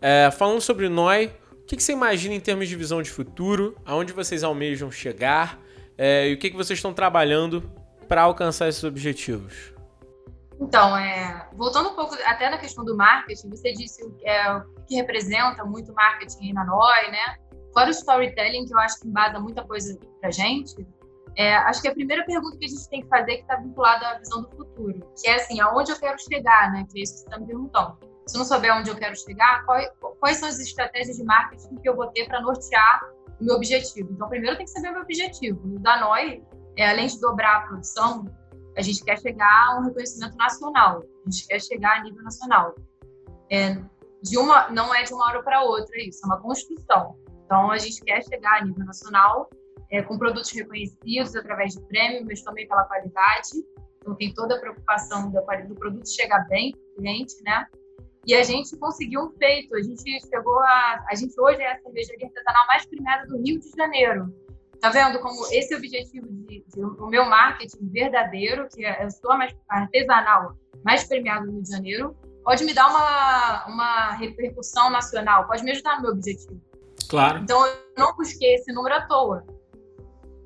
É, 0.00 0.28
falando 0.32 0.60
sobre 0.60 0.88
Noi, 0.88 1.32
o 1.52 1.66
que, 1.66 1.76
que, 1.76 1.82
você 1.82 1.92
imagina 1.92 2.34
em 2.34 2.40
termos 2.40 2.68
de 2.68 2.74
visão 2.74 3.00
de 3.00 3.10
futuro? 3.10 3.76
Aonde 3.84 4.12
vocês 4.12 4.42
almejam 4.42 4.90
chegar? 4.90 5.60
É, 5.96 6.28
e 6.28 6.34
o 6.34 6.38
que, 6.38 6.50
que 6.50 6.56
vocês 6.56 6.78
estão 6.78 6.92
trabalhando 6.92 7.62
para 8.08 8.22
alcançar 8.22 8.68
esses 8.68 8.82
objetivos? 8.82 9.77
Então, 10.60 10.96
é, 10.96 11.48
voltando 11.54 11.90
um 11.90 11.94
pouco 11.94 12.14
até 12.24 12.50
na 12.50 12.58
questão 12.58 12.84
do 12.84 12.96
marketing, 12.96 13.48
você 13.50 13.72
disse 13.72 14.02
é, 14.24 14.52
o 14.52 14.62
que 14.86 14.96
representa 14.96 15.64
muito 15.64 15.92
marketing 15.94 16.52
na 16.52 16.64
NOI, 16.64 17.10
né? 17.10 17.36
Fora 17.72 17.88
o 17.88 17.90
storytelling, 17.90 18.66
que 18.66 18.74
eu 18.74 18.78
acho 18.78 19.00
que 19.00 19.08
embasa 19.08 19.38
muita 19.38 19.62
coisa 19.64 19.98
para 20.20 20.30
gente, 20.30 20.74
é, 21.36 21.54
acho 21.54 21.80
que 21.80 21.86
a 21.86 21.92
primeira 21.92 22.24
pergunta 22.24 22.56
que 22.58 22.64
a 22.64 22.68
gente 22.68 22.88
tem 22.88 23.02
que 23.02 23.08
fazer 23.08 23.32
é 23.32 23.36
que 23.36 23.42
está 23.42 23.54
vinculada 23.54 24.08
à 24.08 24.18
visão 24.18 24.42
do 24.42 24.50
futuro, 24.50 25.00
que 25.16 25.28
é 25.28 25.36
assim, 25.36 25.60
aonde 25.60 25.92
eu 25.92 25.96
quero 25.96 26.18
chegar, 26.18 26.72
né? 26.72 26.84
Que 26.90 26.98
é 26.98 27.02
isso 27.04 27.12
que 27.12 27.18
você 27.20 27.26
está 27.26 27.38
me 27.38 27.46
perguntando. 27.46 27.96
Se 28.26 28.36
eu 28.36 28.40
não 28.40 28.44
souber 28.44 28.76
onde 28.76 28.90
eu 28.90 28.96
quero 28.96 29.16
chegar, 29.16 29.64
quais, 29.64 29.88
quais 30.18 30.36
são 30.38 30.48
as 30.48 30.58
estratégias 30.58 31.16
de 31.16 31.24
marketing 31.24 31.76
que 31.76 31.88
eu 31.88 31.94
vou 31.94 32.08
ter 32.08 32.26
para 32.26 32.40
nortear 32.40 33.00
o 33.40 33.44
meu 33.44 33.54
objetivo? 33.54 34.12
Então, 34.12 34.28
primeiro 34.28 34.56
tenho 34.56 34.66
que 34.66 34.72
saber 34.72 34.88
o 34.88 34.92
meu 34.94 35.02
objetivo. 35.02 35.76
O 35.76 35.78
da 35.78 36.00
NOI, 36.00 36.42
é, 36.76 36.90
além 36.90 37.06
de 37.06 37.20
dobrar 37.20 37.58
a 37.58 37.60
produção, 37.68 38.26
a 38.78 38.82
gente 38.82 39.04
quer 39.04 39.18
chegar 39.18 39.66
a 39.68 39.80
um 39.80 39.86
reconhecimento 39.86 40.36
nacional, 40.36 41.02
a 41.26 41.30
gente 41.30 41.48
quer 41.48 41.60
chegar 41.60 41.98
a 41.98 42.02
nível 42.04 42.22
nacional. 42.22 42.76
É, 43.50 43.76
de 44.22 44.38
uma, 44.38 44.70
não 44.70 44.94
é 44.94 45.02
de 45.02 45.12
uma 45.12 45.26
hora 45.26 45.42
para 45.42 45.64
outra 45.64 46.00
isso, 46.00 46.20
é 46.22 46.26
uma 46.26 46.40
construção. 46.40 47.18
Então, 47.44 47.72
a 47.72 47.78
gente 47.78 48.00
quer 48.04 48.22
chegar 48.22 48.60
a 48.60 48.64
nível 48.64 48.84
nacional 48.86 49.50
é, 49.90 50.00
com 50.02 50.16
produtos 50.16 50.52
reconhecidos 50.52 51.34
através 51.34 51.74
de 51.74 51.80
prêmio, 51.88 52.24
mas 52.24 52.40
também 52.42 52.68
pela 52.68 52.84
qualidade. 52.84 53.48
Então, 54.00 54.14
tem 54.14 54.32
toda 54.32 54.54
a 54.54 54.60
preocupação 54.60 55.28
do, 55.28 55.42
produto 55.74 56.08
chegar 56.08 56.46
bem 56.46 56.70
para 56.70 56.80
o 56.80 56.94
cliente, 56.96 57.34
né? 57.42 57.66
E 58.26 58.34
a 58.34 58.44
gente 58.44 58.76
conseguiu 58.76 59.22
um 59.22 59.30
feito. 59.30 59.74
A 59.74 59.82
gente 59.82 60.20
chegou 60.20 60.60
a. 60.60 61.04
A 61.10 61.14
gente 61.16 61.34
hoje 61.40 61.60
é 61.62 61.72
a 61.72 61.80
cervejaria 61.80 62.26
artesanal 62.26 62.66
mais 62.68 62.86
premiada 62.86 63.26
do 63.26 63.38
Rio 63.38 63.58
de 63.58 63.70
Janeiro. 63.70 64.32
Tá 64.80 64.90
vendo 64.90 65.18
como 65.20 65.44
esse 65.50 65.74
objetivo 65.74 66.26
de, 66.28 66.64
de, 66.68 66.80
o 66.80 67.06
meu 67.06 67.24
marketing 67.24 67.88
verdadeiro, 67.90 68.68
que 68.68 68.84
é, 68.84 69.04
eu 69.04 69.10
sou 69.10 69.36
mais 69.36 69.54
artesanal, 69.68 70.56
mais 70.84 71.04
premiado 71.04 71.46
no 71.46 71.52
Rio 71.52 71.62
de 71.62 71.70
Janeiro, 71.70 72.16
pode 72.44 72.64
me 72.64 72.72
dar 72.72 72.88
uma, 72.88 73.66
uma 73.66 74.12
repercussão 74.12 74.88
nacional, 74.88 75.46
pode 75.46 75.64
me 75.64 75.72
ajudar 75.72 75.96
no 75.96 76.02
meu 76.02 76.12
objetivo. 76.12 76.60
Claro. 77.08 77.38
Então 77.38 77.66
eu 77.66 77.74
não 77.96 78.14
busquei 78.14 78.54
esse 78.54 78.72
número 78.72 78.94
à 78.94 79.06
toa. 79.06 79.44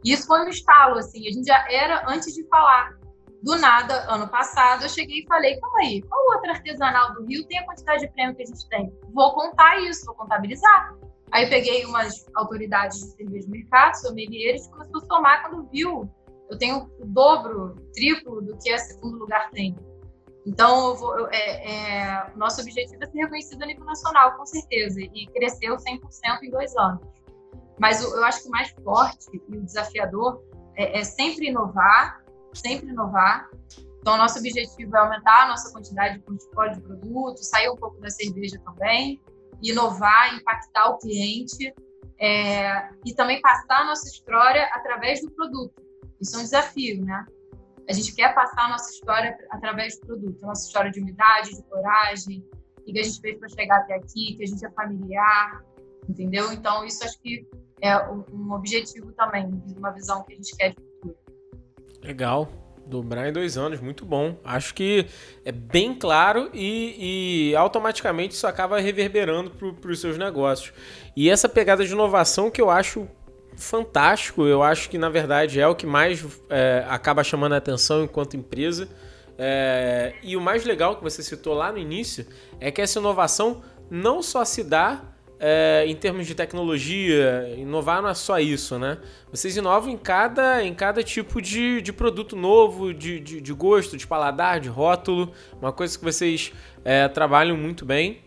Isso 0.04 0.26
foi 0.26 0.40
um 0.40 0.48
estalo, 0.48 0.98
assim, 0.98 1.28
a 1.28 1.30
gente 1.30 1.46
já 1.46 1.64
era 1.70 2.04
antes 2.08 2.34
de 2.34 2.46
falar. 2.48 2.98
Do 3.42 3.56
nada, 3.56 4.06
ano 4.08 4.28
passado, 4.28 4.84
eu 4.84 4.88
cheguei 4.88 5.20
e 5.20 5.26
falei, 5.26 5.58
calma 5.58 5.78
aí, 5.80 6.00
qual 6.02 6.36
outro 6.36 6.50
artesanal 6.50 7.12
do 7.14 7.24
Rio 7.26 7.44
tem 7.48 7.58
a 7.58 7.64
quantidade 7.64 8.06
de 8.06 8.12
prêmio 8.12 8.36
que 8.36 8.42
a 8.42 8.46
gente 8.46 8.68
tem? 8.68 8.92
Vou 9.12 9.34
contar 9.34 9.80
isso, 9.80 10.06
vou 10.06 10.14
contabilizar. 10.14 10.94
Aí 11.32 11.48
peguei 11.48 11.84
umas 11.86 12.26
autoridades 12.34 13.00
de 13.00 13.16
cerveja 13.16 13.46
de 13.46 13.50
mercado, 13.50 13.94
sommeliers, 13.94 14.66
e 14.66 14.70
começou 14.70 15.02
a 15.02 15.06
somar 15.06 15.42
quando 15.42 15.66
viu. 15.70 16.10
Eu 16.50 16.58
tenho 16.58 16.90
o 17.00 17.06
dobro, 17.06 17.74
triplo 17.94 18.42
do 18.42 18.56
que 18.58 18.70
a 18.70 18.78
segundo 18.78 19.18
lugar 19.18 19.50
tem. 19.50 19.74
Então, 20.44 20.90
eu 20.90 20.96
vou, 20.96 21.28
é, 21.28 21.38
é, 21.38 22.32
nosso 22.36 22.60
objetivo 22.60 23.02
é 23.02 23.06
ser 23.06 23.18
reconhecido 23.18 23.62
a 23.62 23.66
nível 23.66 23.84
nacional, 23.84 24.36
com 24.36 24.44
certeza, 24.44 25.00
e 25.00 25.26
cresceu 25.28 25.76
100% 25.76 26.42
em 26.42 26.50
dois 26.50 26.76
anos. 26.76 27.00
Mas 27.80 28.02
eu 28.02 28.22
acho 28.24 28.42
que 28.42 28.48
o 28.48 28.50
mais 28.50 28.70
forte 28.84 29.42
e 29.48 29.56
o 29.56 29.62
desafiador 29.62 30.42
é, 30.76 30.98
é 30.98 31.04
sempre 31.04 31.48
inovar, 31.48 32.22
sempre 32.52 32.90
inovar. 32.90 33.48
Então, 34.00 34.18
nosso 34.18 34.38
objetivo 34.38 34.94
é 34.96 35.00
aumentar 35.00 35.44
a 35.44 35.48
nossa 35.48 35.72
quantidade 35.72 36.18
de 36.18 36.20
portfólio 36.24 36.74
de 36.74 36.80
produtos, 36.82 37.48
sair 37.48 37.70
um 37.70 37.76
pouco 37.76 37.98
da 38.00 38.10
cerveja 38.10 38.60
também, 38.64 39.18
inovar, 39.62 40.34
impactar 40.34 40.90
o 40.90 40.98
cliente 40.98 41.72
é, 42.18 42.88
e 43.04 43.14
também 43.14 43.40
passar 43.40 43.82
a 43.82 43.84
nossa 43.84 44.08
história 44.08 44.64
através 44.72 45.20
do 45.20 45.30
produto. 45.30 45.82
Isso 46.20 46.36
é 46.36 46.38
um 46.38 46.42
desafio, 46.42 47.04
né? 47.04 47.26
A 47.88 47.92
gente 47.92 48.14
quer 48.14 48.34
passar 48.34 48.66
a 48.66 48.68
nossa 48.70 48.90
história 48.90 49.36
através 49.50 49.98
do 49.98 50.06
produto, 50.06 50.44
a 50.44 50.48
nossa 50.48 50.66
história 50.66 50.90
de 50.90 51.00
humildade, 51.00 51.50
de 51.50 51.62
coragem, 51.64 52.44
e 52.86 52.92
que 52.92 53.00
a 53.00 53.02
gente 53.02 53.20
fez 53.20 53.38
para 53.38 53.48
chegar 53.48 53.78
até 53.78 53.94
aqui, 53.94 54.36
que 54.36 54.44
a 54.44 54.46
gente 54.46 54.64
é 54.64 54.70
familiar, 54.70 55.64
entendeu? 56.08 56.52
Então, 56.52 56.84
isso 56.84 57.04
acho 57.04 57.20
que 57.20 57.46
é 57.80 57.98
um 58.08 58.52
objetivo 58.52 59.12
também, 59.12 59.50
uma 59.76 59.90
visão 59.90 60.22
que 60.24 60.32
a 60.32 60.36
gente 60.36 60.56
quer 60.56 60.70
de 60.70 60.76
futuro. 60.76 61.16
Legal. 62.02 62.61
Dobrar 62.86 63.28
em 63.28 63.32
dois 63.32 63.56
anos, 63.56 63.80
muito 63.80 64.04
bom. 64.04 64.36
Acho 64.44 64.74
que 64.74 65.06
é 65.44 65.52
bem 65.52 65.94
claro 65.94 66.50
e, 66.52 67.50
e 67.50 67.56
automaticamente 67.56 68.34
isso 68.34 68.46
acaba 68.46 68.80
reverberando 68.80 69.50
para 69.50 69.90
os 69.90 70.00
seus 70.00 70.18
negócios. 70.18 70.72
E 71.16 71.30
essa 71.30 71.48
pegada 71.48 71.84
de 71.84 71.92
inovação 71.92 72.50
que 72.50 72.60
eu 72.60 72.70
acho 72.70 73.08
fantástico, 73.56 74.46
eu 74.46 74.62
acho 74.62 74.88
que 74.88 74.98
na 74.98 75.08
verdade 75.08 75.60
é 75.60 75.66
o 75.66 75.74
que 75.74 75.86
mais 75.86 76.24
é, 76.48 76.84
acaba 76.88 77.22
chamando 77.22 77.52
a 77.52 77.58
atenção 77.58 78.02
enquanto 78.02 78.36
empresa. 78.36 78.88
É, 79.38 80.14
e 80.22 80.36
o 80.36 80.40
mais 80.40 80.64
legal 80.64 80.96
que 80.96 81.02
você 81.02 81.22
citou 81.22 81.54
lá 81.54 81.72
no 81.72 81.78
início 81.78 82.26
é 82.60 82.70
que 82.70 82.80
essa 82.80 82.98
inovação 82.98 83.62
não 83.90 84.22
só 84.22 84.44
se 84.44 84.62
dá 84.64 85.02
é, 85.44 85.84
em 85.88 85.96
termos 85.96 86.24
de 86.24 86.36
tecnologia, 86.36 87.52
inovar 87.58 88.00
não 88.00 88.08
é 88.08 88.14
só 88.14 88.38
isso, 88.38 88.78
né? 88.78 88.98
Vocês 89.28 89.56
inovam 89.56 89.90
em 89.90 89.96
cada, 89.96 90.64
em 90.64 90.72
cada 90.72 91.02
tipo 91.02 91.42
de, 91.42 91.82
de 91.82 91.92
produto 91.92 92.36
novo, 92.36 92.94
de, 92.94 93.18
de, 93.18 93.40
de 93.40 93.52
gosto, 93.52 93.96
de 93.96 94.06
paladar, 94.06 94.60
de 94.60 94.68
rótulo, 94.68 95.32
uma 95.60 95.72
coisa 95.72 95.98
que 95.98 96.04
vocês 96.04 96.52
é, 96.84 97.08
trabalham 97.08 97.56
muito 97.56 97.84
bem. 97.84 98.20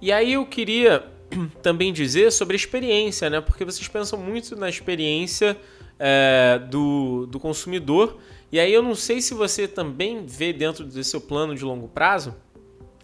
E 0.00 0.12
aí 0.12 0.34
eu 0.34 0.46
queria 0.46 1.04
também 1.60 1.92
dizer 1.92 2.30
sobre 2.30 2.54
a 2.54 2.58
experiência, 2.58 3.28
né? 3.28 3.40
Porque 3.40 3.64
vocês 3.64 3.88
pensam 3.88 4.16
muito 4.16 4.54
na 4.54 4.68
experiência 4.68 5.56
é, 5.98 6.60
do, 6.70 7.26
do 7.26 7.40
consumidor. 7.40 8.16
E 8.52 8.60
aí 8.60 8.72
eu 8.72 8.80
não 8.80 8.94
sei 8.94 9.20
se 9.20 9.34
você 9.34 9.66
também 9.66 10.24
vê 10.24 10.52
dentro 10.52 10.84
do 10.84 11.02
seu 11.02 11.20
plano 11.20 11.56
de 11.56 11.64
longo 11.64 11.88
prazo 11.88 12.32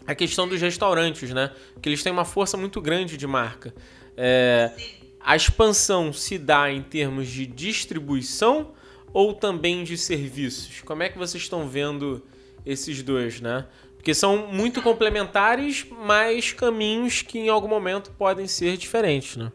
a 0.06 0.14
questão 0.14 0.48
dos 0.48 0.60
restaurantes, 0.60 1.30
né? 1.30 1.52
Que 1.80 1.88
eles 1.88 2.02
têm 2.02 2.12
uma 2.12 2.24
força 2.24 2.56
muito 2.56 2.80
grande 2.80 3.16
de 3.16 3.26
marca. 3.26 3.74
É, 4.16 4.72
a 5.20 5.34
expansão 5.34 6.12
se 6.12 6.38
dá 6.38 6.70
em 6.70 6.82
termos 6.82 7.28
de 7.28 7.46
distribuição 7.46 8.72
ou 9.12 9.34
também 9.34 9.82
de 9.82 9.98
serviços? 9.98 10.82
Como 10.82 11.02
é 11.02 11.08
que 11.08 11.18
vocês 11.18 11.42
estão 11.42 11.68
vendo 11.68 12.24
esses 12.64 13.02
dois, 13.02 13.40
né? 13.40 13.66
Porque 13.96 14.14
são 14.14 14.46
muito 14.46 14.80
complementares, 14.80 15.86
mas 15.90 16.52
caminhos 16.52 17.22
que 17.22 17.38
em 17.38 17.48
algum 17.48 17.68
momento 17.68 18.12
podem 18.12 18.46
ser 18.46 18.76
diferentes, 18.76 19.36
né? 19.36 19.50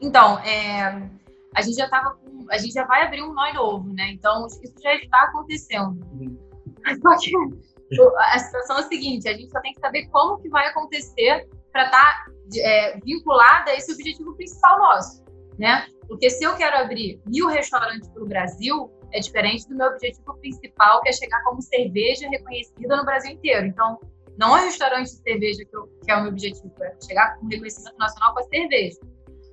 Então, 0.00 0.38
é, 0.38 1.08
a 1.54 1.62
gente 1.62 1.76
já 1.76 1.88
tava 1.88 2.14
com, 2.14 2.46
a 2.50 2.58
gente 2.58 2.72
já 2.72 2.84
vai 2.84 3.02
abrir 3.02 3.22
um 3.22 3.32
nó 3.32 3.52
novo, 3.52 3.92
né? 3.92 4.10
Então 4.12 4.46
isso 4.46 4.60
já 4.82 4.94
está 4.94 5.24
acontecendo. 5.24 6.00
Uhum. 6.12 6.38
Só 7.02 7.18
que 7.18 7.32
a 8.18 8.38
situação 8.38 8.76
é 8.76 8.80
a 8.80 8.84
seguinte: 8.84 9.28
a 9.28 9.32
gente 9.32 9.50
só 9.50 9.60
tem 9.60 9.72
que 9.72 9.80
saber 9.80 10.06
como 10.08 10.38
que 10.38 10.48
vai 10.48 10.66
acontecer 10.68 11.48
para 11.72 11.86
estar 11.86 12.24
tá, 12.24 12.32
é, 12.56 12.98
vinculada 13.00 13.70
a 13.70 13.74
esse 13.74 13.92
objetivo 13.92 14.34
principal 14.36 14.78
nosso, 14.78 15.24
né? 15.58 15.86
Porque 16.08 16.28
se 16.30 16.44
eu 16.44 16.56
quero 16.56 16.76
abrir 16.76 17.20
mil 17.26 17.48
restaurantes 17.48 18.08
para 18.08 18.22
o 18.22 18.26
Brasil, 18.26 18.90
é 19.12 19.20
diferente 19.20 19.68
do 19.68 19.76
meu 19.76 19.88
objetivo 19.88 20.34
principal, 20.38 21.00
que 21.02 21.08
é 21.08 21.12
chegar 21.12 21.42
como 21.44 21.62
cerveja 21.62 22.28
reconhecida 22.28 22.96
no 22.96 23.04
Brasil 23.04 23.32
inteiro. 23.32 23.66
Então, 23.66 23.98
não 24.38 24.56
é 24.56 24.64
restaurante 24.64 25.10
de 25.10 25.22
cerveja 25.22 25.64
que, 25.64 25.76
eu, 25.76 25.86
que 26.04 26.10
é 26.10 26.16
o 26.16 26.22
meu 26.22 26.32
objetivo, 26.32 26.72
é 26.80 26.94
chegar 27.06 27.36
com 27.36 27.46
reconhecimento 27.46 27.98
nacional 27.98 28.34
com 28.34 28.40
a 28.40 28.44
cerveja. 28.44 28.98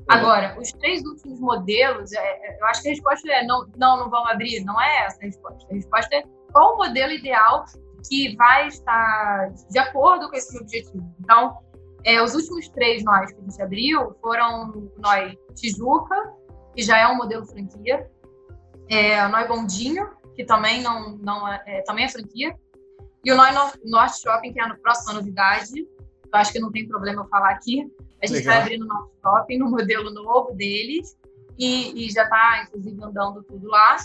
Agora, 0.07 0.57
os 0.59 0.71
três 0.71 1.03
últimos 1.03 1.39
modelos, 1.39 2.13
é, 2.13 2.19
é, 2.19 2.61
eu 2.61 2.65
acho 2.67 2.81
que 2.81 2.87
a 2.87 2.91
resposta 2.91 3.29
é 3.29 3.45
não, 3.45 3.67
não, 3.75 3.97
não 3.97 4.09
vamos 4.09 4.31
abrir. 4.31 4.63
Não 4.63 4.79
é 4.81 5.05
essa 5.05 5.17
a 5.21 5.25
resposta. 5.25 5.67
A 5.69 5.73
resposta 5.73 6.15
é 6.15 6.23
qual 6.51 6.75
o 6.75 6.77
modelo 6.77 7.11
ideal 7.11 7.65
que 8.07 8.35
vai 8.35 8.67
estar 8.67 9.53
de 9.69 9.79
acordo 9.79 10.29
com 10.29 10.35
esse 10.35 10.57
objetivo. 10.57 11.15
Então, 11.19 11.57
é, 12.03 12.21
os 12.21 12.33
últimos 12.35 12.69
três 12.69 13.03
nós 13.03 13.31
que 13.31 13.39
a 13.39 13.43
gente 13.43 13.61
abriu 13.61 14.15
foram 14.21 14.91
nós 14.97 15.35
Tijuca, 15.55 16.33
que 16.75 16.81
já 16.81 16.97
é 16.97 17.07
um 17.07 17.15
modelo 17.15 17.45
franquia, 17.45 18.09
é, 18.89 19.27
Nós 19.27 19.47
Bondinho, 19.47 20.09
que 20.35 20.45
também 20.45 20.81
não, 20.81 21.17
não 21.17 21.47
é, 21.47 21.61
é, 21.65 21.81
também 21.81 22.05
é 22.05 22.09
franquia, 22.09 22.55
e 23.25 23.31
o 23.31 23.35
Nós 23.35 23.77
Norte 23.83 24.21
Shopping, 24.21 24.53
que 24.53 24.59
é 24.59 24.63
a 24.63 24.75
próxima 24.75 25.13
novidade, 25.13 25.79
eu 25.79 26.39
acho 26.39 26.51
que 26.51 26.59
não 26.59 26.71
tem 26.71 26.87
problema 26.87 27.23
eu 27.23 27.27
falar 27.27 27.49
aqui, 27.49 27.91
A 28.21 28.27
gente 28.27 28.39
Legal. 28.39 28.53
vai 28.53 28.61
abrir 28.61 28.77
no 28.77 28.85
nosso 28.85 29.11
shopping, 29.21 29.57
no 29.57 29.69
modelo 29.69 30.11
novo 30.11 30.53
deles, 30.53 31.17
e, 31.57 32.05
e 32.05 32.11
já 32.11 32.23
está, 32.23 32.63
inclusive, 32.63 33.03
andando 33.03 33.43
tudo 33.43 33.67
lá. 33.67 33.97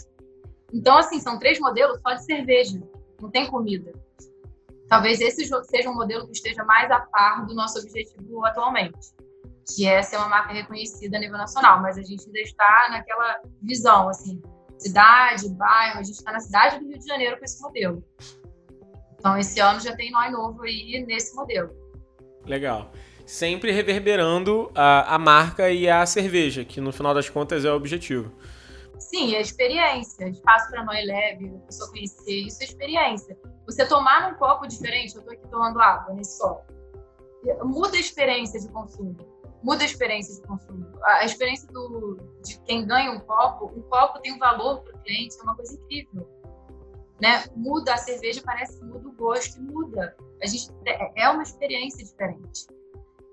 Então, 0.73 0.97
assim, 0.97 1.21
são 1.21 1.39
três 1.39 1.61
modelos 1.61 2.01
só 2.01 2.15
de 2.15 2.25
cerveja, 2.25 2.83
não 3.23 3.31
tem 3.31 3.47
comida. 3.47 3.93
Talvez 4.89 5.21
esse 5.21 5.47
seja 5.47 5.89
um 5.89 5.95
modelo 5.95 6.27
que 6.27 6.33
esteja 6.33 6.65
mais 6.65 6.91
a 6.91 7.01
par 7.01 7.47
do 7.47 7.55
nosso 7.55 7.79
objetivo 7.79 8.45
atualmente, 8.45 8.99
que 9.75 9.87
é 9.87 10.03
ser 10.03 10.17
uma 10.17 10.29
marca 10.29 10.53
reconhecida 10.53 11.17
a 11.17 11.21
nível 11.21 11.39
nacional, 11.39 11.81
mas 11.81 11.97
a 11.97 12.03
gente 12.03 12.27
ainda 12.27 12.41
está 12.41 12.89
naquela 12.91 13.41
visão, 13.63 14.09
assim, 14.09 14.43
cidade, 14.77 15.49
bairro, 15.51 16.01
a 16.01 16.03
gente 16.03 16.17
está 16.17 16.33
na 16.33 16.41
cidade 16.41 16.81
do 16.81 16.89
Rio 16.89 16.99
de 16.99 17.07
Janeiro 17.07 17.39
com 17.39 17.45
esse 17.45 17.63
modelo. 17.63 18.05
Então, 19.15 19.39
esse 19.39 19.61
ano 19.61 19.79
já 19.79 19.95
tem 19.95 20.11
nós 20.11 20.33
novo 20.33 20.63
aí 20.65 21.03
nesse 21.07 21.35
modelo. 21.37 21.71
Legal. 22.45 22.91
Sempre 23.25 23.71
reverberando 23.71 24.69
a, 24.75 25.15
a 25.15 25.19
marca 25.19 25.71
e 25.71 25.89
a 25.89 26.05
cerveja, 26.05 26.65
que 26.65 26.81
no 26.81 26.93
final 26.93 27.15
das 27.15 27.31
contas 27.31 27.65
é 27.65 27.71
o 27.71 27.77
objetivo. 27.77 28.33
Sim, 29.09 29.35
a 29.37 29.41
experiência. 29.41 30.29
Espaço 30.29 30.71
para 30.71 30.85
nós 30.85 31.07
leve, 31.07 31.55
a 31.55 31.67
pessoa 31.67 31.91
conhecer, 31.91 32.47
isso 32.47 32.63
é 32.63 32.67
experiência. 32.67 33.39
Você 33.67 33.87
tomar 33.87 34.31
num 34.31 34.39
copo 34.39 34.67
diferente, 34.67 35.15
eu 35.15 35.21
estou 35.21 35.35
aqui 35.35 35.49
tomando 35.49 35.81
água 35.81 36.15
nesse 36.15 36.41
copo, 36.41 36.73
muda 37.65 37.97
a 37.97 38.01
experiência 38.01 38.61
de 38.61 38.69
consumo. 38.69 39.17
Muda 39.63 39.83
a 39.83 39.87
experiência 39.87 40.35
de 40.41 40.47
consumo. 40.47 40.91
A 41.05 41.25
experiência 41.25 41.69
do, 41.69 42.19
de 42.45 42.59
quem 42.63 42.85
ganha 42.85 43.13
um 43.13 43.21
copo, 43.21 43.67
um 43.77 43.83
copo 43.83 44.21
tem 44.21 44.33
um 44.33 44.39
valor 44.39 44.83
para 44.83 44.97
o 44.97 45.03
cliente, 45.03 45.37
é 45.39 45.43
uma 45.43 45.55
coisa 45.55 45.75
incrível 45.75 46.27
né? 47.23 47.45
Muda 47.55 47.95
a 47.95 47.97
cerveja, 47.97 48.43
parece 48.45 48.85
muda 48.85 49.09
o 49.09 49.13
gosto, 49.13 49.63
muda. 49.63 50.17
A 50.43 50.47
gente 50.47 50.69
é, 50.85 51.23
é 51.23 51.29
uma 51.29 51.45
experiência 51.45 52.05
diferente. 52.05 52.67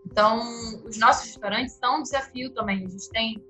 Então, 0.05 0.39
os 0.85 0.95
nossos 0.99 1.25
restaurantes 1.25 1.73
são 1.73 1.97
um 1.97 2.03
desafio 2.03 2.53
também. 2.53 2.85
A 2.85 2.87
gente 2.87 3.09
tem 3.09 3.43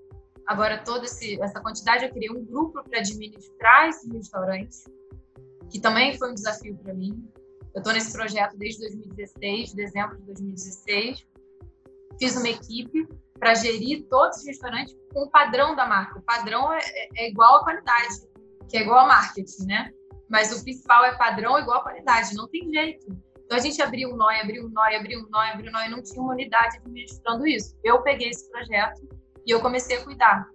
agora 0.50 0.80
toda 0.84 1.06
esse, 1.06 1.39
essa 1.41 1.62
quantidade. 1.62 2.04
Eu 2.04 2.12
criei 2.12 2.32
um 2.32 2.43
grupo 2.43 2.84
para 2.84 3.00
administrar 3.00 3.88
esses 3.88 4.12
restaurantes, 4.12 4.84
que 5.70 5.80
também 5.80 6.18
foi 6.18 6.32
um 6.32 6.34
desafio 6.34 6.76
para 6.78 6.93
mim. 6.93 7.24
Eu 7.76 7.80
estou 7.80 7.93
nesse 7.93 8.12
projeto 8.12 8.58
desde 8.58 8.82
2016, 8.82 9.74
dezembro 9.74 10.18
de 10.18 10.24
2016. 10.24 11.28
Fiz 12.20 12.36
uma 12.36 12.50
equipe 12.50 13.08
para 13.39 13.54
gerir 13.54 14.08
todos 14.10 14.39
os 14.39 14.45
restaurantes 14.45 14.97
com 15.14 15.22
o 15.22 15.30
padrão 15.30 15.76
da 15.76 15.86
marca. 15.86 16.18
O 16.18 16.24
padrão 16.24 16.74
é, 16.74 16.80
é, 16.80 17.26
é 17.26 17.30
igual 17.30 17.58
à 17.58 17.64
qualidade, 17.64 18.28
que 18.68 18.76
é 18.76 18.82
igual 18.82 19.02
ao 19.02 19.08
marketing, 19.08 19.66
né? 19.68 19.93
mas 20.28 20.52
o 20.52 20.64
principal 20.64 21.06
é 21.06 21.16
padrão 21.16 21.58
igual 21.60 21.80
a 21.80 21.84
qualidade, 21.84 22.36
não 22.36 22.47
tem 22.47 22.72
jeito. 22.72 23.08
Então 23.45 23.58
a 23.58 23.62
gente 23.62 23.82
abriu 23.82 24.10
um 24.10 24.16
NOI, 24.16 24.41
abriu 24.41 24.66
um 24.66 24.70
NOI, 24.70 24.95
abriu 24.95 25.20
um 25.20 25.30
NOI, 25.30 25.50
abriu 25.50 25.70
um 25.70 25.74
NOI, 25.74 25.89
não 25.89 26.04
tinha 26.04 26.22
uma 26.22 26.34
unidade 26.34 26.78
administrando 26.78 27.47
isso. 27.47 27.76
Eu 27.84 28.02
peguei 28.02 28.30
esse 28.30 28.50
projeto 28.52 29.08
e 29.50 29.52
eu 29.52 29.60
comecei 29.60 29.97
a 29.97 30.04
cuidar. 30.04 30.47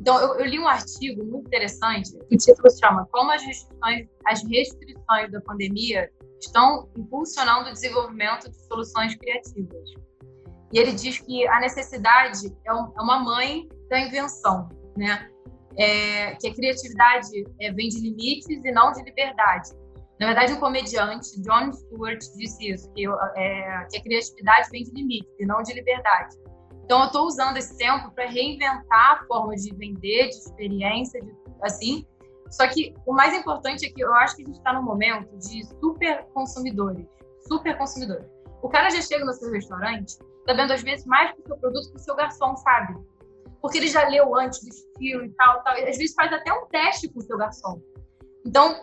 Então 0.00 0.18
eu, 0.18 0.40
eu 0.40 0.44
li 0.44 0.58
um 0.58 0.66
artigo 0.66 1.24
muito 1.24 1.46
interessante, 1.46 2.10
o 2.16 2.36
título 2.36 2.68
se 2.68 2.80
chama 2.80 3.08
Como 3.12 3.30
as 3.30 3.42
restrições, 3.42 4.08
as 4.26 4.42
restrições 4.42 5.30
da 5.30 5.40
pandemia 5.40 6.10
estão 6.40 6.90
impulsionando 6.98 7.70
o 7.70 7.72
desenvolvimento 7.72 8.50
de 8.50 8.66
soluções 8.66 9.14
criativas. 9.14 9.90
E 10.72 10.78
ele 10.78 10.92
diz 10.92 11.20
que 11.20 11.46
a 11.46 11.60
necessidade 11.60 12.48
é, 12.66 12.70
é 12.70 13.02
uma 13.02 13.20
mãe 13.20 13.68
da 13.88 14.00
invenção, 14.00 14.68
né? 14.96 15.30
é, 15.78 16.34
que 16.36 16.48
a 16.48 16.54
criatividade 16.54 17.44
é, 17.60 17.72
vem 17.72 17.88
de 17.88 18.00
limites 18.00 18.64
e 18.64 18.72
não 18.72 18.92
de 18.92 19.02
liberdade. 19.02 19.70
Na 20.20 20.26
verdade, 20.26 20.52
um 20.52 20.60
comediante, 20.60 21.40
John 21.42 21.72
Stewart, 21.72 22.20
disse 22.36 22.70
isso, 22.70 22.90
que, 22.92 23.06
é, 23.36 23.86
que 23.90 23.98
a 23.98 24.02
criatividade 24.02 24.68
vem 24.70 24.84
de 24.84 24.90
limites 24.92 25.32
e 25.38 25.46
não 25.46 25.62
de 25.62 25.72
liberdade. 25.72 26.36
Então, 26.84 27.00
eu 27.00 27.06
estou 27.06 27.26
usando 27.26 27.56
esse 27.56 27.76
tempo 27.76 28.10
para 28.12 28.26
reinventar 28.26 29.12
a 29.12 29.24
forma 29.26 29.54
de 29.54 29.74
vender, 29.74 30.28
de 30.28 30.36
experiência, 30.36 31.20
de, 31.20 31.34
assim. 31.62 32.06
Só 32.50 32.68
que 32.68 32.94
o 33.06 33.12
mais 33.12 33.34
importante 33.34 33.86
é 33.86 33.90
que 33.90 34.02
eu 34.02 34.14
acho 34.14 34.36
que 34.36 34.42
a 34.42 34.46
gente 34.46 34.58
está 34.58 34.72
num 34.72 34.82
momento 34.82 35.36
de 35.38 35.64
super 35.80 36.24
consumidores. 36.34 37.06
Super 37.48 37.76
consumidores. 37.76 38.26
O 38.62 38.68
cara 38.68 38.90
já 38.90 39.00
chega 39.00 39.24
no 39.24 39.32
seu 39.32 39.50
restaurante 39.50 40.18
sabendo, 40.46 40.74
às 40.74 40.82
vezes, 40.82 41.06
mais 41.06 41.34
do 41.36 41.42
seu 41.46 41.56
produto 41.56 41.90
que 41.90 41.96
o 41.96 42.00
seu 42.00 42.14
garçom 42.14 42.54
sabe 42.56 42.94
porque 43.64 43.78
ele 43.78 43.88
já 43.88 44.06
leu 44.06 44.36
antes 44.36 44.62
do 44.62 44.68
estilo 44.68 45.24
e 45.24 45.30
tal, 45.30 45.62
tal. 45.62 45.74
E 45.78 45.88
às 45.88 45.96
vezes 45.96 46.14
faz 46.14 46.30
até 46.30 46.52
um 46.52 46.66
teste 46.66 47.08
com 47.08 47.18
o 47.18 47.22
seu 47.22 47.38
garçom. 47.38 47.80
Então, 48.44 48.74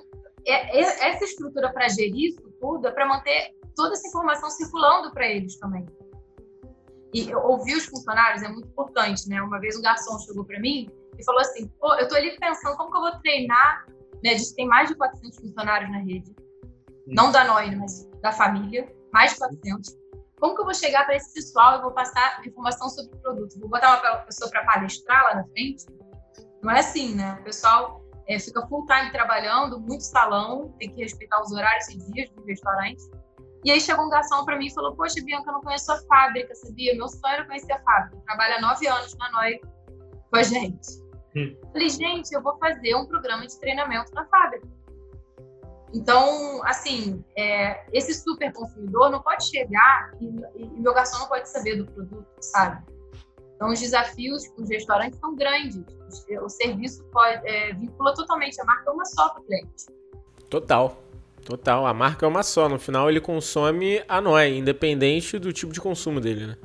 é, 0.44 0.76
é, 0.76 0.82
essa 0.82 1.24
estrutura 1.24 1.72
para 1.72 1.88
gerir 1.88 2.32
isso 2.32 2.42
tudo 2.60 2.88
é 2.88 2.92
para 2.92 3.06
manter 3.06 3.56
toda 3.76 3.94
essa 3.94 4.08
informação 4.08 4.50
circulando 4.50 5.14
para 5.14 5.28
eles 5.28 5.56
também. 5.60 5.86
E 7.14 7.34
ouvir 7.36 7.76
os 7.76 7.86
funcionários 7.86 8.42
é 8.42 8.48
muito 8.48 8.68
importante, 8.68 9.28
né? 9.28 9.42
Uma 9.42 9.60
vez 9.60 9.78
um 9.78 9.82
garçom 9.82 10.18
chegou 10.20 10.46
para 10.46 10.60
mim 10.60 10.90
e 11.18 11.24
falou 11.26 11.42
assim: 11.42 11.68
pô, 11.80 11.94
eu 11.96 12.08
tô 12.08 12.16
ali 12.16 12.38
pensando 12.40 12.78
como 12.78 12.92
que 12.92 12.98
eu 12.98 13.02
vou 13.02 13.20
treinar. 13.20 13.86
Né? 14.24 14.32
A 14.32 14.38
gente 14.38 14.56
tem 14.56 14.68
mais 14.68 14.90
de 14.90 14.96
400 14.96 15.40
funcionários 15.40 15.92
na 15.92 16.00
rede, 16.00 16.34
não 17.08 17.32
da 17.32 17.44
Noia, 17.44 17.76
mas 17.78 18.08
da 18.22 18.32
família, 18.32 18.94
mais 19.12 19.34
de 19.34 19.40
400. 19.40 19.98
Como 20.40 20.56
que 20.56 20.62
eu 20.62 20.66
vou 20.66 20.74
chegar 20.74 21.06
para 21.06 21.16
esse 21.16 21.34
pessoal 21.34 21.78
e 21.78 21.82
vou 21.82 21.92
passar 21.92 22.42
informação 22.46 22.90
sobre 22.90 23.16
o 23.16 23.20
produto? 23.20 23.60
Vou 23.60 23.70
botar 23.70 24.02
uma 24.02 24.18
pessoa 24.26 24.50
para 24.50 24.66
palestrar 24.66 25.24
lá 25.26 25.36
na 25.36 25.44
frente? 25.50 25.86
Não 26.64 26.72
é 26.72 26.80
assim, 26.80 27.14
né? 27.14 27.38
O 27.40 27.44
pessoal 27.44 28.02
é, 28.28 28.40
fica 28.40 28.66
full 28.68 28.86
time 28.86 29.12
trabalhando, 29.12 29.80
muito 29.80 30.02
salão, 30.02 30.74
tem 30.80 30.90
que 30.90 31.02
respeitar 31.02 31.42
os 31.42 31.52
horários 31.52 31.90
e 31.90 31.98
dias 32.12 32.30
do 32.32 32.44
restaurante. 32.44 33.04
E 33.64 33.72
aí 33.72 33.80
chegou 33.80 34.06
um 34.06 34.10
garçom 34.10 34.44
para 34.44 34.58
mim 34.58 34.68
e 34.68 34.74
falou: 34.74 34.96
Poxa, 34.96 35.24
Bianca, 35.24 35.50
eu 35.50 35.54
não 35.54 35.62
conheço 35.62 35.92
a 35.92 35.98
fábrica, 36.04 36.54
sabia? 36.56 36.96
Meu 36.96 37.08
sonho 37.08 37.34
era 37.34 37.46
conhecer 37.46 37.74
a 37.74 37.80
fábrica. 37.80 38.18
Trabalha 38.26 38.60
nove 38.60 38.88
anos 38.88 39.16
na 39.18 39.32
Noi 39.32 39.60
com 40.30 40.38
a 40.38 40.44
gente. 40.44 41.02
Hum. 41.36 41.56
Falei, 41.72 41.90
gente, 41.90 42.34
eu 42.34 42.42
vou 42.42 42.58
fazer 42.58 42.96
um 42.96 43.06
programa 43.06 43.46
de 43.46 43.60
treinamento 43.60 44.14
na 44.14 44.26
fábrica. 44.26 44.68
Então, 45.94 46.62
assim, 46.66 47.24
é, 47.38 47.86
esse 47.92 48.14
super 48.14 48.52
consumidor 48.54 49.12
não 49.12 49.22
pode 49.22 49.46
chegar 49.50 50.12
e, 50.22 50.26
e, 50.56 50.80
meu 50.80 50.94
garçom 50.94 51.20
não 51.20 51.28
pode 51.28 51.50
saber 51.50 51.76
do 51.76 51.86
produto, 51.86 52.28
sabe? 52.40 52.82
Então, 53.56 53.70
os 53.70 53.80
desafios 53.80 54.48
com 54.50 54.64
os 54.64 54.70
restaurantes 54.70 55.20
são 55.20 55.36
grandes. 55.36 55.84
O 56.42 56.50
serviço 56.50 57.04
pode, 57.12 57.48
é, 57.48 57.74
vincula 57.74 58.14
totalmente 58.14 58.60
a 58.62 58.66
marca 58.66 58.92
uma 58.92 59.06
só 59.06 59.30
para 59.30 59.42
o 59.42 59.46
cliente. 59.46 59.86
Total. 60.50 60.98
Total. 61.44 61.86
A 61.86 61.94
marca 61.94 62.26
é 62.26 62.30
uma 62.30 62.44
só. 62.44 62.70
No 62.70 62.80
final, 62.80 63.10
ele 63.10 63.20
consome 63.20 64.04
a 64.08 64.22
Noi, 64.22 64.58
independente 64.58 65.40
do 65.40 65.52
tipo 65.52 65.74
de 65.74 65.82
consumo 65.82 66.20
dele, 66.20 66.48
né? 66.48 66.58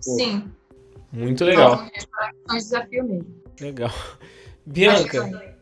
Sim. 0.00 0.44
Muito 1.12 1.44
legal. 1.44 1.86
Então, 1.94 2.24
é 2.48 2.52
um 2.52 2.56
desafio 2.56 3.04
mesmo. 3.04 3.26
Legal. 3.60 3.92
Bianca, 4.66 5.54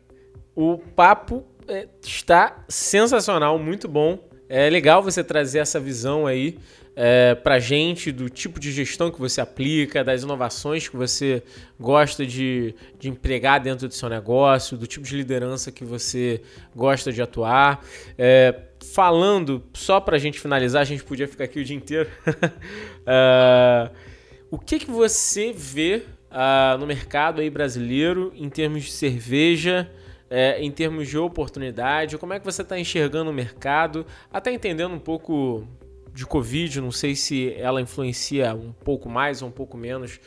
o 0.55 0.77
papo 0.77 1.45
é, 1.67 1.87
está 2.01 2.63
sensacional, 2.67 3.59
muito 3.59 3.87
bom. 3.87 4.19
É 4.49 4.69
legal 4.69 5.01
você 5.01 5.23
trazer 5.23 5.59
essa 5.59 5.79
visão 5.79 6.25
aí 6.25 6.57
é, 6.95 7.35
pra 7.35 7.59
gente 7.59 8.11
do 8.11 8.29
tipo 8.29 8.59
de 8.59 8.71
gestão 8.71 9.11
que 9.11 9.19
você 9.19 9.41
aplica, 9.41 10.03
das 10.03 10.23
inovações 10.23 10.87
que 10.87 10.95
você 10.95 11.43
gosta 11.79 12.25
de, 12.25 12.75
de 12.99 13.09
empregar 13.09 13.59
dentro 13.59 13.87
do 13.87 13.93
seu 13.93 14.09
negócio, 14.09 14.77
do 14.77 14.85
tipo 14.85 15.05
de 15.05 15.15
liderança 15.15 15.71
que 15.71 15.83
você 15.83 16.41
gosta 16.75 17.11
de 17.11 17.21
atuar. 17.21 17.83
É, 18.17 18.55
falando, 18.93 19.63
só 19.73 19.99
pra 19.99 20.17
gente 20.17 20.39
finalizar, 20.39 20.81
a 20.81 20.85
gente 20.85 21.03
podia 21.03 21.27
ficar 21.27 21.45
aqui 21.45 21.59
o 21.59 21.65
dia 21.65 21.75
inteiro. 21.75 22.09
é, 23.05 23.89
o 24.51 24.59
que, 24.59 24.79
que 24.79 24.91
você 24.91 25.51
vê 25.51 26.03
uh, 26.29 26.77
no 26.77 26.85
mercado 26.85 27.41
aí 27.41 27.49
brasileiro 27.49 28.31
em 28.35 28.49
termos 28.49 28.83
de 28.83 28.91
cerveja? 28.91 29.89
é, 30.35 30.59
em 30.59 30.71
termos 30.71 31.07
de 31.07 31.15
oportunidade? 31.15 32.17
Como 32.17 32.33
é 32.33 32.39
que 32.39 32.45
você 32.45 32.63
está 32.63 32.79
enxergando 32.79 33.29
o 33.29 33.33
mercado? 33.33 34.03
Até 34.31 34.51
entendendo 34.51 34.95
um 34.95 34.99
pouco 34.99 35.67
de 36.13 36.25
Covid, 36.25 36.79
não 36.79 36.91
sei 36.91 37.15
se 37.15 37.53
ela 37.53 37.81
influencia 37.81 38.53
um 38.53 38.71
pouco 38.71 39.09
mais 39.09 39.41
ou 39.41 39.47
um 39.47 39.51
pouco 39.51 39.75
menos 39.75 40.19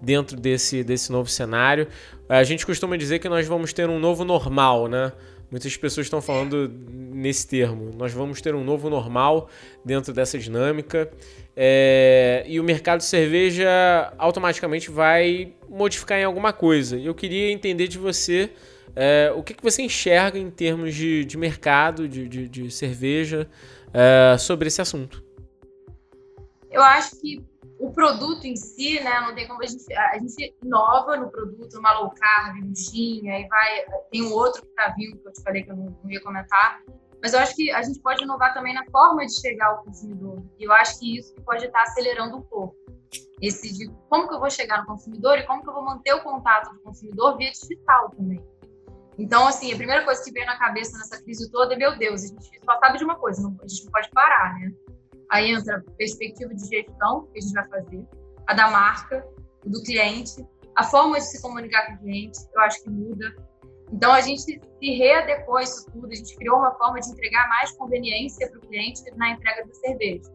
dentro 0.00 0.36
desse, 0.36 0.82
desse 0.82 1.12
novo 1.12 1.28
cenário. 1.28 1.86
A 2.28 2.42
gente 2.42 2.64
costuma 2.64 2.96
dizer 2.96 3.18
que 3.18 3.28
nós 3.28 3.46
vamos 3.46 3.72
ter 3.72 3.88
um 3.88 3.98
novo 3.98 4.24
normal, 4.24 4.88
né? 4.88 5.12
Muitas 5.50 5.76
pessoas 5.76 6.06
estão 6.06 6.20
falando 6.20 6.68
nesse 6.90 7.46
termo. 7.46 7.90
Nós 7.96 8.12
vamos 8.12 8.40
ter 8.40 8.54
um 8.54 8.64
novo 8.64 8.90
normal 8.90 9.48
dentro 9.84 10.12
dessa 10.12 10.38
dinâmica. 10.38 11.10
É, 11.56 12.44
e 12.48 12.58
o 12.58 12.64
mercado 12.64 12.98
de 12.98 13.04
cerveja 13.04 14.12
automaticamente 14.18 14.90
vai 14.90 15.52
modificar 15.68 16.18
em 16.18 16.24
alguma 16.24 16.52
coisa. 16.52 16.98
Eu 16.98 17.14
queria 17.14 17.52
entender 17.52 17.86
de 17.86 17.98
você 17.98 18.50
é, 18.96 19.32
o 19.36 19.42
que, 19.42 19.54
que 19.54 19.62
você 19.62 19.82
enxerga 19.82 20.38
em 20.38 20.50
termos 20.50 20.94
de, 20.94 21.24
de 21.24 21.36
mercado, 21.36 22.08
de, 22.08 22.28
de, 22.28 22.48
de 22.48 22.70
cerveja, 22.70 23.46
é, 23.92 24.36
sobre 24.38 24.68
esse 24.68 24.80
assunto? 24.80 25.23
Eu 26.74 26.82
acho 26.82 27.20
que 27.20 27.40
o 27.78 27.92
produto 27.92 28.44
em 28.44 28.56
si, 28.56 29.00
né, 29.00 29.20
não 29.20 29.32
tem 29.32 29.46
como 29.46 29.62
a 29.62 29.66
gente, 29.66 29.94
a 29.94 30.18
gente 30.18 30.56
inova 30.60 31.16
no 31.16 31.30
produto, 31.30 31.78
uma 31.78 31.92
low 32.00 32.10
carb, 32.10 32.56
um 32.64 32.74
gin, 32.74 33.28
aí 33.28 33.46
vai, 33.46 33.84
tem 34.10 34.24
um 34.24 34.32
outro 34.32 34.60
que 34.62 34.74
tá 34.74 34.92
vindo, 34.96 35.16
que 35.16 35.28
eu 35.28 35.32
te 35.32 35.40
falei 35.42 35.62
que 35.62 35.70
eu 35.70 35.76
não, 35.76 35.96
não 36.02 36.10
ia 36.10 36.20
comentar, 36.20 36.82
mas 37.22 37.32
eu 37.32 37.38
acho 37.38 37.54
que 37.54 37.70
a 37.70 37.80
gente 37.80 38.00
pode 38.00 38.24
inovar 38.24 38.52
também 38.52 38.74
na 38.74 38.84
forma 38.90 39.24
de 39.24 39.40
chegar 39.40 39.68
ao 39.68 39.84
consumidor, 39.84 40.42
e 40.58 40.64
eu 40.64 40.72
acho 40.72 40.98
que 40.98 41.16
isso 41.16 41.32
pode 41.44 41.64
estar 41.64 41.82
acelerando 41.82 42.38
um 42.38 42.42
pouco. 42.42 42.74
esse 43.40 43.72
de 43.72 43.88
como 44.08 44.26
que 44.28 44.34
eu 44.34 44.40
vou 44.40 44.50
chegar 44.50 44.80
no 44.80 44.86
consumidor 44.86 45.38
e 45.38 45.46
como 45.46 45.62
que 45.62 45.68
eu 45.68 45.74
vou 45.74 45.84
manter 45.84 46.12
o 46.14 46.22
contato 46.24 46.72
do 46.72 46.80
consumidor 46.80 47.36
via 47.36 47.52
digital 47.52 48.10
também. 48.10 48.44
Então, 49.16 49.46
assim, 49.46 49.72
a 49.72 49.76
primeira 49.76 50.04
coisa 50.04 50.22
que 50.24 50.32
veio 50.32 50.46
na 50.46 50.58
cabeça 50.58 50.98
nessa 50.98 51.22
crise 51.22 51.48
toda 51.50 51.74
é, 51.74 51.76
meu 51.76 51.96
Deus, 51.96 52.24
a 52.24 52.26
gente 52.26 52.50
só 52.64 52.78
sabe 52.80 52.98
de 52.98 53.04
uma 53.04 53.14
coisa, 53.14 53.40
a 53.40 53.68
gente 53.68 53.84
não 53.84 53.92
pode 53.92 54.10
parar, 54.10 54.54
né? 54.58 54.72
Aí 55.30 55.50
entra 55.50 55.78
a 55.78 55.90
perspectiva 55.96 56.54
de 56.54 56.66
gestão 56.66 57.26
que 57.32 57.38
a 57.38 57.40
gente 57.40 57.52
vai 57.52 57.68
fazer, 57.68 58.04
a 58.46 58.54
da 58.54 58.70
marca, 58.70 59.26
do 59.64 59.82
cliente, 59.82 60.46
a 60.76 60.84
forma 60.84 61.18
de 61.18 61.24
se 61.24 61.40
comunicar 61.40 61.86
com 61.86 61.94
o 61.94 61.98
cliente, 61.98 62.38
eu 62.54 62.60
acho 62.60 62.82
que 62.82 62.90
muda. 62.90 63.34
Então, 63.92 64.12
a 64.12 64.20
gente 64.20 64.42
se 64.42 64.60
readequou 64.80 65.60
isso 65.60 65.86
tudo, 65.92 66.08
a 66.10 66.14
gente 66.14 66.36
criou 66.36 66.58
uma 66.58 66.74
forma 66.74 67.00
de 67.00 67.10
entregar 67.10 67.48
mais 67.48 67.72
conveniência 67.72 68.50
para 68.50 68.58
o 68.58 68.60
cliente 68.62 69.02
na 69.16 69.30
entrega 69.30 69.66
da 69.66 69.74
cerveja. 69.74 70.32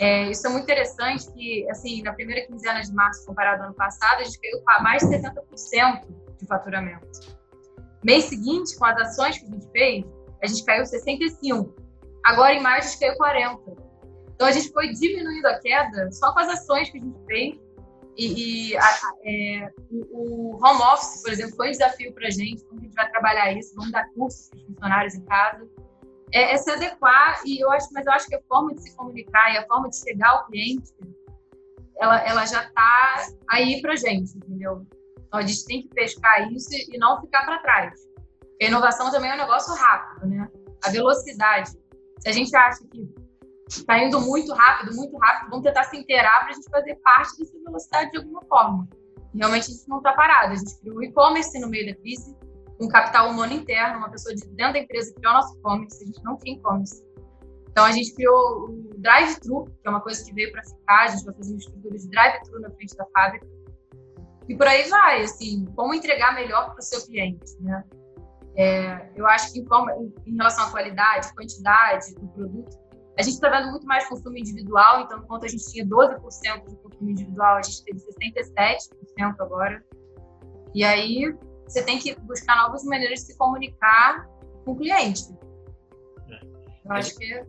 É, 0.00 0.28
isso 0.28 0.46
é 0.46 0.50
muito 0.50 0.64
interessante 0.64 1.30
que, 1.32 1.68
assim, 1.70 2.02
na 2.02 2.12
primeira 2.12 2.46
quinzena 2.46 2.80
de 2.80 2.92
março, 2.92 3.24
comparado 3.24 3.62
ao 3.62 3.68
ano 3.68 3.76
passado, 3.76 4.20
a 4.20 4.24
gente 4.24 4.38
caiu 4.40 4.60
para 4.62 4.82
mais 4.82 5.02
de 5.02 5.16
70% 5.16 6.06
de 6.38 6.46
faturamento. 6.46 7.06
Mês 8.02 8.24
seguinte, 8.24 8.76
com 8.76 8.84
as 8.84 8.98
ações 8.98 9.38
que 9.38 9.46
a 9.46 9.50
gente 9.50 9.70
fez, 9.70 10.04
a 10.42 10.46
gente 10.46 10.64
caiu 10.64 10.84
65%. 10.84 11.72
Agora, 12.24 12.54
em 12.54 12.60
maio, 12.60 12.78
a 12.78 12.80
gente 12.80 12.98
caiu 12.98 13.16
40%. 13.16 13.83
Então, 14.34 14.46
a 14.46 14.52
gente 14.52 14.70
foi 14.72 14.92
diminuindo 14.92 15.46
a 15.46 15.58
queda 15.58 16.10
só 16.12 16.32
com 16.32 16.40
as 16.40 16.48
ações 16.48 16.90
que 16.90 16.98
a 16.98 17.00
gente 17.00 17.18
fez. 17.26 17.60
E, 18.16 18.70
e 18.70 18.76
a, 18.76 18.98
é, 19.24 19.72
o, 19.90 20.56
home 20.62 20.82
office, 20.82 21.22
por 21.22 21.32
exemplo, 21.32 21.56
foi 21.56 21.68
um 21.68 21.72
desafio 21.72 22.12
para 22.12 22.28
a 22.28 22.30
gente. 22.30 22.64
Como 22.64 22.80
a 22.80 22.84
gente 22.84 22.94
vai 22.94 23.10
trabalhar 23.10 23.52
isso? 23.52 23.74
Vamos 23.74 23.92
dar 23.92 24.08
cursos 24.10 24.48
para 24.50 24.58
os 24.58 24.66
funcionários 24.66 25.14
em 25.14 25.24
casa 25.24 25.68
é, 26.34 26.52
é, 26.52 26.56
se 26.56 26.68
adequar 26.68 27.40
e 27.46 27.62
eu 27.62 27.70
acho, 27.70 27.88
mas 27.92 28.04
eu 28.04 28.12
acho 28.12 28.26
que 28.26 28.34
a 28.34 28.42
forma 28.48 28.74
de 28.74 28.82
se 28.82 28.96
comunicar 28.96 29.54
e 29.54 29.56
a 29.56 29.66
forma 29.68 29.88
de 29.88 29.96
chegar 29.96 30.30
ao 30.30 30.46
cliente, 30.46 30.92
ela, 32.00 32.20
ela 32.26 32.44
já 32.44 32.64
está 32.64 33.28
aí 33.48 33.80
para 33.80 33.94
gente, 33.94 34.36
entendeu? 34.36 34.84
Então 35.16 35.38
a 35.38 35.42
gente 35.42 35.64
tem 35.64 35.82
que 35.82 35.88
pescar 35.90 36.52
isso 36.52 36.70
e 36.72 36.98
não 36.98 37.20
ficar 37.20 37.44
para 37.44 37.60
trás. 37.60 38.00
Porque 38.40 38.64
a 38.64 38.68
inovação 38.68 39.12
também 39.12 39.30
é 39.30 39.34
um 39.34 39.38
negócio 39.38 39.72
rápido, 39.74 40.26
né? 40.26 40.48
A 40.84 40.90
velocidade. 40.90 41.70
Se 42.18 42.28
a 42.28 42.32
gente 42.32 42.54
acha 42.56 42.84
que 42.90 43.08
está 43.80 43.98
indo 43.98 44.20
muito 44.20 44.52
rápido, 44.52 44.94
muito 44.94 45.16
rápido, 45.18 45.50
vamos 45.50 45.64
tentar 45.64 45.84
se 45.84 45.96
inteirar 45.96 46.40
para 46.40 46.50
a 46.50 46.52
gente 46.52 46.70
fazer 46.70 46.96
parte 46.96 47.38
dessa 47.38 47.58
velocidade 47.64 48.10
de 48.10 48.18
alguma 48.18 48.42
forma. 48.42 48.88
Realmente 49.34 49.70
a 49.70 49.74
gente 49.74 49.88
não 49.88 49.98
está 49.98 50.12
parado. 50.12 50.52
A 50.52 50.56
gente 50.56 50.78
criou 50.80 50.96
o 50.96 51.02
e-commerce 51.02 51.58
no 51.58 51.68
meio 51.68 51.92
da 51.92 52.00
crise, 52.00 52.36
um 52.80 52.88
capital 52.88 53.30
humano 53.30 53.52
interno, 53.52 53.98
uma 53.98 54.10
pessoa 54.10 54.34
de 54.34 54.46
dentro 54.48 54.74
da 54.74 54.78
empresa 54.78 55.14
criou 55.14 55.32
nosso 55.32 55.56
e-commerce, 55.56 56.02
a 56.02 56.06
gente 56.06 56.22
não 56.22 56.36
tinha 56.38 56.56
e-commerce. 56.56 57.04
Então 57.70 57.84
a 57.84 57.90
gente 57.90 58.14
criou 58.14 58.68
o 58.68 58.90
drive-thru, 58.98 59.64
que 59.64 59.88
é 59.88 59.90
uma 59.90 60.00
coisa 60.00 60.24
que 60.24 60.32
veio 60.32 60.52
para 60.52 60.62
ficar, 60.62 61.02
a 61.02 61.06
gente 61.08 61.24
vai 61.24 61.34
fazer 61.34 61.50
uma 61.52 61.58
estrutura 61.58 61.98
de 61.98 62.08
drive-thru 62.08 62.60
na 62.60 62.70
frente 62.70 62.96
da 62.96 63.04
fábrica. 63.06 63.46
E 64.48 64.56
por 64.56 64.66
aí 64.66 64.88
vai, 64.88 65.22
assim, 65.22 65.64
como 65.74 65.94
entregar 65.94 66.34
melhor 66.34 66.70
para 66.70 66.78
o 66.78 66.82
seu 66.82 67.04
cliente, 67.04 67.56
né? 67.60 67.82
É, 68.56 69.10
eu 69.16 69.26
acho 69.26 69.52
que 69.52 69.58
em, 69.58 69.66
forma, 69.66 69.92
em, 70.24 70.36
relação 70.36 70.66
à 70.66 70.70
qualidade, 70.70 71.34
quantidade 71.34 72.14
do 72.14 72.28
produto, 72.28 72.78
a 73.16 73.22
gente 73.22 73.34
está 73.34 73.48
vendo 73.48 73.70
muito 73.70 73.86
mais 73.86 74.08
consumo 74.08 74.36
individual, 74.36 75.02
então 75.02 75.18
enquanto 75.18 75.44
a 75.44 75.48
gente 75.48 75.64
tinha 75.70 75.86
12% 75.86 76.68
de 76.68 76.76
consumo 76.76 77.10
individual, 77.10 77.56
a 77.56 77.62
gente 77.62 77.84
teve 77.84 78.00
67% 78.00 79.34
agora. 79.38 79.84
E 80.74 80.82
aí 80.82 81.32
você 81.66 81.82
tem 81.82 81.98
que 81.98 82.18
buscar 82.20 82.56
novas 82.56 82.84
maneiras 82.84 83.20
de 83.20 83.26
se 83.26 83.38
comunicar 83.38 84.28
com 84.64 84.72
o 84.72 84.76
cliente. 84.76 85.22
Eu 86.84 86.92
acho 86.92 87.16
que. 87.16 87.44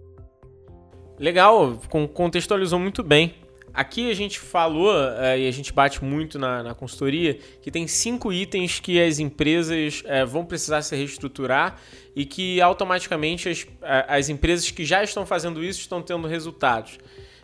Legal, 1.18 1.78
contextualizou 2.14 2.80
muito 2.80 3.04
bem. 3.04 3.36
Aqui 3.76 4.10
a 4.10 4.14
gente 4.14 4.40
falou, 4.40 4.94
é, 5.18 5.38
e 5.38 5.48
a 5.50 5.52
gente 5.52 5.74
bate 5.74 6.02
muito 6.02 6.40
na, 6.40 6.64
na, 6.64 6.74
consultoria, 6.74 7.38
que 7.62 7.70
tem 7.70 7.86
cinco 7.88 8.32
itens 8.32 8.80
que 8.80 9.02
as 9.02 9.20
empresas 9.20 10.02
é, 10.06 10.24
vão 10.24 10.46
precisar 10.46 10.82
se 10.82 10.96
reestruturar 10.96 11.78
e 12.16 12.26
que 12.26 12.62
automaticamente 12.62 13.50
as, 13.50 13.68
as 14.08 14.30
empresas 14.30 14.72
que 14.72 14.86
já 14.86 15.04
estão 15.04 15.26
fazendo 15.26 15.62
isso 15.62 15.82
estão 15.82 16.02
tendo 16.02 16.26
resultados. 16.26 16.98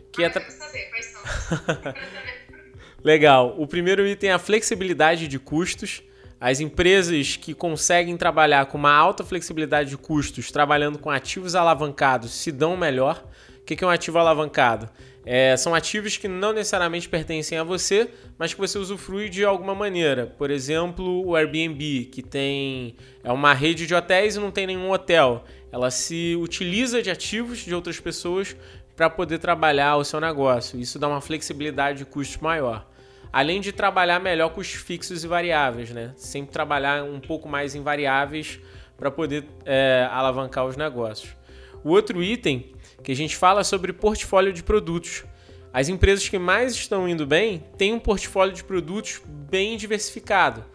Que 0.10 0.24
ah, 0.24 0.28
é 0.28 0.30
tra... 0.30 0.50
saber 0.50 0.90
quais 0.90 1.06
são. 1.06 1.94
Legal. 3.04 3.56
O 3.58 3.68
primeiro 3.68 4.08
item 4.08 4.30
é 4.30 4.34
a 4.34 4.40
flexibilidade 4.40 5.28
de 5.28 5.38
custos. 5.38 6.02
As 6.40 6.62
empresas 6.62 7.36
que 7.36 7.54
conseguem 7.54 8.16
trabalhar 8.16 8.68
com 8.68 8.78
uma 8.78 8.94
alta 8.94 9.24
flexibilidade 9.24 9.90
de 9.90 9.98
custos, 9.98 10.50
trabalhando 10.50 10.98
com 10.98 11.10
ativos 11.10 11.56
alavancados, 11.56 12.32
se 12.32 12.54
dão 12.54 12.78
melhor. 12.78 13.28
O 13.60 13.66
que 13.66 13.84
é 13.84 13.88
um 13.88 13.90
ativo 13.90 14.18
alavancado? 14.18 14.90
É, 15.26 15.56
são 15.56 15.76
ativos 15.76 16.18
que 16.18 16.28
não 16.28 16.52
necessariamente 16.52 17.08
pertencem 17.08 17.58
a 17.58 17.64
você, 17.64 18.10
mas 18.38 18.54
que 18.54 18.60
você 18.60 18.78
usufrui 18.78 19.30
de 19.30 19.46
alguma 19.46 19.76
maneira. 19.76 20.26
Por 20.26 20.50
exemplo, 20.50 21.26
o 21.26 21.36
Airbnb, 21.36 22.06
que 22.06 22.24
tem 22.24 22.96
é 23.24 23.32
uma 23.32 23.54
rede 23.54 23.86
de 23.86 23.94
hotéis 23.94 24.36
e 24.36 24.40
não 24.40 24.50
tem 24.50 24.66
nenhum 24.66 24.92
hotel. 24.92 25.44
Ela 25.72 25.92
se 25.92 26.36
utiliza 26.36 27.02
de 27.02 27.12
ativos 27.12 27.60
de 27.60 27.74
outras 27.74 28.00
pessoas 28.00 28.56
para 28.96 29.10
poder 29.10 29.40
trabalhar 29.40 29.96
o 29.98 30.04
seu 30.04 30.20
negócio. 30.20 30.80
Isso 30.80 30.98
dá 30.98 31.08
uma 31.08 31.22
flexibilidade 31.22 32.00
de 32.00 32.06
custo 32.06 32.44
maior 32.44 32.90
além 33.32 33.62
de 33.62 33.72
trabalhar 33.72 34.20
melhor 34.20 34.50
com 34.50 34.60
os 34.60 34.74
fixos 34.74 35.24
e 35.24 35.28
variáveis, 35.28 35.92
né? 35.92 36.12
Sempre 36.18 36.52
trabalhar 36.52 37.04
um 37.04 37.20
pouco 37.20 37.48
mais 37.48 37.76
em 37.76 37.82
variáveis 37.82 38.60
para 38.98 39.10
poder 39.10 39.46
é, 39.66 40.08
alavancar 40.12 40.66
os 40.66 40.76
negócios. 40.76 41.36
O 41.84 41.90
outro 41.90 42.22
item 42.22 42.74
que 43.04 43.12
a 43.12 43.16
gente 43.16 43.36
fala 43.36 43.64
sobre 43.64 43.94
portfólio 43.94 44.54
de 44.54 44.64
produtos. 44.64 45.24
As 45.74 45.90
empresas 45.90 46.28
que 46.28 46.38
mais 46.38 46.74
estão 46.74 47.08
indo 47.08 47.26
bem 47.26 47.64
têm 47.78 47.94
um 47.94 48.00
portfólio 48.00 48.54
de 48.54 48.64
produtos 48.64 49.22
bem 49.26 49.78
diversificado. 49.78 50.66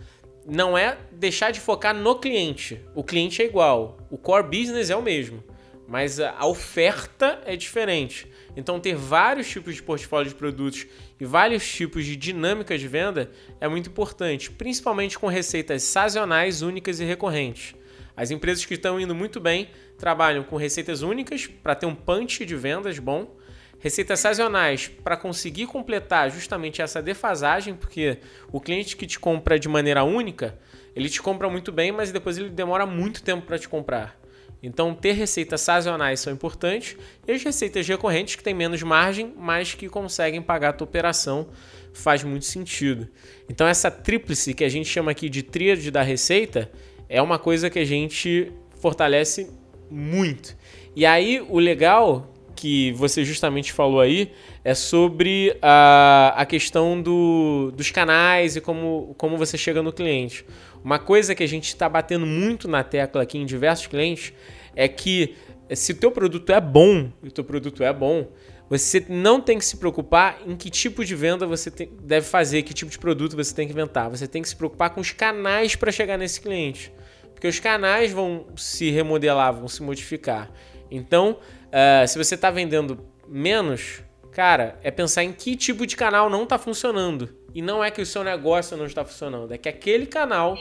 Não 0.47 0.77
é 0.77 0.97
deixar 1.13 1.51
de 1.51 1.61
focar 1.61 1.95
no 1.95 2.19
cliente. 2.19 2.81
O 2.95 3.05
cliente 3.05 3.43
é 3.43 3.45
igual, 3.45 3.99
o 4.11 4.17
core 4.17 4.45
business 4.45 4.91
é 4.91 4.97
o 4.97 5.03
mesmo, 5.03 5.43
mas 5.89 6.21
a 6.21 6.47
oferta 6.47 7.41
é 7.45 7.57
diferente. 7.57 8.27
Então, 8.57 8.81
ter 8.81 8.95
vários 8.95 9.49
tipos 9.49 9.75
de 9.75 9.83
portfólio 9.83 10.31
de 10.31 10.35
produtos 10.35 10.87
e 11.21 11.25
vários 11.25 11.69
tipos 11.71 12.05
de 12.05 12.17
dinâmica 12.17 12.79
de 12.79 12.89
venda 12.89 13.31
é 13.61 13.69
muito 13.69 13.91
importante, 13.91 14.51
principalmente 14.51 15.19
com 15.19 15.27
receitas 15.27 15.83
sazonais, 15.83 16.63
únicas 16.63 17.01
e 17.01 17.05
recorrentes. 17.05 17.75
As 18.17 18.31
empresas 18.31 18.65
que 18.65 18.75
estão 18.75 18.99
indo 18.99 19.15
muito 19.15 19.39
bem 19.39 19.69
trabalham 19.99 20.45
com 20.45 20.57
receitas 20.57 21.03
únicas 21.03 21.47
para 21.47 21.75
ter 21.75 21.87
um 21.87 21.95
punch 21.95 22.45
de 22.45 22.57
vendas 22.57 22.99
bom, 22.99 23.37
receitas 23.79 24.21
sazonais 24.21 24.89
para 24.89 25.17
conseguir 25.17 25.67
completar 25.67 26.31
justamente 26.31 26.83
essa 26.83 27.03
defasagem, 27.03 27.75
porque 27.75 28.19
o 28.53 28.61
cliente 28.61 28.97
que 28.97 29.07
te 29.07 29.19
compra 29.19 29.59
de 29.59 29.69
maneira 29.69 30.05
única, 30.05 30.59
ele 30.95 31.09
te 31.09 31.21
compra 31.21 31.49
muito 31.49 31.71
bem, 31.71 31.93
mas 31.93 32.11
depois 32.11 32.39
ele 32.39 32.51
demora 32.51 32.87
muito 32.87 33.23
tempo 33.23 33.47
para 33.47 33.59
te 33.59 33.69
comprar. 33.69 34.19
Então, 34.63 34.95
ter 34.95 35.13
receitas 35.13 35.61
sazonais 35.61 36.21
são 36.21 36.33
importantes 36.33 36.97
e 37.27 37.33
as 37.33 37.43
receitas 37.43 37.87
recorrentes 37.87 38.37
que 38.37 38.43
têm 38.43 38.55
menos 38.55 38.83
margem, 38.83 39.33
mas 39.37 39.75
que 39.75 39.89
conseguem 39.89 40.41
pagar 40.41 40.71
a 40.71 40.73
tua 40.73 40.87
operação, 40.87 41.49
faz 41.93 42.25
muito 42.25 42.47
sentido. 42.47 43.07
Então, 43.49 43.67
essa 43.67 43.91
tríplice 43.91 44.55
que 44.55 44.65
a 44.65 44.69
gente 44.69 44.89
chama 44.89 45.11
aqui 45.11 45.29
de 45.29 45.43
tríade 45.43 45.91
da 45.91 46.03
receita 46.03 46.71
é 47.09 47.21
uma 47.21 47.39
coisa 47.39 47.69
que 47.71 47.79
a 47.79 47.85
gente 47.85 48.51
fortalece 48.81 49.51
muito. 49.91 50.57
E 50.95 51.05
aí, 51.05 51.45
o 51.49 51.59
legal 51.59 52.33
que 52.55 52.93
você 52.93 53.25
justamente 53.25 53.73
falou 53.73 54.01
aí 54.01 54.33
é 54.65 54.75
sobre 54.75 55.57
a, 55.61 56.35
a 56.37 56.47
questão 56.47 57.01
do, 57.01 57.71
dos 57.77 57.91
canais 57.91 58.57
e 58.57 58.61
como, 58.61 59.15
como 59.19 59.37
você 59.37 59.59
chega 59.59 59.83
no 59.83 59.93
cliente. 59.93 60.45
Uma 60.83 60.99
coisa 60.99 61.35
que 61.35 61.43
a 61.43 61.49
gente 61.49 61.69
está 61.69 61.89
batendo 61.89 62.27
muito 62.27 62.67
na 62.67 62.83
tecla 62.83 63.23
aqui 63.23 63.39
em 63.39 63.45
diversos 63.45 63.87
clientes 63.87 64.33
é 64.75 64.89
que 64.89 65.35
se 65.75 65.93
o 65.93 65.97
teu 65.97 66.11
produto 66.11 66.51
é 66.51 66.61
bom, 66.61 67.11
e 67.23 67.29
o 67.29 67.31
teu 67.31 67.45
produto 67.45 67.83
é 67.83 67.93
bom, 67.93 68.29
você 68.69 69.05
não 69.09 69.41
tem 69.41 69.59
que 69.59 69.65
se 69.65 69.77
preocupar 69.77 70.41
em 70.47 70.57
que 70.57 70.71
tipo 70.71 71.05
de 71.05 71.15
venda 71.15 71.47
você 71.47 71.71
tem, 71.71 71.89
deve 72.03 72.27
fazer, 72.27 72.63
que 72.63 72.75
tipo 72.75 72.91
de 72.91 72.99
produto 72.99 73.37
você 73.37 73.55
tem 73.55 73.67
que 73.67 73.73
inventar. 73.73 74.11
Você 74.11 74.27
tem 74.27 74.43
que 74.43 74.49
se 74.49 74.57
preocupar 74.57 74.91
com 74.91 75.01
os 75.01 75.13
canais 75.13 75.77
para 75.77 75.93
chegar 75.93 76.19
nesse 76.19 76.41
cliente. 76.41 76.93
Porque 77.37 77.49
os 77.49 77.61
canais 77.61 78.13
vão 78.13 78.47
se 78.57 78.91
remodelar, 78.91 79.53
vão 79.53 79.69
se 79.69 79.83
modificar. 79.83 80.51
Então, 80.91 81.39
uh, 81.67 82.09
se 82.09 82.17
você 82.17 82.35
está 82.35 82.51
vendendo 82.51 83.07
menos, 83.29 84.03
cara, 84.33 84.81
é 84.83 84.91
pensar 84.91 85.23
em 85.23 85.35
que 85.35 85.55
tipo 85.55 85.87
de 85.87 85.97
canal 85.97 86.31
não 86.31 86.45
está 86.45 86.57
funcionando. 86.57 87.29
E 87.55 87.61
não 87.61 87.85
é 87.85 87.91
que 87.91 88.01
o 88.01 88.07
seu 88.07 88.25
negócio 88.25 88.75
não 88.75 88.87
está 88.87 89.05
funcionando, 89.05 89.53
é 89.53 89.59
que 89.59 89.69
aquele 89.69 90.07
canal 90.07 90.57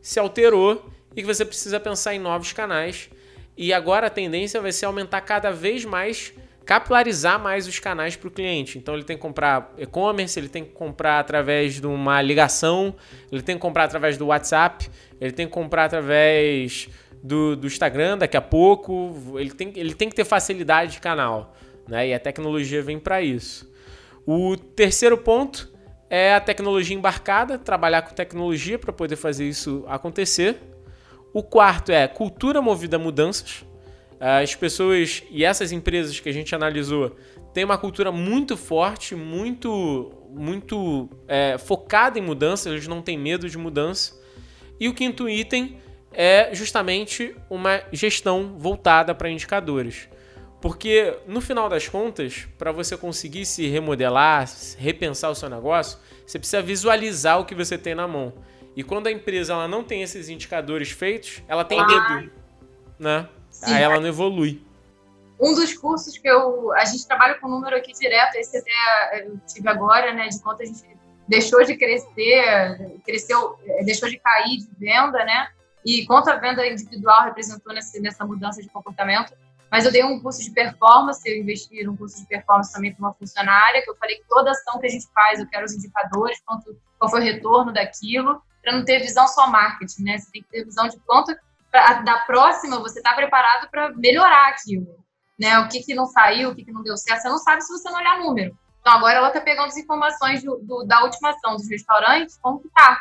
se 0.00 0.18
alterou 0.18 0.90
e 1.14 1.20
que 1.20 1.26
você 1.26 1.44
precisa 1.44 1.78
pensar 1.78 2.14
em 2.14 2.18
novos 2.18 2.54
canais. 2.54 3.10
E 3.54 3.70
agora 3.70 4.06
a 4.06 4.10
tendência 4.10 4.62
vai 4.62 4.72
ser 4.72 4.86
aumentar 4.86 5.20
cada 5.20 5.50
vez 5.50 5.84
mais, 5.84 6.32
capilarizar 6.64 7.38
mais 7.38 7.66
os 7.68 7.78
canais 7.78 8.16
para 8.16 8.28
o 8.28 8.30
cliente. 8.30 8.78
Então 8.78 8.94
ele 8.94 9.04
tem 9.04 9.14
que 9.14 9.22
comprar 9.22 9.74
e-commerce, 9.76 10.40
ele 10.40 10.48
tem 10.48 10.64
que 10.64 10.72
comprar 10.72 11.20
através 11.20 11.80
de 11.80 11.86
uma 11.86 12.22
ligação, 12.22 12.94
ele 13.30 13.42
tem 13.42 13.56
que 13.56 13.60
comprar 13.60 13.84
através 13.84 14.16
do 14.16 14.26
WhatsApp, 14.26 14.90
ele 15.24 15.32
tem 15.32 15.46
que 15.46 15.52
comprar 15.52 15.86
através 15.86 16.88
do, 17.22 17.56
do 17.56 17.66
Instagram 17.66 18.18
daqui 18.18 18.36
a 18.36 18.42
pouco. 18.42 19.34
Ele 19.38 19.50
tem, 19.50 19.72
ele 19.74 19.94
tem 19.94 20.10
que 20.10 20.14
ter 20.14 20.24
facilidade 20.24 20.92
de 20.92 21.00
canal. 21.00 21.56
Né? 21.88 22.08
E 22.08 22.14
a 22.14 22.20
tecnologia 22.20 22.82
vem 22.82 22.98
para 22.98 23.22
isso. 23.22 23.72
O 24.26 24.54
terceiro 24.54 25.16
ponto 25.16 25.72
é 26.10 26.34
a 26.34 26.40
tecnologia 26.40 26.94
embarcada, 26.94 27.58
trabalhar 27.58 28.02
com 28.02 28.14
tecnologia 28.14 28.78
para 28.78 28.92
poder 28.92 29.16
fazer 29.16 29.48
isso 29.48 29.82
acontecer. 29.88 30.58
O 31.32 31.42
quarto 31.42 31.90
é 31.90 32.06
cultura 32.06 32.60
movida 32.60 32.96
a 32.96 32.98
mudanças. 32.98 33.64
As 34.20 34.54
pessoas 34.54 35.22
e 35.30 35.42
essas 35.42 35.72
empresas 35.72 36.20
que 36.20 36.28
a 36.28 36.32
gente 36.32 36.54
analisou 36.54 37.16
têm 37.54 37.64
uma 37.64 37.78
cultura 37.78 38.12
muito 38.12 38.56
forte, 38.58 39.14
muito, 39.14 40.12
muito 40.30 41.08
é, 41.26 41.56
focada 41.56 42.18
em 42.18 42.22
mudanças, 42.22 42.72
eles 42.72 42.86
não 42.86 43.00
têm 43.00 43.16
medo 43.16 43.48
de 43.48 43.56
mudança. 43.56 44.22
E 44.78 44.88
o 44.88 44.94
quinto 44.94 45.28
item 45.28 45.78
é 46.12 46.54
justamente 46.54 47.36
uma 47.50 47.82
gestão 47.92 48.56
voltada 48.58 49.14
para 49.14 49.30
indicadores. 49.30 50.08
Porque 50.60 51.18
no 51.26 51.40
final 51.40 51.68
das 51.68 51.88
contas, 51.88 52.48
para 52.56 52.72
você 52.72 52.96
conseguir 52.96 53.44
se 53.44 53.66
remodelar, 53.68 54.48
repensar 54.78 55.30
o 55.30 55.34
seu 55.34 55.50
negócio, 55.50 55.98
você 56.26 56.38
precisa 56.38 56.62
visualizar 56.62 57.38
o 57.38 57.44
que 57.44 57.54
você 57.54 57.76
tem 57.76 57.94
na 57.94 58.08
mão. 58.08 58.32
E 58.74 58.82
quando 58.82 59.06
a 59.06 59.12
empresa 59.12 59.52
ela 59.52 59.68
não 59.68 59.84
tem 59.84 60.02
esses 60.02 60.28
indicadores 60.28 60.90
feitos, 60.90 61.42
ela 61.46 61.64
tem 61.64 61.78
ah, 61.78 61.86
medo, 61.86 62.32
né? 62.98 63.28
Sim. 63.50 63.74
Aí 63.74 63.82
ela 63.82 64.00
não 64.00 64.08
evolui. 64.08 64.64
Um 65.38 65.54
dos 65.54 65.74
cursos 65.74 66.16
que 66.16 66.28
eu 66.28 66.72
a 66.72 66.84
gente 66.84 67.06
trabalha 67.06 67.34
com 67.34 67.48
número 67.48 67.76
aqui 67.76 67.92
direto, 67.92 68.36
esse 68.36 68.56
até 68.56 69.26
eu 69.26 69.38
tive 69.46 69.68
agora, 69.68 70.12
né, 70.14 70.28
de 70.28 70.40
quanto 70.40 70.62
a 70.62 70.64
gente 70.64 70.82
deixou 71.28 71.64
de 71.64 71.76
crescer, 71.76 73.00
cresceu, 73.04 73.58
deixou 73.84 74.08
de 74.08 74.18
cair 74.18 74.58
de 74.58 74.68
venda, 74.78 75.24
né? 75.24 75.48
E 75.84 76.06
quanto 76.06 76.30
a 76.30 76.36
venda 76.36 76.66
individual 76.66 77.24
representou 77.24 77.74
nessa, 77.74 78.00
nessa 78.00 78.24
mudança 78.24 78.62
de 78.62 78.68
comportamento. 78.68 79.34
Mas 79.70 79.84
eu 79.84 79.90
dei 79.90 80.04
um 80.04 80.20
curso 80.20 80.40
de 80.42 80.50
performance, 80.52 81.20
eu 81.28 81.36
investi 81.36 81.82
num 81.82 81.96
curso 81.96 82.20
de 82.20 82.26
performance 82.28 82.72
também 82.72 82.94
para 82.94 83.04
uma 83.04 83.14
funcionária, 83.14 83.82
que 83.82 83.90
eu 83.90 83.96
falei 83.96 84.16
que 84.16 84.24
toda 84.28 84.50
ação 84.50 84.78
que 84.78 84.86
a 84.86 84.88
gente 84.88 85.06
faz, 85.12 85.40
eu 85.40 85.48
quero 85.48 85.64
os 85.64 85.72
indicadores, 85.72 86.40
quanto, 86.46 86.78
qual 86.98 87.10
foi 87.10 87.20
o 87.20 87.24
retorno 87.24 87.72
daquilo, 87.72 88.40
para 88.62 88.72
não 88.72 88.84
ter 88.84 89.00
visão 89.00 89.26
só 89.26 89.48
marketing, 89.48 90.04
né? 90.04 90.18
Você 90.18 90.30
tem 90.30 90.42
que 90.42 90.48
ter 90.48 90.64
visão 90.64 90.88
de 90.88 90.96
quanto 91.00 91.34
pra, 91.70 91.94
da 92.02 92.18
próxima 92.20 92.78
você 92.78 93.00
está 93.00 93.14
preparado 93.14 93.68
para 93.68 93.92
melhorar 93.96 94.48
aquilo, 94.50 94.86
né? 95.38 95.58
O 95.58 95.68
que, 95.68 95.80
que 95.82 95.94
não 95.94 96.06
saiu, 96.06 96.50
o 96.50 96.54
que, 96.54 96.64
que 96.64 96.72
não 96.72 96.82
deu 96.82 96.96
certo, 96.96 97.22
você 97.22 97.28
não 97.28 97.38
sabe 97.38 97.62
se 97.62 97.72
você 97.72 97.90
não 97.90 97.98
olhar 97.98 98.18
número. 98.20 98.56
Então 98.84 98.98
agora 98.98 99.14
ela 99.14 99.28
está 99.28 99.40
pegando 99.40 99.68
as 99.68 99.78
informações 99.78 100.42
do, 100.42 100.58
do, 100.58 100.84
da 100.84 101.02
última 101.04 101.30
ação 101.30 101.56
dos 101.56 101.70
restaurantes, 101.70 102.36
como 102.36 102.60
que 102.60 102.68
tá, 102.68 103.00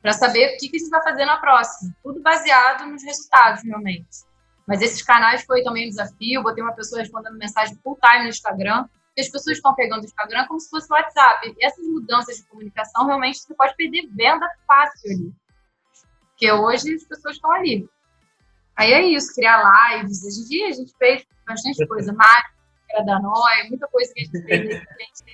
para 0.00 0.12
saber 0.12 0.54
o 0.54 0.56
que, 0.56 0.68
que 0.68 0.76
a 0.76 0.78
gente 0.78 0.88
vai 0.88 1.02
fazer 1.02 1.24
na 1.24 1.36
próxima. 1.36 1.92
Tudo 2.00 2.22
baseado 2.22 2.86
nos 2.86 3.02
resultados, 3.02 3.64
realmente. 3.64 4.06
Mas 4.68 4.80
esses 4.80 5.02
canais 5.02 5.42
foi 5.42 5.64
também 5.64 5.86
um 5.86 5.88
desafio. 5.88 6.44
Botei 6.44 6.62
uma 6.62 6.74
pessoa 6.74 7.00
respondendo 7.00 7.36
mensagem 7.36 7.76
full 7.82 7.98
time 8.00 8.22
no 8.22 8.28
Instagram. 8.28 8.88
E 9.16 9.20
as 9.20 9.28
pessoas 9.28 9.56
estão 9.56 9.74
pegando 9.74 10.02
o 10.02 10.04
Instagram 10.04 10.46
como 10.46 10.60
se 10.60 10.70
fosse 10.70 10.86
o 10.88 10.94
WhatsApp. 10.94 11.56
E 11.58 11.66
essas 11.66 11.84
mudanças 11.88 12.36
de 12.36 12.44
comunicação, 12.44 13.04
realmente, 13.04 13.40
você 13.40 13.52
pode 13.52 13.74
perder 13.74 14.06
venda 14.12 14.48
fácil 14.64 15.10
ali. 15.10 15.34
Porque 16.28 16.52
hoje 16.52 16.94
as 16.94 17.02
pessoas 17.02 17.34
estão 17.34 17.50
ali. 17.50 17.90
Aí 18.76 18.92
é 18.92 19.02
isso, 19.02 19.34
criar 19.34 19.60
lives. 19.98 20.22
Hoje 20.22 20.40
em 20.40 20.44
dia 20.44 20.68
a 20.68 20.72
gente 20.72 20.92
fez 20.96 21.26
bastante 21.44 21.84
coisa. 21.88 22.12
Mário, 22.12 22.50
da 23.04 23.18
Noia, 23.20 23.64
muita 23.68 23.86
coisa 23.88 24.12
que 24.12 24.20
a 24.20 24.24
gente 24.24 24.42
fez. 24.44 24.82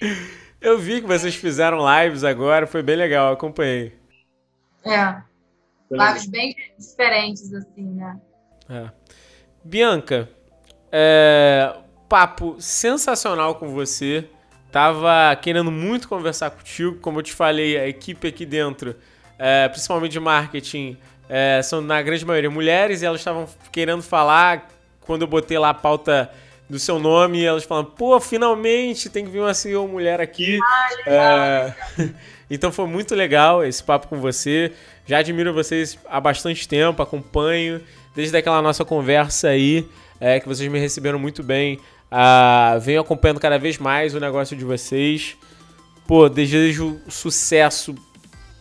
Eu 0.61 0.79
vi 0.79 1.01
que 1.01 1.07
vocês 1.07 1.35
fizeram 1.35 1.79
lives 1.79 2.25
agora, 2.25 2.67
foi 2.67 2.83
bem 2.83 2.97
legal, 2.97 3.33
acompanhei. 3.33 3.97
É. 4.85 5.23
Lives 5.91 6.27
bem 6.27 6.57
diferentes, 6.79 7.53
assim, 7.53 7.95
né? 7.95 8.21
É. 8.69 8.91
Bianca, 9.63 10.29
é, 10.91 11.77
papo 12.09 12.57
sensacional 12.59 13.57
com 13.57 13.69
você. 13.69 14.29
Tava 14.71 15.35
querendo 15.37 15.71
muito 15.71 16.09
conversar 16.09 16.51
contigo. 16.51 16.99
Como 17.01 17.19
eu 17.19 17.23
te 17.23 17.33
falei, 17.33 17.79
a 17.79 17.89
equipe 17.89 18.29
aqui 18.29 18.45
dentro, 18.45 18.97
é, 19.39 19.69
principalmente 19.69 20.13
de 20.13 20.21
marketing, 20.21 20.99
é, 21.29 21.61
são 21.63 21.81
na 21.81 22.01
grande 22.03 22.25
maioria 22.25 22.51
mulheres 22.51 23.03
e 23.03 23.07
elas 23.07 23.21
estavam 23.21 23.49
querendo 23.73 24.03
falar. 24.03 24.69
Quando 25.01 25.23
eu 25.23 25.29
botei 25.29 25.59
lá 25.59 25.71
a 25.71 25.75
pauta 25.75 26.31
do 26.69 26.79
seu 26.79 26.99
nome, 26.99 27.45
elas 27.45 27.65
falam: 27.65 27.85
pô, 27.85 28.19
finalmente 28.21 29.09
tem 29.09 29.25
que 29.25 29.31
vir 29.31 29.41
uma 29.41 29.55
CEO 29.55 29.87
mulher 29.87 30.21
aqui. 30.21 30.59
Ah, 31.07 31.75
é, 31.99 32.09
então 32.51 32.73
foi 32.73 32.87
muito 32.87 33.15
legal 33.15 33.65
esse 33.65 33.83
papo 33.83 34.09
com 34.09 34.21
você. 34.21 34.73
Já 35.07 35.19
admiro 35.19 35.55
vocês 35.55 35.99
há 36.09 36.21
bastante 36.21 36.67
tempo, 36.67 37.03
acompanho 37.03 37.81
desde 38.15 38.37
aquela 38.37 38.61
nossa 38.63 38.85
conversa 38.85 39.49
aí, 39.49 39.87
é, 40.19 40.41
que 40.41 40.49
vocês 40.49 40.71
me 40.71 40.79
receberam 40.79 41.19
muito 41.19 41.43
bem. 41.43 41.79
Uh, 42.07 42.81
venho 42.81 43.01
acompanhando 43.01 43.41
cada 43.41 43.59
vez 43.59 43.79
mais 43.79 44.15
o 44.15 44.21
negócio 44.21 44.57
de 44.57 44.65
vocês. 44.65 45.37
Pô, 46.07 46.29
desejo 46.29 47.01
sucesso 47.09 47.95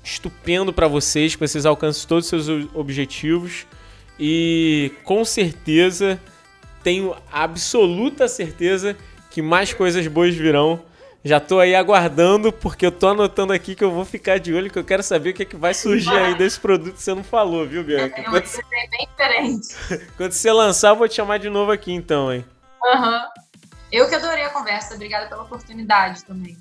estupendo 0.03 0.73
para 0.73 0.87
vocês, 0.87 1.35
que 1.35 1.39
vocês 1.39 1.65
alcancem 1.65 2.07
todos 2.07 2.31
os 2.31 2.45
seus 2.45 2.67
objetivos. 2.73 3.65
E 4.19 4.91
com 5.03 5.23
certeza, 5.23 6.19
tenho 6.85 7.15
absoluta 7.31 8.27
certeza 8.27 8.95
que 9.31 9.41
mais 9.41 9.73
coisas 9.73 10.05
boas 10.05 10.35
virão. 10.35 10.83
Já 11.23 11.39
tô 11.39 11.59
aí 11.59 11.73
aguardando, 11.73 12.53
porque 12.53 12.85
eu 12.85 12.91
tô 12.91 13.07
anotando 13.07 13.51
aqui 13.51 13.73
que 13.73 13.83
eu 13.83 13.89
vou 13.89 14.05
ficar 14.05 14.37
de 14.37 14.53
olho, 14.53 14.69
que 14.69 14.77
eu 14.77 14.83
quero 14.83 15.01
saber 15.01 15.31
o 15.31 15.33
que, 15.33 15.41
é 15.41 15.45
que 15.45 15.55
vai 15.55 15.73
surgir 15.73 16.15
aí 16.15 16.35
desse 16.35 16.59
produto 16.59 16.93
que 16.93 17.01
você 17.01 17.15
não 17.15 17.23
falou, 17.23 17.65
viu, 17.65 17.83
Bianca? 17.83 18.21
É, 18.21 18.23
Quando... 18.25 18.45
bem 18.69 19.07
diferente. 19.09 19.75
Quando 20.15 20.31
você 20.31 20.51
lançar, 20.51 20.89
eu 20.89 20.95
vou 20.95 21.07
te 21.07 21.15
chamar 21.15 21.39
de 21.39 21.49
novo 21.49 21.71
aqui, 21.71 21.91
então, 21.91 22.31
hein? 22.31 22.45
Aham. 22.93 23.13
Uhum. 23.15 23.19
Eu 23.91 24.07
que 24.07 24.13
adorei 24.13 24.43
a 24.43 24.49
conversa. 24.51 24.93
Obrigada 24.93 25.25
pela 25.27 25.41
oportunidade 25.41 26.23
também. 26.23 26.55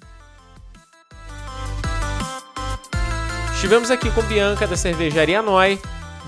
Estivemos 3.54 3.90
aqui 3.90 4.10
com 4.10 4.22
Bianca 4.22 4.66
da 4.66 4.76
Cervejaria 4.76 5.42
Noi, 5.42 5.78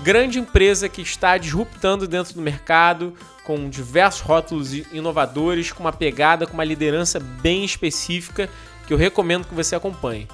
grande 0.03 0.37
empresa 0.37 0.87
que 0.87 1.01
está 1.01 1.35
disruptando 1.37 2.07
dentro 2.07 2.35
do 2.35 2.41
mercado, 2.41 3.17
com 3.47 3.69
diversos 3.69 4.19
rótulos 4.19 4.73
inovadores, 4.91 5.71
com 5.71 5.79
uma 5.79 5.93
pegada, 5.93 6.45
com 6.45 6.53
uma 6.53 6.65
liderança 6.65 7.17
bem 7.17 7.63
específica 7.63 8.49
que 8.85 8.93
eu 8.93 8.97
recomendo 8.97 9.47
que 9.47 9.55
você 9.55 9.73
acompanhe. 9.73 10.27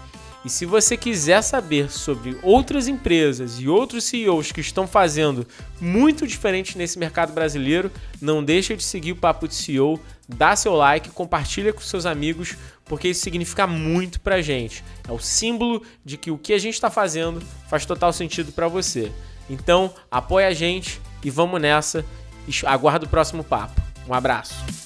E 0.43 0.49
se 0.49 0.65
você 0.65 0.97
quiser 0.97 1.43
saber 1.43 1.91
sobre 1.91 2.35
outras 2.41 2.87
empresas 2.87 3.59
e 3.59 3.69
outros 3.69 4.05
CEOs 4.05 4.51
que 4.51 4.61
estão 4.61 4.87
fazendo 4.87 5.47
muito 5.79 6.25
diferente 6.25 6.75
nesse 6.75 6.97
mercado 6.97 7.31
brasileiro, 7.33 7.91
não 8.19 8.43
deixe 8.43 8.75
de 8.75 8.83
seguir 8.83 9.11
o 9.11 9.15
Papo 9.15 9.47
de 9.47 9.53
CEO, 9.53 9.99
dá 10.27 10.55
seu 10.55 10.73
like, 10.73 11.11
compartilha 11.11 11.71
com 11.71 11.81
seus 11.81 12.07
amigos, 12.07 12.55
porque 12.83 13.09
isso 13.09 13.21
significa 13.21 13.67
muito 13.67 14.19
pra 14.19 14.41
gente. 14.41 14.83
É 15.07 15.11
o 15.11 15.19
símbolo 15.19 15.83
de 16.03 16.17
que 16.17 16.31
o 16.31 16.37
que 16.37 16.51
a 16.51 16.57
gente 16.57 16.73
está 16.73 16.89
fazendo 16.89 17.43
faz 17.69 17.85
total 17.85 18.11
sentido 18.11 18.51
para 18.51 18.67
você. 18.67 19.11
Então, 19.47 19.93
apoia 20.09 20.47
a 20.47 20.53
gente 20.53 20.99
e 21.23 21.29
vamos 21.29 21.61
nessa 21.61 22.03
Aguardo 22.65 23.05
o 23.05 23.09
próximo 23.09 23.43
papo. 23.43 23.81
Um 24.07 24.13
abraço. 24.13 24.82